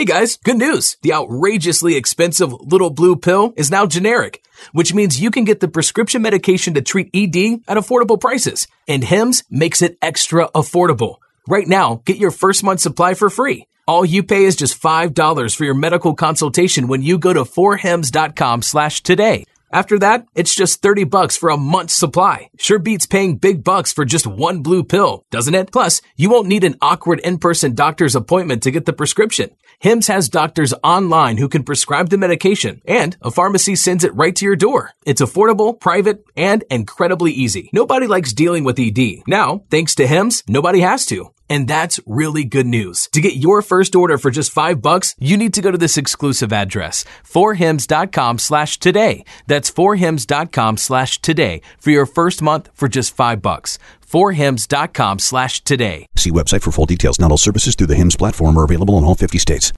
[0.06, 0.98] Hey guys, good news.
[1.02, 5.68] The outrageously expensive little blue pill is now generic, which means you can get the
[5.68, 8.68] prescription medication to treat ED at affordable prices.
[8.88, 11.16] And HIMS makes it extra affordable.
[11.48, 13.66] Right now, get your first month supply for free.
[13.88, 18.62] All you pay is just $5 for your medical consultation when you go to forhims.com
[18.62, 19.46] slash today.
[19.72, 22.50] After that, it's just 30 bucks for a month's supply.
[22.58, 25.72] Sure beats paying big bucks for just one blue pill, doesn't it?
[25.72, 29.50] Plus, you won't need an awkward in-person doctor's appointment to get the prescription.
[29.86, 34.36] HIMS has doctors online who can prescribe the medication, and a pharmacy sends it right
[34.36, 34.94] to your door.
[35.06, 37.70] It's affordable, private, and incredibly easy.
[37.72, 39.22] Nobody likes dealing with ED.
[39.28, 41.30] Now, thanks to HIMS, nobody has to.
[41.48, 43.08] And that's really good news.
[43.12, 45.98] To get your first order for just five bucks, you need to go to this
[45.98, 49.24] exclusive address, forhims.com slash today.
[49.46, 53.78] That's forhims.com slash today for your first month for just five bucks.
[54.06, 56.06] forhims.com slash today.
[56.16, 57.20] See website for full details.
[57.20, 59.74] Not all services through the HIMS platform are available in all 50 states.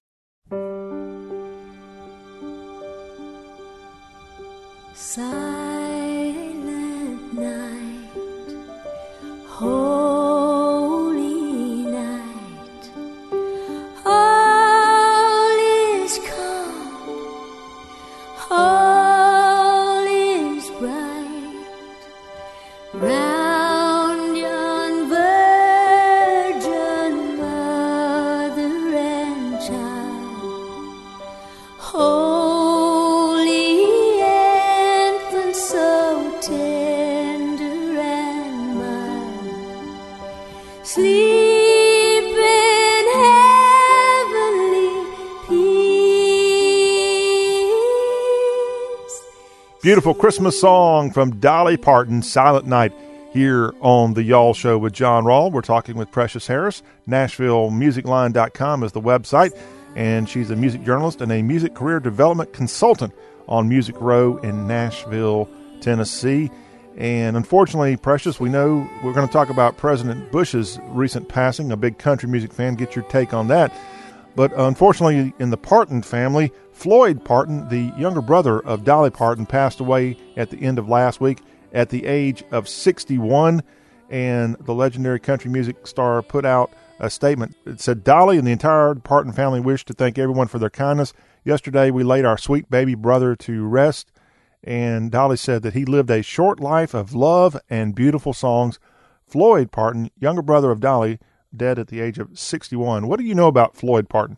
[4.93, 5.46] Silent
[49.87, 52.91] Beautiful Christmas song from Dolly Parton, Silent Night,
[53.31, 55.49] here on the Y'all Show with John Rawl.
[55.49, 56.83] We're talking with Precious Harris.
[57.07, 59.57] NashvilleMusicLine.com is the website,
[59.95, 63.13] and she's a music journalist and a music career development consultant
[63.47, 65.47] on Music Row in Nashville,
[65.79, 66.51] Tennessee.
[66.97, 71.71] And unfortunately, Precious, we know we're going to talk about President Bush's recent passing.
[71.71, 73.71] A big country music fan, get your take on that.
[74.35, 79.79] But unfortunately, in the Parton family, Floyd Parton, the younger brother of Dolly Parton, passed
[79.79, 81.39] away at the end of last week
[81.73, 83.63] at the age of 61.
[84.11, 87.55] And the legendary country music star put out a statement.
[87.65, 91.13] It said, Dolly and the entire Parton family wish to thank everyone for their kindness.
[91.43, 94.11] Yesterday, we laid our sweet baby brother to rest.
[94.63, 98.77] And Dolly said that he lived a short life of love and beautiful songs.
[99.25, 101.17] Floyd Parton, younger brother of Dolly,
[101.55, 103.07] dead at the age of 61.
[103.07, 104.37] What do you know about Floyd Parton?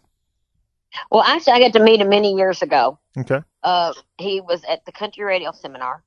[1.11, 2.99] Well, actually, I got to meet him many years ago.
[3.17, 3.41] Okay.
[3.63, 6.03] Uh, he was at the country radio seminar,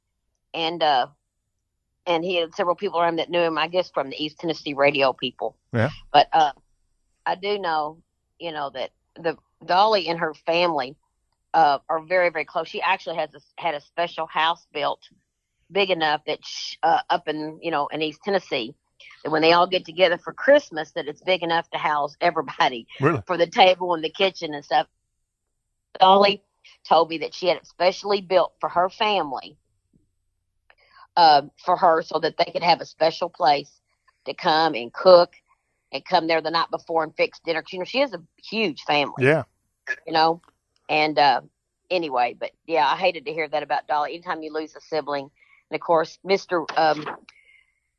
[0.55, 1.07] and uh,
[2.07, 3.59] and he had several people around that knew him.
[3.59, 5.57] I guess from the East Tennessee radio people.
[5.73, 5.91] Yeah.
[6.13, 6.53] But uh,
[7.27, 7.99] I do know,
[8.39, 10.97] you know, that the Dolly and her family
[11.55, 12.69] uh, are very, very close.
[12.69, 15.01] She actually has a, had a special house built
[15.71, 18.75] big enough that sh uh, up in you know in East Tennessee
[19.25, 22.87] that when they all get together for Christmas that it's big enough to house everybody
[23.01, 23.23] Really?
[23.27, 24.87] for the table and the kitchen and stuff.
[25.99, 26.43] Dolly
[26.89, 29.57] told me that she had it specially built for her family,
[31.17, 33.81] uh, for her, so that they could have a special place
[34.25, 35.35] to come and cook
[35.93, 37.63] and come there the night before and fix dinner.
[37.71, 39.25] You know, she has a huge family.
[39.25, 39.45] Yeah.
[40.07, 40.41] You know,
[40.89, 41.43] and uh,
[41.91, 44.15] anyway, but yeah, I hated to hear that about Dolly.
[44.15, 45.31] Anytime you lose a sibling,
[45.71, 47.05] and of course, Mister, um,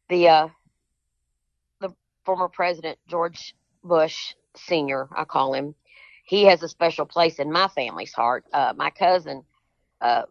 [0.10, 0.63] the uh, the
[2.26, 5.76] former president George Bush Senior, I call him.
[6.26, 8.46] He has a special place in my family's heart.
[8.54, 9.44] Uh, my cousin
[10.02, 10.24] uh,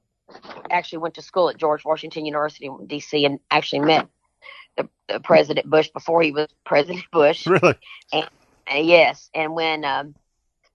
[0.70, 3.24] actually went to school at George Washington University in D.C.
[3.24, 4.08] and actually met
[4.76, 7.46] the, the President Bush before he was President Bush.
[7.46, 7.74] Really?
[8.12, 8.28] And,
[8.66, 10.14] and yes, and when um,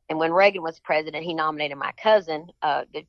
[0.09, 3.01] and when Reagan was president, he nominated my cousin uh, to,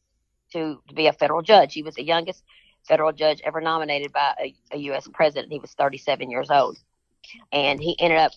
[0.53, 1.75] to to be a federal judge.
[1.75, 2.43] He was the youngest
[2.87, 5.09] federal judge ever nominated by a, a U.S.
[5.13, 5.53] president.
[5.53, 6.79] He was 37 years old,
[7.53, 8.33] and he ended up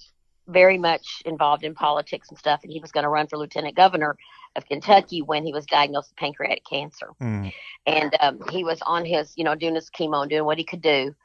[0.47, 2.61] very much involved in politics and stuff.
[2.63, 4.17] And he was going to run for lieutenant governor
[4.55, 7.11] of Kentucky when he was diagnosed with pancreatic cancer.
[7.21, 7.53] Mm.
[7.85, 10.63] And um, he was on his, you know, doing his chemo and doing what he
[10.63, 11.15] could do.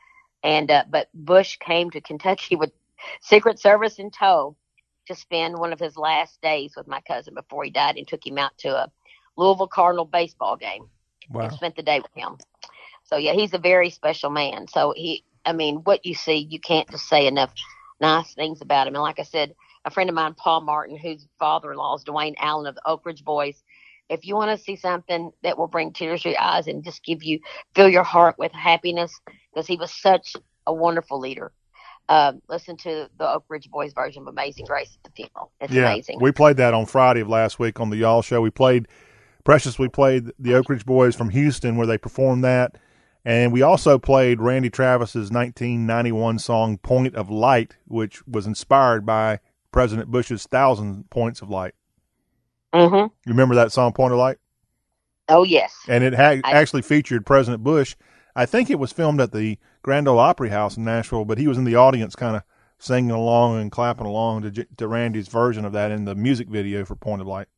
[0.44, 2.70] And uh, but Bush came to Kentucky with
[3.20, 4.56] Secret Service in tow
[5.06, 8.26] to spend one of his last days with my cousin before he died, and took
[8.26, 8.90] him out to a
[9.36, 10.88] Louisville Cardinal baseball game
[11.30, 11.42] Wow.
[11.42, 12.36] and spent the day with him.
[13.04, 14.66] So yeah, he's a very special man.
[14.68, 17.52] So he, I mean, what you see, you can't just say enough
[18.00, 18.94] nice things about him.
[18.94, 19.54] And like I said,
[19.84, 23.24] a friend of mine, Paul Martin, whose father-in-law is Duane Allen of the Oak Ridge
[23.24, 23.62] Boys.
[24.10, 27.04] If you want to see something that will bring tears to your eyes and just
[27.04, 27.40] give you
[27.74, 29.18] fill your heart with happiness,
[29.52, 30.34] because he was such
[30.66, 31.52] a wonderful leader.
[32.08, 35.50] Um, listen to the Oak Ridge Boys version of Amazing Grace at the funeral.
[35.60, 36.18] It's yeah, amazing.
[36.20, 38.40] we played that on Friday of last week on the Y'all Show.
[38.40, 38.86] We played
[39.42, 39.78] Precious.
[39.78, 42.78] We played the Oak Ridge Boys from Houston where they performed that,
[43.26, 49.40] and we also played Randy Travis's 1991 song "Point of Light," which was inspired by
[49.72, 51.74] President Bush's Thousand Points of Light.
[52.72, 52.94] Mm-hmm.
[52.94, 54.38] You remember that song "Point of Light"?
[55.28, 55.74] Oh yes.
[55.88, 57.96] And it ha- I- actually featured President Bush.
[58.36, 61.48] I think it was filmed at the Grand Ole Opry House in Nashville, but he
[61.48, 62.42] was in the audience, kind of
[62.78, 66.48] singing along and clapping along to, J- to Randy's version of that in the music
[66.48, 67.48] video for "Point of Light."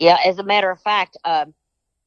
[0.00, 1.54] Yeah, as a matter of fact, um,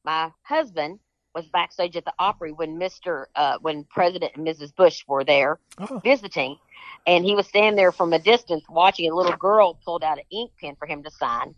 [0.04, 1.00] my husband
[1.36, 4.74] was backstage at the Opry when Mister, uh, when President and Mrs.
[4.76, 5.60] Bush were there
[6.04, 6.58] visiting,
[7.06, 9.12] and he was standing there from a distance watching.
[9.12, 11.54] A little girl pulled out an ink pen for him to sign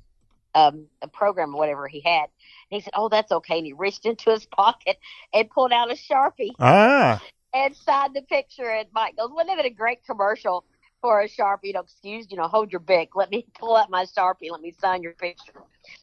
[0.56, 2.24] um, a program or whatever he had.
[2.72, 4.98] And he said, "Oh, that's okay." And he reached into his pocket
[5.34, 7.22] and pulled out a sharpie Ah,
[7.54, 8.70] and signed the picture.
[8.70, 10.66] And Mike goes, "Wouldn't that have been a great commercial
[11.02, 11.66] for a sharpie?
[11.66, 13.16] You know, excuse, you know, hold your bic.
[13.16, 14.52] Let me pull out my sharpie.
[14.52, 15.54] Let me sign your picture."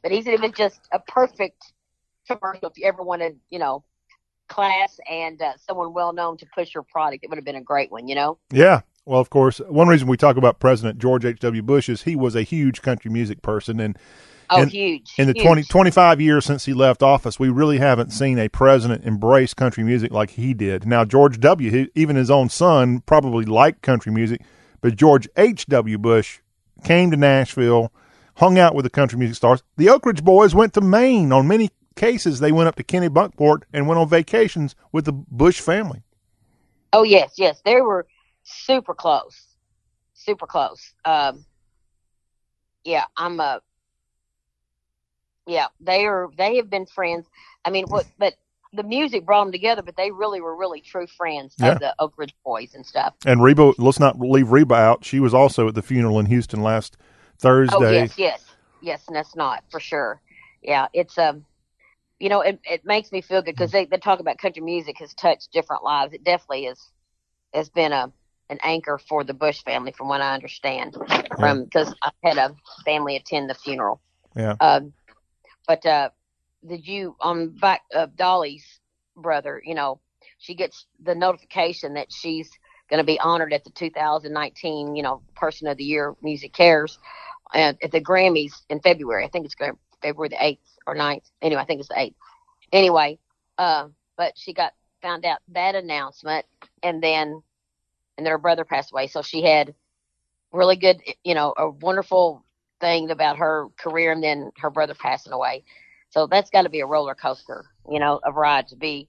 [0.03, 1.73] But he said it was just a perfect
[2.27, 3.85] commercial if you ever wanted, you know,
[4.49, 7.25] class and uh, someone well known to push your product.
[7.25, 8.39] It would have been a great one, you know.
[8.51, 8.81] yeah.
[9.07, 11.39] Well, of course, one reason we talk about President George H.
[11.41, 11.61] W.
[11.61, 13.99] Bush is he was a huge country music person, and
[14.51, 15.45] Oh, in, huge, In the huge.
[15.45, 19.85] 20, 25 years since he left office, we really haven't seen a president embrace country
[19.85, 20.87] music like he did.
[20.87, 24.43] Now, George W., he, even his own son, probably liked country music,
[24.83, 25.67] but George H.
[25.67, 25.97] W.
[25.99, 26.41] Bush
[26.83, 27.91] came to Nashville,
[28.37, 29.63] hung out with the country music stars.
[29.77, 31.33] The Oak Ridge Boys went to Maine.
[31.33, 35.61] On many cases, they went up to Kennebunkport and went on vacations with the Bush
[35.61, 36.03] family.
[36.93, 38.07] Oh yes, yes, they were
[38.45, 39.57] super close,
[40.15, 40.93] super close.
[41.05, 41.45] Um,
[42.85, 43.61] yeah, I'm a.
[45.47, 46.31] Yeah, they are.
[46.37, 47.27] They have been friends.
[47.65, 48.07] I mean, what?
[48.19, 48.35] But
[48.73, 49.83] the music brought them together.
[49.83, 51.73] But they really were really true friends Yeah.
[51.73, 53.15] of the Oak Ridge Boys and stuff.
[53.27, 55.05] And Reba, let's not leave Reba out.
[55.05, 56.97] She was also at the funeral in Houston last
[57.39, 57.77] Thursday.
[57.77, 58.45] Oh yes, yes,
[58.81, 60.21] yes, and that's not for sure.
[60.63, 61.45] Yeah, it's um,
[62.19, 64.99] you know, it it makes me feel good because they they talk about country music
[64.99, 66.13] has touched different lives.
[66.13, 66.93] It definitely is
[67.53, 68.13] has been a
[68.51, 70.97] an anchor for the Bush family, from what I understand.
[71.39, 72.55] From because I had a
[72.85, 74.01] family attend the funeral.
[74.37, 74.57] Yeah.
[74.61, 74.93] Um,
[75.67, 76.11] but uh,
[76.67, 78.81] did you on back of Dolly's
[79.17, 79.63] brother?
[79.65, 80.01] You know,
[80.39, 82.51] she gets the notification that she's
[82.91, 86.99] going to be honored at the 2019, you know, Person of the Year MusiCares,
[87.53, 89.25] and at the Grammys in February.
[89.25, 91.31] I think it's Gra- February the 8th or 9th.
[91.43, 92.15] Anyway, I think it's the 8th.
[92.73, 93.19] Anyway,
[93.59, 96.47] uh, but she got found out that announcement,
[96.83, 97.43] and then
[98.17, 99.07] and then her brother passed away.
[99.07, 99.75] So she had
[100.53, 102.45] really good, you know, a wonderful
[102.81, 105.65] thing about her career, and then her brother passing away.
[106.11, 109.09] So that's got to be a roller coaster, you know, a ride to be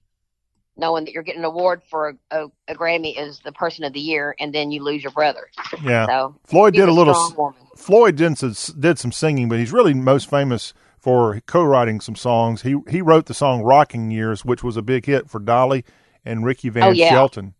[0.76, 3.92] knowing that you're getting an award for a, a, a Grammy as the person of
[3.92, 5.48] the year, and then you lose your brother.
[5.82, 6.06] Yeah.
[6.06, 7.14] So Floyd did a little.
[7.36, 7.60] woman.
[7.76, 10.74] Floyd did some, did some singing, but he's really most famous
[11.06, 12.62] for co-writing some songs.
[12.62, 15.84] He he wrote the song "Rocking Years," which was a big hit for Dolly
[16.24, 17.10] and Ricky Van Oh, yeah.
[17.10, 17.54] Shelton.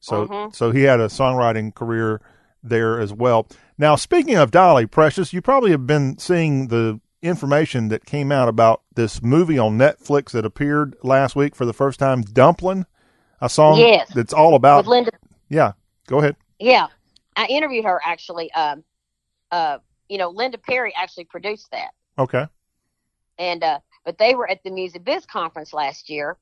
[0.00, 0.54] So Mhm.
[0.54, 2.22] so he had a songwriting career
[2.62, 3.46] there as well.
[3.76, 8.48] Now, speaking of Dolly, Precious, you probably have been seeing the information that came out
[8.48, 12.86] about this movie on Netflix that appeared last week for the first time, Dumplin',
[13.42, 14.08] a song Yes.
[14.14, 14.78] that's all about.
[14.78, 15.10] With Linda
[15.50, 15.72] Yeah,
[16.06, 16.36] go ahead.
[16.58, 16.86] Yeah,
[17.36, 18.50] I interviewed her actually.
[18.52, 18.82] Um,
[19.50, 19.76] uh,
[20.08, 22.46] you know, Linda Perry actually produced that, Okay.
[23.38, 26.36] And uh, but they were at the Music Biz conference last year.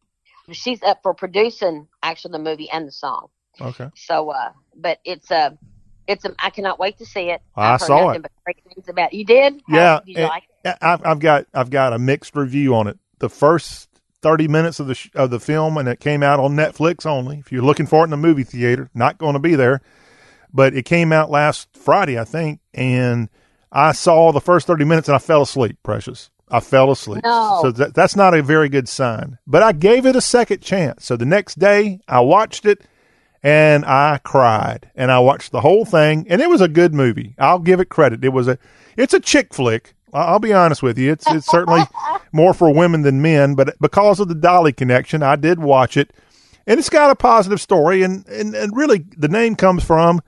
[0.53, 3.29] She's up for producing actually the movie and the song.
[3.61, 3.91] Okay.
[3.97, 5.59] So, uh, but it's a,
[6.07, 6.35] it's a.
[6.39, 7.43] I cannot wait to see it.
[7.57, 8.23] I I've saw it.
[8.23, 9.25] But great things about you.
[9.25, 9.61] Did?
[9.67, 10.77] How- Yeah, Did you like it?
[10.83, 12.99] I've, I've got I've got a mixed review on it.
[13.19, 13.89] The first
[14.23, 17.39] thirty minutes of the sh- of the film, and it came out on Netflix only.
[17.39, 19.81] If you're looking for it in a movie theater, not going to be there.
[20.53, 23.29] But it came out last Friday, I think, and
[23.73, 25.79] I saw the first thirty minutes and I fell asleep.
[25.83, 27.25] Precious, I fell asleep.
[27.25, 27.59] No.
[27.63, 29.39] So that, that's not a very good sign.
[29.47, 31.05] But I gave it a second chance.
[31.05, 32.83] So the next day, I watched it
[33.43, 37.35] and I cried and I watched the whole thing and it was a good movie.
[37.39, 38.25] I'll give it credit.
[38.25, 38.59] It was a
[38.97, 39.95] it's a chick flick.
[40.13, 41.13] I'll be honest with you.
[41.13, 41.83] It's it's certainly
[42.33, 46.13] more for women than men, but because of the Dolly connection, I did watch it.
[46.67, 50.23] And it's got a positive story and and, and really the name comes from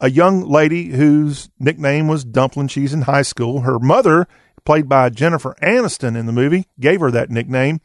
[0.00, 2.68] a young lady whose nickname was Dumpling.
[2.68, 3.60] She's in high school.
[3.60, 4.28] Her mother,
[4.64, 7.80] played by Jennifer Aniston in the movie, gave her that nickname.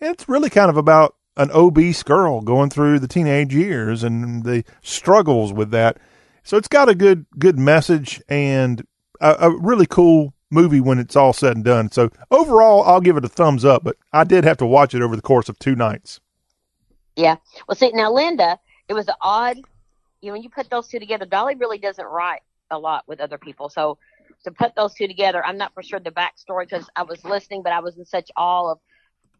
[0.00, 4.44] And it's really kind of about an obese girl going through the teenage years and
[4.44, 5.98] the struggles with that.
[6.42, 8.84] So it's got a good good message and
[9.20, 11.90] a, a really cool movie when it's all said and done.
[11.90, 13.84] So overall, I'll give it a thumbs up.
[13.84, 16.20] But I did have to watch it over the course of two nights.
[17.16, 17.36] Yeah.
[17.66, 19.58] Well, see, now Linda, it was odd.
[20.20, 23.20] You know, when you put those two together, Dolly really doesn't write a lot with
[23.20, 23.68] other people.
[23.68, 23.98] So
[24.44, 27.62] to put those two together, I'm not for sure the backstory because I was listening,
[27.62, 28.78] but I was in such awe of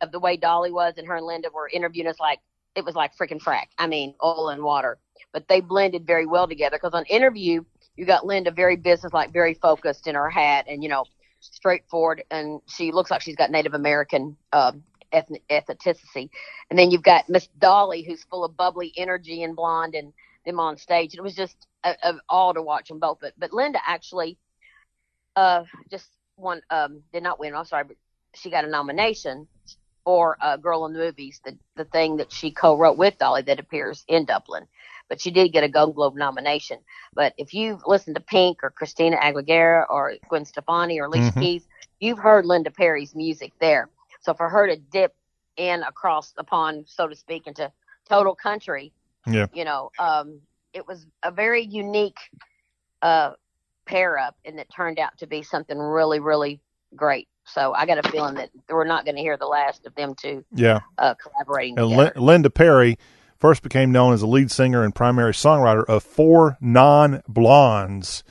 [0.00, 2.40] of the way Dolly was and her and Linda were interviewing us like
[2.74, 3.66] it was like freaking frack.
[3.78, 4.98] I mean, oil and water.
[5.32, 7.64] But they blended very well together because on interview,
[7.96, 11.04] you got Linda very business like, very focused in her hat, and you know,
[11.40, 14.72] straightforward, and she looks like she's got Native American uh,
[15.12, 16.30] ethnic, ethnicity.
[16.70, 20.12] And then you've got Miss Dolly, who's full of bubbly energy and blonde, and
[20.44, 21.14] them on stage.
[21.14, 23.18] It was just a, a, all to watch them both.
[23.20, 24.38] But but Linda actually,
[25.36, 27.54] uh, just won, um, did not win.
[27.54, 27.96] I'm sorry, but
[28.34, 29.48] she got a nomination
[30.04, 33.58] for uh, Girl in the Movies, the the thing that she co-wrote with Dolly that
[33.60, 34.66] appears in Dumplin'.
[35.08, 36.78] But she did get a Golden Globe nomination.
[37.14, 41.38] But if you've listened to Pink or Christina Aguilera or Gwen Stefani or Alicia Mm-hmm.
[41.40, 41.44] Mhm.
[41.44, 41.66] Keys,
[42.00, 43.90] you've heard Linda Perry's music there.
[44.20, 45.14] So for her to dip
[45.56, 47.70] in across the pond, so to speak, into
[48.08, 48.92] total country,
[49.26, 49.46] Yeah.
[49.52, 50.40] you know, um,
[50.72, 52.18] it was a very unique
[53.02, 53.32] uh,
[53.92, 56.60] pair up, and it turned out to be something really, really
[56.96, 57.28] great.
[57.44, 60.14] So I got a feeling that we're not going to hear the last of them
[60.14, 60.80] two Yeah.
[60.98, 61.88] uh, collaborating And.
[61.88, 62.98] Lin- Linda Perry
[63.38, 68.22] first became known as the lead singer and primary songwriter of Four Non Blondes.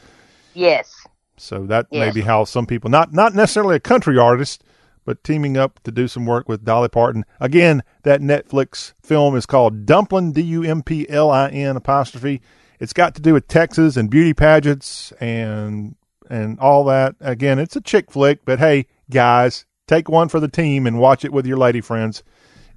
[0.53, 0.93] yes.
[1.38, 4.63] So that may be how some people, not not necessarily a country artist,
[5.05, 7.25] but teaming up to do some work with Dolly Parton.
[7.39, 12.41] Again, that Netflix film is called Dumplin, D U M P L I N apostrophe.
[12.81, 15.95] It's got to do with Texas and beauty pageants and
[16.29, 17.15] and all that.
[17.21, 21.23] Again, it's a chick flick, but hey, guys, take one for the team and watch
[21.23, 22.23] it with your lady friends,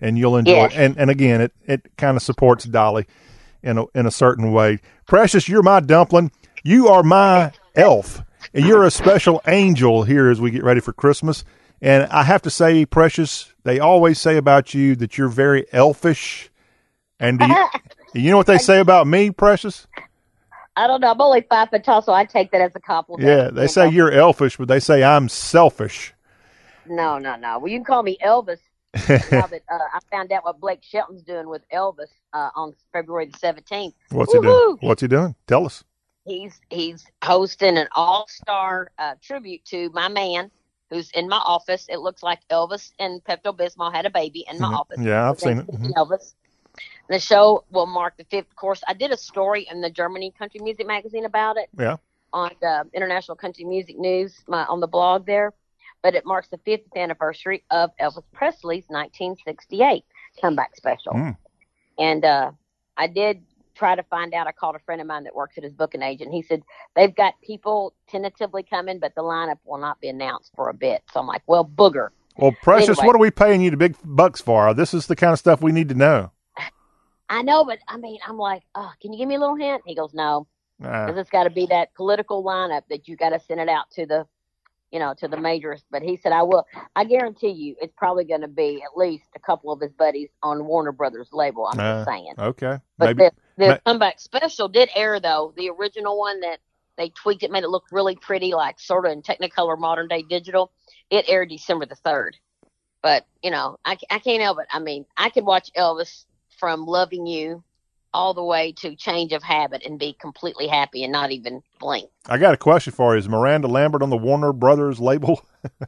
[0.01, 0.73] and you'll enjoy Yes.
[0.75, 0.79] it.
[0.79, 3.07] And and again, it it kind of supports Dolly
[3.63, 4.79] in a in a certain way.
[5.07, 6.31] Precious, you're my dumpling.
[6.63, 8.23] You are my elf,
[8.53, 11.45] and you're a special angel here as we get ready for Christmas.
[11.81, 16.51] And I have to say, Precious, they always say about you that you're very elfish.
[17.21, 17.67] And do you,
[18.23, 19.87] you know what they say about me, Precious?
[20.77, 21.11] I don't know.
[21.13, 23.29] I'm only five foot tall, so I take that as a compliment.
[23.29, 26.13] Yeah, they say you're elfish, but they say I'm selfish.
[26.87, 27.59] No, no, no.
[27.59, 28.59] Well, you can call me Elvis.
[29.09, 33.27] now that uh, I found out what Blake Shelton's doing with Elvis uh, on February
[33.27, 33.95] the 17th.
[34.11, 34.79] What's he doing?
[34.81, 35.35] What's he doing?
[35.47, 35.83] Tell us.
[36.27, 40.51] He's he's hosting an all-star uh, tribute to my man
[40.91, 41.87] who's in my office.
[41.89, 44.79] It looks like Elvis and Pepto Bismol had a baby in my Mhm.
[44.79, 45.01] office.
[45.01, 45.67] Yeah, I've seen it.
[45.67, 45.93] Mhm.
[45.95, 46.35] Elvis.
[47.09, 48.47] The show will mark the fifth.
[48.51, 51.97] Of course, I did a story in the Germany Country Music Magazine about it Yeah.
[52.33, 55.53] on the International Country Music News my, on the blog there.
[56.03, 60.05] But it marks the 50th anniversary of Elvis Presley's 1968
[60.41, 61.13] comeback special.
[61.13, 61.37] Mm.
[61.99, 62.51] And uh,
[62.97, 63.43] I did
[63.75, 64.47] try to find out.
[64.47, 66.33] I called a friend of mine that works at his booking agent.
[66.33, 66.63] He said
[66.95, 71.03] they've got people tentatively coming, but the lineup will not be announced for a bit.
[71.13, 72.09] So I'm like, well, booger.
[72.37, 73.07] Well, Precious, Anyway.
[73.07, 74.75] what are we paying you the big bucks for?
[74.75, 76.33] This is the kind of stuff we need to know.
[77.35, 79.83] I know, but I mean, I'm like, oh, can you give me a little hint?
[79.85, 80.47] He goes, no,
[80.81, 83.69] Uh, because it's got to be that political lineup that you got to send it
[83.69, 84.25] out to the,
[84.93, 85.83] you know, to the majors.
[85.91, 86.65] But he said, I will.
[86.95, 90.29] I guarantee you, it's probably going to be at least a couple of his buddies
[90.45, 91.67] on Warner Brothers label.
[91.67, 92.35] I'm uh, just saying.
[92.39, 92.79] Okay.
[92.99, 93.25] But Maybe.
[93.25, 93.33] the,
[93.65, 95.53] the ma- comeback special did air though.
[95.57, 96.61] The original one that
[96.97, 100.23] they tweaked it, made it look really pretty, like sort of in Technicolor modern day
[100.23, 100.71] digital.
[101.11, 102.37] It aired December the third.
[103.03, 104.69] But you know, I, I can't help it.
[104.71, 106.27] I mean, I could watch Elvis
[106.59, 107.63] from Loving You
[108.13, 112.09] all the way to Change of Habit and be completely happy and not even blink.
[112.27, 113.19] I got a question for you.
[113.19, 115.45] Is Miranda Lambert on the Warner Brothers label?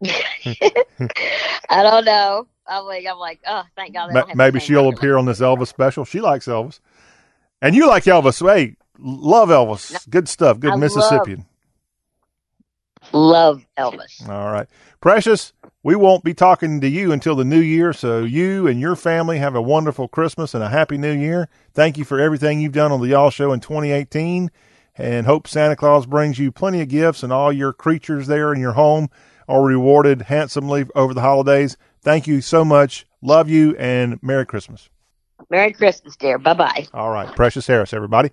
[1.68, 2.46] I don't know.
[2.66, 4.12] I'm like, I'm like, oh, thank God.
[4.12, 6.04] Ma- don't have the Maybe she'll appear on this Elvis special.
[6.04, 6.80] She likes Elvis.
[7.62, 8.46] And you like Elvis.
[8.46, 10.08] Hey, love Elvis.
[10.08, 10.60] Good stuff.
[10.60, 11.46] Good I love- Mississippian.
[13.12, 14.28] Love Elvis.
[14.28, 14.68] All right.
[15.00, 15.52] Precious,
[15.82, 17.92] we won't be talking to you until the new year.
[17.92, 21.48] So you and your family have a wonderful Christmas and a happy new year.
[21.72, 24.50] Thank you for everything you've done on the Y'all Show in 2018
[24.96, 28.60] and hope Santa Claus brings you plenty of gifts and all your creatures there in
[28.60, 29.08] your home
[29.46, 31.76] are rewarded handsomely over the holidays.
[32.02, 33.06] Thank you so much.
[33.22, 34.88] Love you and Merry Christmas.
[35.50, 36.38] Merry Christmas, dear.
[36.38, 36.86] Bye bye.
[36.92, 38.30] All right, Precious Harris, everybody.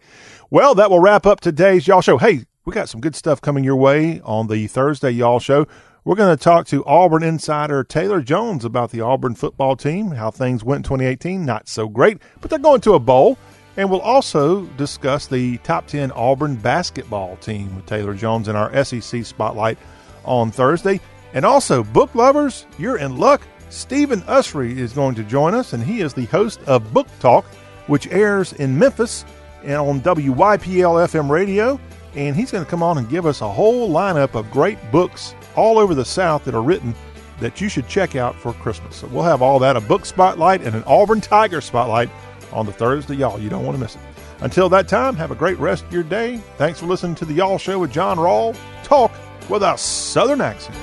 [0.49, 2.17] Well, that will wrap up today's Y'all Show.
[2.17, 5.67] Hey, we got some good stuff coming your way on the Thursday Y'all Show.
[6.03, 10.31] We're going to talk to Auburn insider Taylor Jones about the Auburn football team, how
[10.31, 11.45] things went in 2018.
[11.45, 13.37] Not so great, but they're going to a bowl.
[13.77, 18.83] And we'll also discuss the top 10 Auburn basketball team with Taylor Jones in our
[18.83, 19.77] SEC spotlight
[20.23, 20.99] on Thursday.
[21.33, 23.41] And also, book lovers, you're in luck.
[23.69, 27.45] Stephen Usry is going to join us, and he is the host of Book Talk,
[27.87, 29.23] which airs in Memphis
[29.63, 31.79] and on WYPL FM radio.
[32.15, 35.35] And he's going to come on and give us a whole lineup of great books
[35.55, 36.95] all over the South that are written
[37.39, 38.95] that you should check out for Christmas.
[38.97, 42.09] So we'll have all that a book spotlight and an Auburn Tiger spotlight
[42.53, 43.39] on the Thursday, y'all.
[43.39, 44.01] You don't want to miss it.
[44.39, 46.37] Until that time, have a great rest of your day.
[46.57, 48.57] Thanks for listening to the Y'all Show with John Rawl.
[48.83, 49.11] Talk
[49.49, 50.77] with a Southern accent.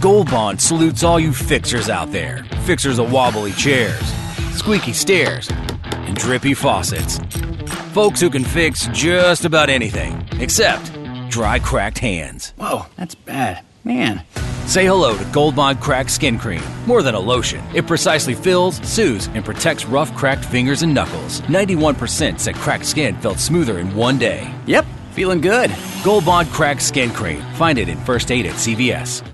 [0.00, 2.44] Gold Bond salutes all you fixers out there.
[2.64, 4.02] Fixers of wobbly chairs,
[4.54, 7.18] squeaky stairs, and drippy faucets.
[7.92, 10.92] Folks who can fix just about anything, except
[11.28, 12.52] dry, cracked hands.
[12.56, 13.64] Whoa, that's bad.
[13.84, 14.22] Man.
[14.66, 16.62] Say hello to Gold Bond Cracked Skin Cream.
[16.86, 21.42] More than a lotion, it precisely fills, soothes, and protects rough, cracked fingers and knuckles.
[21.42, 24.50] 91% said cracked skin felt smoother in one day.
[24.66, 25.70] Yep, feeling good.
[26.02, 27.42] Gold Bond Cracked Skin Cream.
[27.54, 29.33] Find it in First Aid at CVS.